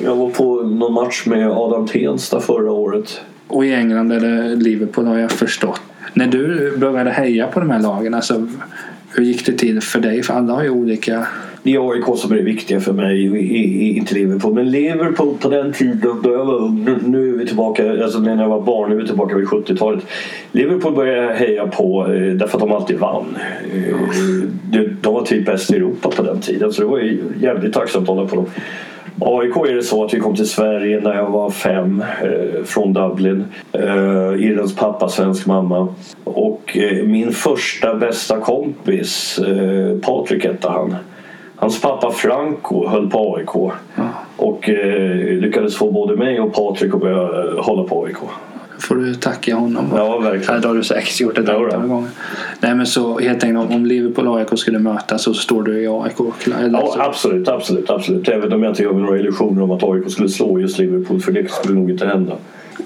Jag 0.05 0.17
var 0.17 0.31
på 0.31 0.63
någon 0.63 0.93
match 0.93 1.27
med 1.27 1.51
Adam 1.51 1.87
Tensta 1.87 2.41
förra 2.41 2.73
året. 2.73 3.21
Och 3.49 3.67
i 3.67 3.75
England 3.75 4.13
är 4.13 4.21
det 4.21 4.57
Liverpool 4.57 5.07
har 5.07 5.19
jag 5.19 5.33
förstått. 5.33 5.81
När 6.15 6.27
du 6.27 6.77
började 6.77 7.11
heja 7.11 7.47
på 7.47 7.61
de 7.61 7.71
här 7.71 7.81
lagen, 7.81 8.15
alltså, 8.15 8.47
hur 9.15 9.25
gick 9.25 9.47
det 9.47 9.53
till 9.53 9.81
för 9.81 10.01
dig? 10.01 10.23
För 10.23 10.35
alla 10.35 10.53
har 10.53 10.63
ju 10.63 10.71
olika... 10.71 11.27
Det 11.63 11.75
är 11.75 11.91
AIK 11.91 12.19
som 12.19 12.33
är 12.33 12.37
det 12.37 12.43
viktiga 12.43 12.81
för 12.81 12.93
mig, 12.93 13.97
inte 13.97 14.15
Liverpool. 14.15 14.55
Men 14.55 14.71
Liverpool 14.71 15.37
på 15.41 15.49
den 15.49 15.73
tiden 15.73 16.21
då 16.23 16.33
jag 16.33 16.45
var 16.45 16.55
ung, 16.55 16.99
nu, 17.07 17.35
är 17.35 17.39
vi 17.39 17.47
tillbaka, 17.47 18.03
alltså 18.03 18.19
när 18.19 18.43
jag 18.43 18.49
var 18.49 18.61
barn, 18.61 18.91
nu 18.91 18.97
är 18.97 19.01
vi 19.01 19.07
tillbaka 19.07 19.37
vid 19.37 19.47
70-talet. 19.47 20.07
Liverpool 20.53 20.95
började 20.95 21.27
jag 21.27 21.35
heja 21.35 21.67
på 21.67 22.07
eh, 22.07 22.33
därför 22.33 22.59
att 22.59 22.65
de 22.65 22.73
alltid 22.73 22.99
vann. 22.99 23.37
Eh, 23.75 23.97
de, 25.01 25.15
var 25.15 25.25
typ 25.25 25.47
bäst 25.47 25.73
i 25.73 25.77
Europa 25.77 26.11
på 26.17 26.23
den 26.23 26.41
tiden, 26.41 26.73
så 26.73 26.83
det 26.83 26.89
var 26.89 26.99
ju 26.99 27.21
jävligt 27.41 27.73
tacksamt 27.73 28.09
att 28.09 28.17
hålla 28.17 28.29
på 28.29 28.37
dem. 28.37 28.47
AIK 29.21 29.57
är 29.57 29.75
det 29.75 29.83
så 29.83 30.05
att 30.05 30.15
vi 30.15 30.21
kom 30.21 30.37
till 30.37 30.49
Sverige 30.49 31.01
när 31.01 31.15
jag 31.15 31.31
var 31.31 31.51
fem 31.51 32.05
eh, 32.23 32.65
från 32.65 32.93
Dublin. 32.93 33.45
Eh, 33.73 33.83
Irlands 34.47 34.77
pappa, 34.77 35.09
svensk 35.09 35.47
mamma. 35.47 35.95
Och 36.25 36.77
eh, 36.77 37.05
min 37.05 37.33
första 37.33 37.95
bästa 37.95 38.41
kompis, 38.41 39.39
eh, 39.39 39.99
Patrik 39.99 40.45
hette 40.45 40.69
han. 40.69 40.97
Hans 41.63 41.81
pappa 41.81 42.11
Franco 42.11 42.89
höll 42.89 43.11
på 43.11 43.37
AIK. 43.37 43.73
Ja. 43.95 44.03
Och 44.37 44.69
eh, 44.69 45.17
lyckades 45.41 45.77
få 45.77 45.91
både 45.91 46.17
mig 46.17 46.41
och 46.41 46.55
Patrik 46.55 46.95
att 46.95 47.01
börja 47.01 47.23
eh, 47.23 47.65
hålla 47.65 47.85
på 47.85 48.05
AIK. 48.05 48.17
får 48.81 48.95
du 48.95 49.15
tacka 49.15 49.55
honom. 49.57 49.85
Ja, 49.97 50.19
verkligen. 50.19 50.55
Ja, 50.55 50.61
det 50.61 50.69
har 50.69 50.75
du 50.75 50.83
säkert 50.85 51.21
gjort 51.21 51.39
ett 51.39 51.49
Ja, 51.49 51.55
antal 51.65 51.89
gånger. 51.89 52.09
Nej 52.61 52.75
men 52.75 52.87
så 52.87 53.19
helt 53.19 53.45
enkelt 53.45 53.75
om- 53.75 53.87
Liverpool 53.87 54.29
och 54.29 54.37
AIK 54.39 54.49
skulle 54.59 54.79
mötas 54.79 55.23
så 55.23 55.35
står 55.35 55.63
du 55.63 55.83
i 55.83 55.87
AIK. 55.87 56.21
Eller 56.61 56.79
Ja, 56.79 56.95
absolut, 56.99 57.49
absolut, 57.49 57.91
absolut. 57.91 58.29
Även 58.29 58.53
om 58.53 58.63
jag 58.63 58.71
inte 58.71 58.83
gör 58.83 58.93
mig 58.93 59.03
några 59.03 59.19
illusioner 59.19 59.63
om 59.63 59.71
att 59.71 59.83
AIK 59.83 60.11
skulle 60.11 60.29
slå 60.29 60.59
just 60.61 60.79
Liverpool 60.79 61.21
för 61.21 61.33
det 61.33 61.51
skulle 61.51 61.75
nog 61.75 61.91
inte 61.91 62.07
hända. 62.07 62.33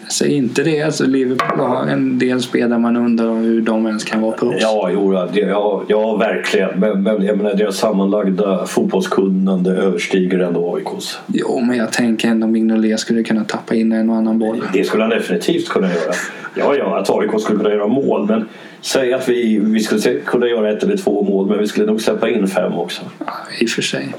Säg 0.09 0.33
inte 0.33 0.63
det. 0.63 0.83
Alltså, 0.83 1.07
Liverpool 1.07 1.61
har 1.61 1.87
en 1.87 2.19
del 2.19 2.43
spelare 2.43 2.79
man 2.79 2.97
undrar 2.97 3.35
hur 3.35 3.61
de 3.61 3.87
ens 3.87 4.05
kan 4.05 4.21
vara 4.21 4.33
proffs. 4.33 4.57
Ja, 4.61 4.91
jo, 4.93 5.29
ja, 5.35 5.85
ja, 5.89 6.17
verkligen. 6.17 6.81
Men, 6.81 7.03
men 7.03 7.23
jag 7.23 7.37
menar, 7.37 7.55
deras 7.55 7.77
sammanlagda 7.77 8.67
fotbollskunnande 8.67 9.71
överstiger 9.71 10.39
ändå 10.39 10.75
AIKs. 10.77 11.19
Jo, 11.27 11.61
men 11.61 11.77
jag 11.77 11.93
tänker 11.93 12.29
ändå 12.29 12.47
Mignolet 12.47 13.01
skulle 13.01 13.23
kunna 13.23 13.45
tappa 13.45 13.75
in 13.75 13.93
en 13.93 14.11
och 14.11 14.17
annan 14.17 14.39
boll. 14.39 14.63
Det 14.73 14.85
skulle 14.85 15.03
han 15.03 15.11
definitivt 15.11 15.69
kunna 15.69 15.87
göra. 15.87 16.15
Ja, 16.55 16.77
ja, 16.77 16.99
att 16.99 17.11
AIK 17.11 17.41
skulle 17.41 17.59
kunna 17.59 17.71
göra 17.71 17.87
mål. 17.87 18.27
Men 18.27 18.49
säg 18.81 19.13
att 19.13 19.29
vi, 19.29 19.59
vi 19.59 19.81
skulle 19.81 20.21
kunna 20.21 20.47
göra 20.47 20.73
ett 20.73 20.83
eller 20.83 20.97
två 20.97 21.23
mål. 21.23 21.49
Men 21.49 21.59
vi 21.59 21.67
skulle 21.67 21.87
nog 21.87 22.01
släppa 22.01 22.29
in 22.29 22.49
fem 22.49 22.73
också. 22.73 23.03
Ja, 23.19 23.33
I 23.61 23.67
och 23.67 23.71
för 23.71 23.83
sig. 23.83 24.15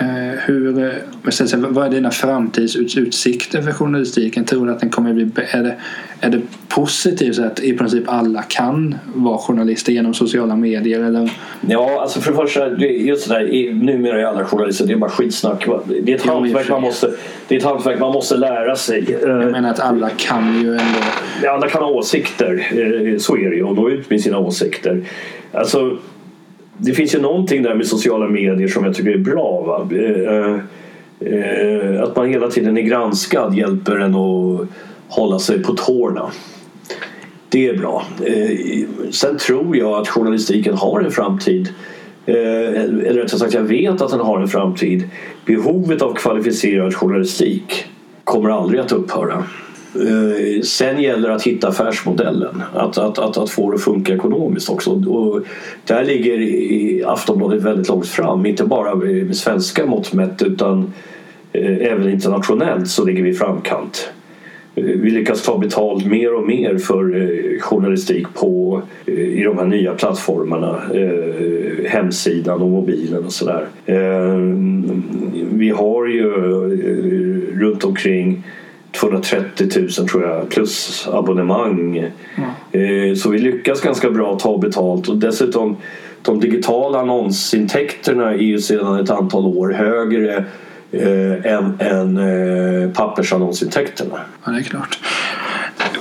Eh, 0.00 0.38
hur, 0.46 0.92
vad 1.68 1.86
är 1.86 1.90
dina 1.90 2.10
framtidsutsikter 2.10 3.62
för 3.62 3.72
journalistiken? 3.72 4.44
Tror 4.44 4.66
du 4.66 4.72
att 4.72 4.80
den 4.80 4.90
kommer 4.90 5.12
bli... 5.12 5.30
Är 5.50 5.62
det, 5.62 5.74
är 6.20 6.30
det 6.30 6.40
positivt 6.68 7.34
så 7.34 7.44
att 7.44 7.60
i 7.60 7.72
princip 7.72 8.04
alla 8.06 8.42
kan 8.42 8.94
vara 9.14 9.38
journalister 9.38 9.92
genom 9.92 10.14
sociala 10.14 10.56
medier? 10.56 11.02
Eller? 11.02 11.30
Ja, 11.68 12.00
alltså 12.02 12.20
för 12.20 12.30
det 12.30 12.36
första, 12.36 12.68
det 12.68 12.86
är 12.86 12.92
just 12.92 13.28
det 13.28 13.34
där, 13.34 13.74
numera 13.74 14.20
är 14.20 14.24
alla 14.24 14.44
journalister, 14.44 14.86
det 14.86 14.92
är 14.92 14.96
bara 14.96 15.10
skitsnack. 15.10 15.66
Det 16.02 16.12
är 16.12 16.16
ett 16.16 16.26
hantverk 16.26 16.68
man 16.68 16.82
måste, 16.82 17.10
det 17.48 17.54
är 17.54 17.58
ett 17.58 17.64
hantverk 17.64 18.00
man 18.00 18.12
måste 18.12 18.36
lära 18.36 18.76
sig. 18.76 19.18
Jag 19.22 19.52
menar 19.52 19.70
att 19.70 19.80
alla 19.80 20.10
kan 20.10 20.62
ju 20.62 20.70
ändå... 20.70 20.98
Alla 21.50 21.68
kan 21.68 21.82
ha 21.82 21.90
åsikter, 21.90 22.68
eh, 22.70 23.18
så 23.18 23.36
är 23.36 23.50
det 23.50 23.56
ju, 23.56 23.62
och 23.62 23.76
nå 23.76 23.90
ut 23.90 24.10
med 24.10 24.20
sina 24.20 24.38
åsikter. 24.38 25.04
Alltså, 25.52 25.98
det 26.78 26.92
finns 26.92 27.14
ju 27.14 27.20
någonting 27.20 27.62
där 27.62 27.74
med 27.74 27.86
sociala 27.86 28.28
medier 28.28 28.68
som 28.68 28.84
jag 28.84 28.94
tycker 28.94 29.10
är 29.10 29.18
bra. 29.18 29.60
Va? 29.60 29.88
Eh, 29.96 30.54
eh, 31.32 32.02
Att 32.02 32.16
man 32.16 32.28
hela 32.28 32.48
tiden 32.48 32.78
är 32.78 32.82
granskad 32.82 33.54
hjälper 33.54 33.96
en 33.96 34.14
att 34.14 34.68
hålla 35.08 35.38
sig 35.38 35.62
på 35.62 35.72
tårna. 35.74 36.30
Det 37.48 37.68
är 37.68 37.78
bra. 37.78 38.04
Eh, 38.24 38.86
Sen 39.10 39.38
tror 39.38 39.76
jag 39.76 39.92
att 39.92 40.08
journalistiken 40.08 40.74
har 40.74 41.00
en 41.00 41.10
framtid. 41.10 41.68
Eh, 42.26 42.34
Eller 42.36 43.14
rättare 43.14 43.38
sagt, 43.38 43.54
jag 43.54 43.62
vet 43.62 44.02
att 44.02 44.10
den 44.10 44.20
har 44.20 44.40
en 44.40 44.48
framtid. 44.48 45.08
Behovet 45.46 46.02
av 46.02 46.14
kvalificerad 46.14 46.94
journalistik 46.94 47.84
kommer 48.24 48.50
aldrig 48.50 48.80
att 48.80 48.92
upphöra. 48.92 49.44
Eh, 50.00 50.62
sen 50.62 51.02
gäller 51.02 51.28
det 51.28 51.34
att 51.34 51.42
hitta 51.42 51.68
affärsmodellen. 51.68 52.62
Att, 52.74 52.98
att, 52.98 53.18
att, 53.18 53.36
att 53.36 53.50
få 53.50 53.70
det 53.70 53.74
att 53.74 53.82
funka 53.82 54.14
ekonomiskt 54.14 54.70
också. 54.70 54.90
Och 54.90 55.42
där 55.84 56.04
ligger 56.04 57.12
Aftonbladet 57.12 57.62
väldigt 57.62 57.88
långt 57.88 58.08
fram. 58.08 58.46
Inte 58.46 58.64
bara 58.64 58.94
med 58.94 59.36
svenska 59.36 59.86
mått 59.86 60.12
mätt 60.12 60.42
utan 60.42 60.92
eh, 61.52 61.92
även 61.92 62.10
internationellt 62.10 62.88
så 62.88 63.04
ligger 63.04 63.22
vi 63.22 63.30
i 63.30 63.34
framkant. 63.34 64.10
Eh, 64.74 64.84
vi 64.84 65.10
lyckas 65.10 65.42
ta 65.42 65.58
betalt 65.58 66.06
mer 66.06 66.34
och 66.34 66.46
mer 66.46 66.78
för 66.78 67.60
journalistik 67.60 68.26
på, 68.34 68.82
i 69.06 69.42
de 69.42 69.58
här 69.58 69.66
nya 69.66 69.94
plattformarna. 69.94 70.80
Hemsidan 71.86 72.62
och 72.62 72.70
mobilen 72.70 73.24
och 73.24 73.32
sådär. 73.32 73.66
Vi 75.50 75.70
har 75.70 76.06
ju 76.06 76.30
runt 77.60 77.84
omkring 77.84 78.42
230 79.00 79.68
000 79.98 80.08
tror 80.08 80.22
jag 80.22 80.48
plus 80.48 81.08
abonnemang. 81.12 81.98
Eh, 82.72 83.14
Så 83.16 83.30
vi 83.30 83.38
lyckas 83.38 83.80
ganska 83.80 84.10
bra 84.10 84.38
ta 84.38 84.58
betalt 84.58 85.08
och 85.08 85.16
dessutom 85.16 85.76
de 86.22 86.40
digitala 86.40 87.00
annonsintäkterna 87.00 88.30
är 88.32 88.36
ju 88.38 88.58
sedan 88.58 89.00
ett 89.00 89.10
antal 89.10 89.46
år 89.46 89.72
högre 89.72 90.44
eh, 90.92 91.52
än, 91.52 91.78
än 91.80 92.16
eh, 92.16 92.90
pappersannonsintäkterna. 92.90 94.18
Ja, 94.44 94.52
det 94.52 94.58
är 94.58 94.62
klart. 94.62 94.98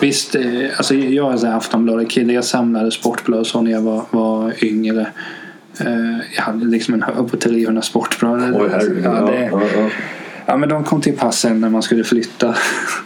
Visst, 0.02 0.36
eh, 0.36 0.44
alltså 0.78 0.96
jag 0.96 1.44
är 1.44 1.58
Aftonbladet-kille. 1.58 2.34
Jag 2.34 2.46
samlade 2.46 2.92
sportblad 2.92 3.48
så 3.48 3.62
när 3.62 3.72
jag 3.72 3.82
var, 3.82 4.02
var 4.12 4.54
yngre. 4.64 5.08
Eh, 5.80 6.18
Jag 6.36 6.44
hade 6.44 6.66
liksom 6.66 6.94
en 6.94 7.02
hög 7.04 7.32
på 7.32 7.38
300 7.38 7.82
sportblad. 7.82 8.56
Oj, 8.56 8.68
herregud. 8.72 9.06
Ja, 9.06 9.12
det, 9.12 9.50
ja, 9.52 9.62
ja. 9.76 9.90
Ja, 10.46 10.58
men 10.58 10.70
de 10.70 10.84
kom 10.84 11.02
till 11.02 11.18
passen 11.18 11.62
när 11.62 11.70
man 11.70 11.82
skulle 11.82 12.04
flytta. 12.04 12.56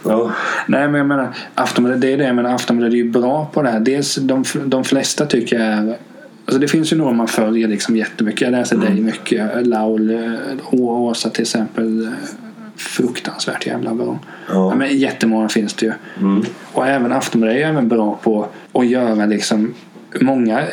Ja. 0.04 0.30
Nej, 0.66 0.88
men 0.88 0.94
jag 0.98 1.06
menar 1.06 1.36
Aftonbladet, 1.54 2.00
det 2.00 2.12
är 2.12 2.18
det. 2.18 2.24
Jag 2.24 2.36
menar 2.36 2.54
Aftonbladet 2.54 2.92
är 2.92 2.96
ju 2.96 3.10
bra 3.10 3.50
på 3.52 3.62
det 3.62 3.70
här. 3.70 3.80
Dels 3.80 4.14
de, 4.14 4.44
de 4.64 4.84
flesta 4.84 5.26
tycker 5.26 5.58
jag 5.58 5.66
är 5.66 5.96
Alltså 6.44 6.60
det 6.60 6.68
finns 6.68 6.92
ju 6.92 6.96
några 6.96 7.12
man 7.12 7.28
följer 7.28 7.68
liksom 7.68 7.96
jättemycket. 7.96 8.40
Jag 8.40 8.50
läser 8.50 8.76
dig 8.76 9.00
mycket. 9.00 9.66
Laul 9.66 10.10
eh, 10.10 10.32
och 10.64 11.00
Åsa 11.00 11.30
till 11.30 11.42
exempel. 11.42 12.02
eh, 12.04 12.10
Fruktansvärt 12.76 13.66
jävla 13.66 13.94
bra. 13.94 14.18
Ja. 14.48 14.54
Ja, 14.70 14.74
men 14.74 14.98
jättemånga 14.98 15.48
finns 15.48 15.74
det 15.74 15.86
ju. 15.86 15.92
Mm. 16.20 16.44
Och 16.72 16.86
även 16.86 17.12
Aftonbladet 17.12 17.56
är 17.56 17.68
även 17.68 17.88
bra 17.88 18.18
på 18.22 18.46
att 18.72 18.86
göra 18.86 19.26
liksom 19.26 19.74
Många, 20.20 20.64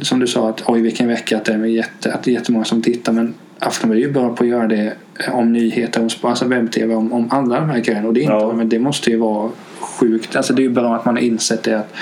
som 0.00 0.18
du 0.18 0.26
sa 0.26 0.48
att 0.48 0.62
oj 0.66 0.80
vilken 0.80 1.08
vecka 1.08 1.36
att 1.36 1.44
det 1.44 1.52
är 1.52 1.64
jätte, 1.64 2.12
att 2.12 2.22
det 2.22 2.30
är 2.30 2.32
jättemånga 2.32 2.64
som 2.64 2.82
tittar 2.82 3.12
men 3.12 3.34
Aftonbladet 3.62 4.04
är 4.04 4.06
ju 4.08 4.12
bra 4.12 4.36
på 4.36 4.44
att 4.44 4.50
göra 4.50 4.66
det 4.66 4.92
eh, 5.26 5.34
om 5.34 5.52
nyheter, 5.52 6.00
om 6.00 6.08
alltså 6.22 6.44
webb-tv, 6.44 6.94
om, 6.94 7.12
om 7.12 7.28
alla 7.30 7.60
de 7.60 7.70
här 7.70 7.78
grejerna. 7.80 8.08
Och 8.08 8.14
det, 8.14 8.20
är 8.20 8.22
inte, 8.22 8.34
Ja. 8.34 8.52
men 8.52 8.68
det 8.68 8.78
måste 8.78 9.10
ju 9.10 9.16
vara 9.16 9.50
sjukt. 9.80 10.36
Alltså 10.36 10.52
det 10.54 10.62
är 10.62 10.64
ju 10.64 10.70
bra 10.70 10.94
att 10.94 11.04
man 11.04 11.14
har 11.16 11.22
insett 11.22 11.62
det 11.62 11.78
att, 11.78 11.92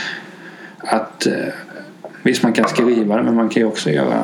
att 0.79 1.27
eh, 1.27 1.33
visst 2.23 2.43
man 2.43 2.53
kan 2.53 2.69
skriva 2.69 3.17
det 3.17 3.23
men 3.23 3.35
man 3.35 3.49
kan 3.49 3.63
ju 3.63 3.69
också 3.69 3.91
göra 3.91 4.23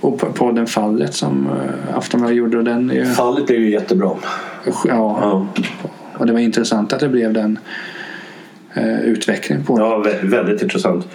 och 0.00 0.18
på, 0.18 0.26
på 0.32 0.52
den 0.52 0.66
fallet 0.66 1.14
som 1.14 1.46
eh, 1.46 1.96
Aftonbladet 1.96 2.36
gjorde 2.36 2.58
och 2.58 2.64
den 2.64 2.90
är 2.90 2.94
ju, 2.94 3.04
Fallet 3.06 3.46
blev 3.46 3.60
ju 3.60 3.70
jättebra. 3.70 4.10
ja, 4.64 4.72
Ja, 4.88 5.46
och 6.18 6.26
det 6.26 6.32
var 6.32 6.40
intressant 6.40 6.92
att 6.92 7.00
det 7.00 7.08
blev 7.08 7.32
den 7.32 7.58
eh, 8.74 9.00
utveckling 9.00 9.64
på 9.64 9.78
ja 9.78 10.02
vä- 10.06 10.26
väldigt 10.28 10.62
intressant. 10.62 11.08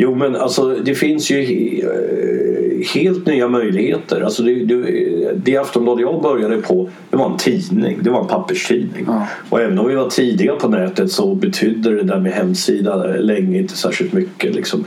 Jo 0.00 0.14
men 0.14 0.36
alltså 0.36 0.74
det 0.84 0.94
finns 0.94 1.30
ju 1.30 1.40
eh, 1.80 2.86
helt 2.94 3.26
nya 3.26 3.48
möjligheter. 3.48 4.20
Alltså 4.20 4.42
det, 4.42 4.64
det, 4.64 5.32
det 5.44 5.56
Aftonbladet 5.56 6.02
jag 6.02 6.22
började 6.22 6.56
på 6.56 6.88
det 7.10 7.16
var 7.16 7.30
en 7.30 7.36
tidning. 7.36 7.98
Det 8.02 8.10
var 8.10 8.20
en 8.20 8.28
papperstidning. 8.28 9.04
Ja. 9.06 9.26
Och 9.48 9.60
även 9.60 9.78
om 9.78 9.88
vi 9.88 9.94
var 9.94 10.10
tidiga 10.10 10.56
på 10.56 10.68
nätet 10.68 11.10
så 11.10 11.34
betydde 11.34 11.94
det 11.94 12.02
där 12.02 12.20
med 12.20 12.32
hemsida 12.32 13.06
länge 13.06 13.58
inte 13.58 13.76
särskilt 13.76 14.12
mycket. 14.12 14.54
Liksom. 14.54 14.84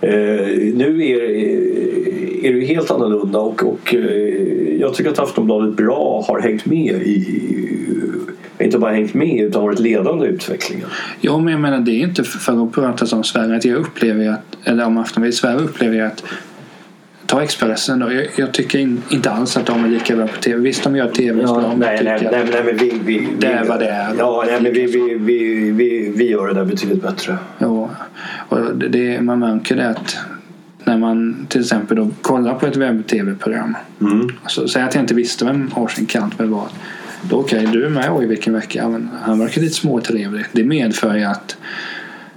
Eh, 0.00 0.10
nu 0.74 1.06
är, 1.06 1.20
är 2.46 2.52
det 2.54 2.66
helt 2.66 2.90
annorlunda 2.90 3.38
och, 3.38 3.62
och 3.62 3.94
eh, 3.94 4.80
jag 4.80 4.94
tycker 4.94 5.10
att 5.10 5.18
Aftonbladet 5.18 5.76
bra 5.76 6.24
har 6.28 6.40
hängt 6.40 6.66
med 6.66 7.02
i 7.02 7.26
inte 8.64 8.78
bara 8.78 8.92
hängt 8.92 9.14
med 9.14 9.44
utan 9.44 9.62
varit 9.62 9.78
ledande 9.78 10.26
i 10.26 10.28
utvecklingen. 10.28 10.86
Ja, 11.20 11.38
men 11.38 11.52
jag 11.52 11.60
menar 11.60 11.80
det 11.80 11.92
är 11.92 12.02
inte 12.04 12.24
för 12.24 12.64
att 12.64 12.72
prata 12.72 13.06
som 13.06 13.24
Sverige 13.24 13.56
att 13.56 13.64
jag 13.64 13.76
upplever 13.76 14.28
att, 14.28 14.56
eller 14.64 14.86
om 14.86 14.98
Aftonbladet 14.98 15.34
i 15.34 15.36
Sverige 15.36 15.58
upplever 15.58 15.96
jag 15.96 16.06
att 16.06 16.24
Ta 17.30 17.42
Expressen 17.42 17.98
då. 17.98 18.12
Jag, 18.12 18.26
jag 18.36 18.52
tycker 18.52 18.78
in, 18.78 19.02
inte 19.08 19.30
alls 19.30 19.56
att 19.56 19.66
de 19.66 19.84
är 19.84 19.88
lika 19.88 20.16
bra 20.16 20.26
på 20.26 20.40
tv. 20.40 20.58
Visst, 20.62 20.84
de 20.84 20.96
gör 20.96 21.08
tv-inslag. 21.08 21.62
men 21.62 21.78
nej, 21.78 22.00
nej, 22.04 22.28
nej, 22.52 22.64
men 22.64 22.76
vi, 22.76 23.00
vi, 23.04 23.28
Det 23.38 23.46
är 23.46 23.64
vad 23.64 23.80
det 23.80 23.88
är. 23.88 24.14
Ja, 24.18 24.44
nej, 24.46 24.60
men 24.62 24.72
vi, 24.72 24.86
vi, 24.86 25.14
vi, 25.14 25.70
vi, 25.70 26.12
vi 26.16 26.30
gör 26.30 26.48
det 26.48 26.54
där 26.54 26.64
betydligt 26.64 27.02
bättre. 27.02 27.38
Ja, 27.58 27.90
och 28.48 28.76
det, 28.76 28.88
det, 28.88 29.20
man 29.20 29.38
märker 29.38 29.76
det 29.76 29.88
att 29.88 30.16
när 30.84 30.98
man 30.98 31.46
till 31.48 31.60
exempel 31.60 31.96
då 31.96 32.10
kollar 32.22 32.54
på 32.54 32.66
ett 32.66 32.76
webb-tv-program. 32.76 33.76
Mm. 34.00 34.28
Så 34.46 34.68
säg 34.68 34.82
att 34.82 34.94
jag 34.94 35.02
inte 35.02 35.14
visste 35.14 35.44
vem 35.44 35.70
Orson 35.76 36.06
Kantner 36.06 36.46
var. 36.46 36.68
Då 37.22 37.40
okej, 37.40 37.68
du 37.72 37.86
är 37.86 37.90
med 37.90 38.12
oj 38.12 38.26
vilken 38.26 38.52
vecka. 38.52 38.88
Men 38.88 39.10
han 39.22 39.38
verkar 39.38 39.60
lite 39.60 39.74
småtrevlig. 39.74 40.44
Det 40.52 40.64
medför 40.64 41.16
ju 41.16 41.24
att 41.24 41.56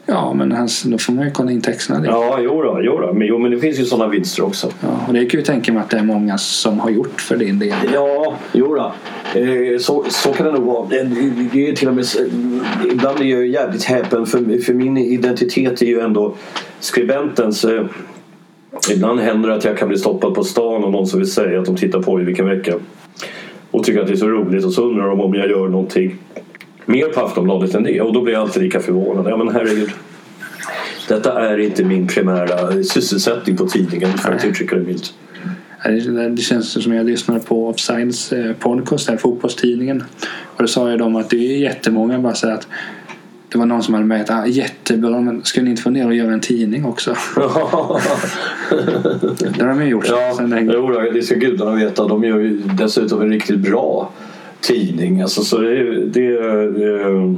Ja, 0.05 0.33
men 0.33 0.51
hans, 0.51 0.83
då 0.83 0.97
får 0.97 1.13
man 1.13 1.25
ju 1.25 1.31
kolla 1.31 1.51
in 1.51 1.61
texterna 1.61 1.99
lite. 1.99 2.11
Ja, 2.11 2.39
jo 2.41 2.61
då, 2.61 2.79
jo 2.81 2.99
då. 2.99 3.13
Men, 3.13 3.27
jo, 3.27 3.37
men 3.37 3.51
det 3.51 3.59
finns 3.59 3.79
ju 3.79 3.85
sådana 3.85 4.07
vinster 4.07 4.43
också. 4.43 4.71
Ja, 4.81 5.05
och 5.07 5.13
det 5.13 5.19
kan 5.19 5.25
jag 5.25 5.33
ju 5.33 5.41
tänka 5.41 5.73
mig 5.73 5.81
att 5.81 5.89
det 5.89 5.97
är 5.97 6.03
många 6.03 6.37
som 6.37 6.79
har 6.79 6.89
gjort 6.89 7.21
för 7.21 7.37
din 7.37 7.59
del. 7.59 7.75
Ja, 7.93 8.35
jo 8.53 8.75
då. 8.75 8.93
Eh, 9.39 9.77
så, 9.79 10.05
så 10.09 10.33
kan 10.33 10.45
det 10.45 10.51
nog 10.51 10.63
vara. 10.63 10.87
Det 10.89 10.97
är 11.69 11.75
till 11.75 11.87
och 11.87 11.93
med, 11.93 12.05
ibland 12.91 13.19
är 13.19 13.25
jag 13.25 13.47
jävligt 13.47 13.83
häpen 13.83 14.25
för, 14.25 14.61
för 14.61 14.73
min 14.73 14.97
identitet 14.97 15.81
är 15.81 15.85
ju 15.85 15.99
ändå 15.99 16.35
skribentens. 16.79 17.65
Eh, 17.65 17.85
ibland 18.91 19.19
händer 19.19 19.49
det 19.49 19.55
att 19.55 19.63
jag 19.63 19.77
kan 19.77 19.87
bli 19.87 19.97
stoppad 19.97 20.35
på 20.35 20.43
stan 20.43 20.83
och 20.83 20.91
någon 20.91 21.07
som 21.07 21.19
vill 21.19 21.31
säga 21.31 21.59
att 21.59 21.65
de 21.65 21.75
tittar 21.75 22.01
på 22.01 22.21
i 22.21 22.23
vilken 22.23 22.45
vecka 22.45 22.73
och 23.73 23.83
tycker 23.83 24.01
att 24.01 24.07
det 24.07 24.13
är 24.13 24.17
så 24.17 24.29
roligt 24.29 24.65
och 24.65 24.73
så 24.73 24.83
undrar 24.89 25.07
de 25.07 25.21
om 25.21 25.33
jag 25.33 25.49
gör 25.49 25.67
någonting 25.67 26.17
mer 26.85 27.07
på 27.07 27.19
Aftonbladet 27.19 27.75
än 27.75 27.83
det 27.83 28.01
och 28.01 28.13
då 28.13 28.21
blir 28.21 28.33
jag 28.33 28.41
alltid 28.41 28.63
lika 28.63 28.79
förvånad. 28.79 29.27
Ja 29.29 29.37
men 29.37 29.49
herregud. 29.49 29.89
Detta 31.07 31.49
är 31.49 31.57
inte 31.57 31.83
min 31.83 32.07
primära 32.07 32.83
sysselsättning 32.83 33.57
på 33.57 33.65
tidningen 33.65 34.17
för 34.17 34.31
att 34.31 34.45
uttrycka 34.45 34.75
det 34.75 34.81
milt. 34.81 35.13
Det, 36.29 36.41
känns 36.41 36.83
som 36.83 36.93
jag 36.93 37.05
lyssnade 37.05 37.39
på 37.39 37.69
Offsides 37.69 38.33
eh, 38.33 38.53
podcast, 38.53 39.07
där, 39.07 39.17
fotbollstidningen. 39.17 40.03
Och 40.55 40.61
då 40.61 40.67
sa 40.67 40.91
ju 40.91 40.97
de 40.97 41.15
att 41.15 41.29
det 41.29 41.37
är 41.37 41.57
jättemånga 41.57 42.19
bara 42.19 42.35
säger 42.35 42.53
att 42.53 42.67
det 43.53 43.59
var 43.59 43.65
någon 43.65 43.83
som 43.83 43.93
hade 43.93 44.05
med 44.05 44.29
ah, 44.29 44.45
jättebra 44.45 45.21
men 45.21 45.43
ska 45.43 45.61
ni 45.61 45.69
inte 45.69 45.81
få 45.81 45.89
ner 45.89 46.07
och 46.07 46.15
göra 46.15 46.33
en 46.33 46.39
tidning 46.39 46.85
också? 46.85 47.15
det 49.57 49.63
har 49.63 49.67
de 49.67 49.81
ju 49.81 49.87
gjort 49.87 50.07
ja, 50.07 50.33
sen 50.37 50.49
länge. 50.49 50.73
Jo, 50.73 50.91
det 51.13 51.21
ska 51.21 51.35
gudarna 51.35 51.75
veta. 51.75 52.07
De 52.07 52.23
gör 52.23 52.39
ju 52.39 52.57
dessutom 52.57 53.21
en 53.21 53.29
riktigt 53.29 53.59
bra 53.59 54.11
tidning. 54.61 55.21
Alltså, 55.21 55.43
så 55.43 55.57
det, 55.57 56.05
det, 56.05 56.37
det... 56.71 57.35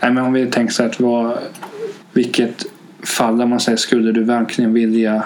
Nej, 0.00 0.12
men 0.12 0.18
om 0.18 0.32
vi 0.32 0.46
tänker 0.46 0.74
så 0.74 0.82
att 0.82 1.00
vad, 1.00 1.38
vilket 2.12 2.66
fall 3.02 3.38
där 3.38 3.46
man 3.46 3.60
säger 3.60 3.78
skulle 3.78 4.12
du 4.12 4.24
verkligen 4.24 4.74
vilja 4.74 5.22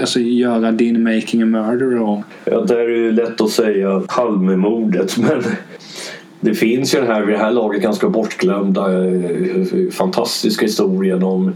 alltså, 0.00 0.20
göra 0.20 0.72
din 0.72 1.02
Making 1.02 1.42
a 1.42 1.46
Murderer 1.46 2.00
om? 2.00 2.22
Ja, 2.44 2.60
där 2.60 2.78
är 2.78 3.06
det 3.06 3.12
lätt 3.12 3.40
att 3.40 3.50
säga 3.50 4.00
Palmemordet 4.08 5.16
men 5.16 5.42
det 6.40 6.54
finns 6.54 6.94
ju 6.94 6.98
den 7.00 7.08
här 7.08 7.22
vid 7.22 7.34
det 7.34 7.38
här 7.38 7.50
laget 7.50 7.82
ganska 7.82 8.08
bortglömda 8.08 9.04
eh, 9.04 9.90
fantastiska 9.92 10.66
historien 10.66 11.22
om 11.22 11.52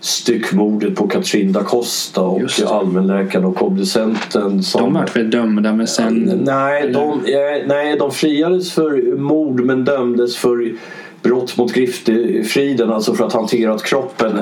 styckmordet 0.00 0.94
på 0.94 1.08
Katrin 1.08 1.52
da 1.52 1.62
Costa 1.62 2.20
och 2.20 2.50
allmänläkaren 2.66 3.44
och 3.44 3.62
obducenten. 3.62 4.62
Som... 4.62 4.82
De 4.82 4.94
vart 4.94 5.16
väl 5.16 5.30
dömda 5.30 5.72
men 5.72 5.86
sen... 5.86 6.40
Nej 6.44 6.92
de, 6.92 7.20
nej, 7.66 7.96
de 7.98 8.10
friades 8.10 8.72
för 8.72 9.16
mord 9.16 9.60
men 9.60 9.84
dömdes 9.84 10.36
för 10.36 10.72
brott 11.22 11.56
mot 11.56 11.72
griftefriden, 11.72 12.92
alltså 12.92 13.14
för 13.14 13.26
att 13.26 13.32
hanterat 13.32 13.82
kroppen. 13.82 14.38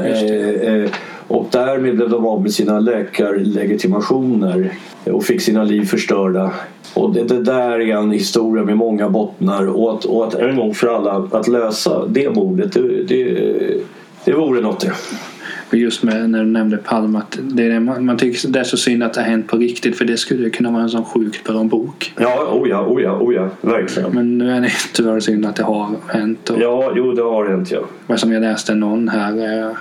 Och 1.29 1.49
därmed 1.51 1.97
blev 1.97 2.11
de 2.11 2.27
av 2.27 2.43
med 2.43 2.53
sina 2.53 2.81
läkarlegitimationer 2.81 4.73
och 5.05 5.25
fick 5.25 5.41
sina 5.41 5.65
liv 5.65 5.85
förstörda. 5.85 6.51
Och 6.95 7.15
det, 7.15 7.25
det, 7.25 7.43
där 7.43 7.81
är 7.81 7.97
en 7.97 8.11
historia 8.11 8.65
med 8.65 8.77
många 8.77 9.09
bottnar 9.09 9.67
och 9.67 9.95
att, 9.95 10.05
och 10.05 10.27
att 10.27 10.35
en 10.35 10.57
gång 10.57 10.75
för 10.75 10.87
alla 10.87 11.29
att 11.31 11.49
lösa 11.49 12.07
det 12.07 12.31
mordet 12.31 12.73
det, 12.73 13.03
det, 13.03 13.39
det 14.25 14.33
vore 14.33 14.61
något 14.61 14.81
det. 14.81 14.93
Just 15.77 16.03
med 16.03 16.31
när 16.31 16.39
du 16.39 16.51
nämnde 16.51 16.77
Palme 16.77 17.19
att 17.19 17.39
det 17.43 17.63
är, 17.63 17.81
man, 17.81 18.05
man 18.05 18.17
tycker 18.17 18.49
det 18.49 18.61
är 18.61 18.65
så 18.65 18.77
synd 18.77 19.03
att 19.03 19.15
det 19.15 19.21
har 19.21 19.29
hänt 19.29 19.49
på 19.49 19.57
riktigt 19.57 19.99
för 19.99 20.05
det 20.05 20.17
skulle 20.17 20.51
kunna 20.51 20.71
vara 20.71 20.83
en 20.83 20.89
sån 20.89 21.05
sjukt 21.05 21.45
bra 21.45 21.65
bok. 21.65 22.13
Ja, 22.19 22.49
oh 22.53 22.69
ja, 22.69 22.87
oh 22.87 23.03
ja, 23.03 23.19
oh 23.21 23.35
ja, 23.35 23.49
verkligen. 23.61 24.13
Men 24.13 24.39
nu 24.39 24.51
är 24.51 24.61
det 24.61 24.73
tyvärr 24.95 25.21
synd 25.21 25.47
att 25.47 25.57
det 25.57 25.63
har 25.63 25.89
hänt. 26.09 26.51
Och, 26.51 26.61
ja, 26.61 26.93
jo 26.97 27.13
det 27.13 27.23
har 27.23 27.47
hänt 27.47 27.71
ja. 27.71 28.17
Som 28.17 28.33
jag 28.33 28.41
läste 28.41 28.75
någon 28.75 29.09
här, 29.09 29.61
eh, 29.69 29.77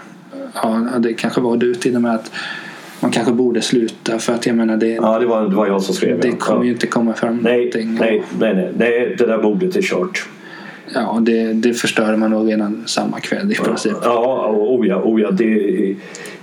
ja 0.53 0.87
det 0.99 1.13
kanske 1.13 1.41
var 1.41 1.57
du 1.57 1.75
till 1.75 1.95
och 1.95 2.01
med 2.01 2.15
att 2.15 2.31
man 3.01 3.11
kanske 3.11 3.33
borde 3.33 3.61
sluta 3.61 4.19
för 4.19 4.33
att 4.33 4.45
jag 4.45 4.55
menar 4.55 4.77
det. 4.77 4.87
Ja, 4.87 5.19
det 5.19 5.25
var, 5.25 5.49
det 5.49 5.55
var 5.55 5.67
jag 5.67 5.81
som 5.81 5.95
skrev. 5.95 6.19
Det 6.19 6.31
kommer 6.31 6.61
ja. 6.61 6.65
ju 6.65 6.71
inte 6.71 6.87
komma 6.87 7.13
fram 7.13 7.37
nej, 7.37 7.57
någonting. 7.57 7.97
Nej, 7.99 8.23
nej, 8.39 8.55
nej, 8.55 8.71
nej, 8.77 9.15
det 9.17 9.25
där 9.25 9.37
bordet 9.37 9.75
är 9.75 9.81
kört. 9.81 10.27
Ja, 10.93 11.19
det, 11.21 11.53
det 11.53 11.73
förstörde 11.73 12.17
man 12.17 12.31
nog 12.31 12.51
redan 12.51 12.83
samma 12.85 13.19
kväll 13.19 13.51
i 13.51 13.55
princip. 13.55 13.97
Ja, 14.03 14.55
oh 14.57 14.87
ja, 14.87 15.01
oh 15.03 15.21
ja 15.21 15.31
det, 15.31 15.95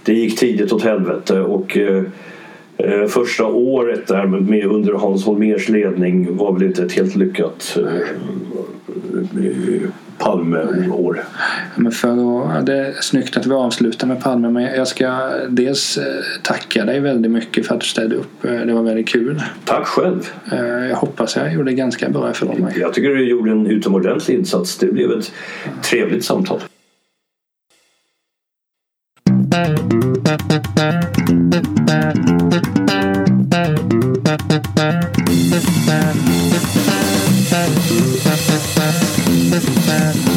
det 0.03 0.13
gick 0.13 0.39
tidigt 0.39 0.73
åt 0.73 0.83
helvete 0.83 1.41
och 1.41 1.77
eh, 1.77 2.03
eh 2.77 3.07
första 3.07 3.47
året 3.47 4.07
där 4.07 4.27
med 4.27 4.65
under 4.65 4.93
Hans 4.93 5.25
Holmers 5.25 5.69
ledning 5.69 6.37
var 6.37 6.53
väl 6.53 6.63
inte 6.63 6.83
ett 6.83 6.93
helt 6.93 7.17
lyckat 7.17 7.79
eh, 7.79 7.85
Palmeår. 10.19 11.25
Men 11.75 11.93
för 11.93 12.09
att, 12.59 12.67
det 12.67 12.77
är 12.77 12.93
snyggt 13.01 13.37
att 13.37 13.47
vi 13.47 13.53
avslutar 13.53 14.07
med 14.07 14.23
Palme 14.23 14.51
men 14.51 14.63
jag 14.63 14.89
ska 14.89 15.31
dels 15.49 15.99
eh, 15.99 16.05
tacka 16.43 16.85
dig 16.85 17.01
väldigt 17.01 17.33
mycket 17.33 17.67
för 17.67 17.75
att 17.75 17.81
du 17.81 17.87
ställde 17.87 18.17
upp. 18.17 18.45
Eh, 18.45 18.53
det 18.53 18.73
var 18.73 18.83
väldigt 18.83 19.09
kul. 19.09 19.43
Tack 19.65 19.87
själv. 19.87 20.29
Eh, 20.53 20.89
jag 20.89 20.97
hoppas 20.97 21.37
jag 21.37 21.55
gjorde 21.55 21.73
ganska 21.73 22.09
bra 22.09 22.31
ifrån 22.31 22.61
mig. 22.61 22.79
Jag 22.79 22.95
tycker 22.95 23.09
du 23.09 23.29
gjorde 23.29 23.51
en 23.51 23.67
utomordentlig 23.67 24.39
insats. 24.39 24.79
Det 24.79 24.87
blev 24.87 25.11
ett 25.11 25.33
trevligt 25.83 26.25
samtal. 26.25 26.61
Thank 37.51 38.39
you. 38.39 38.48
perfect 39.51 39.77
path. 39.87 40.28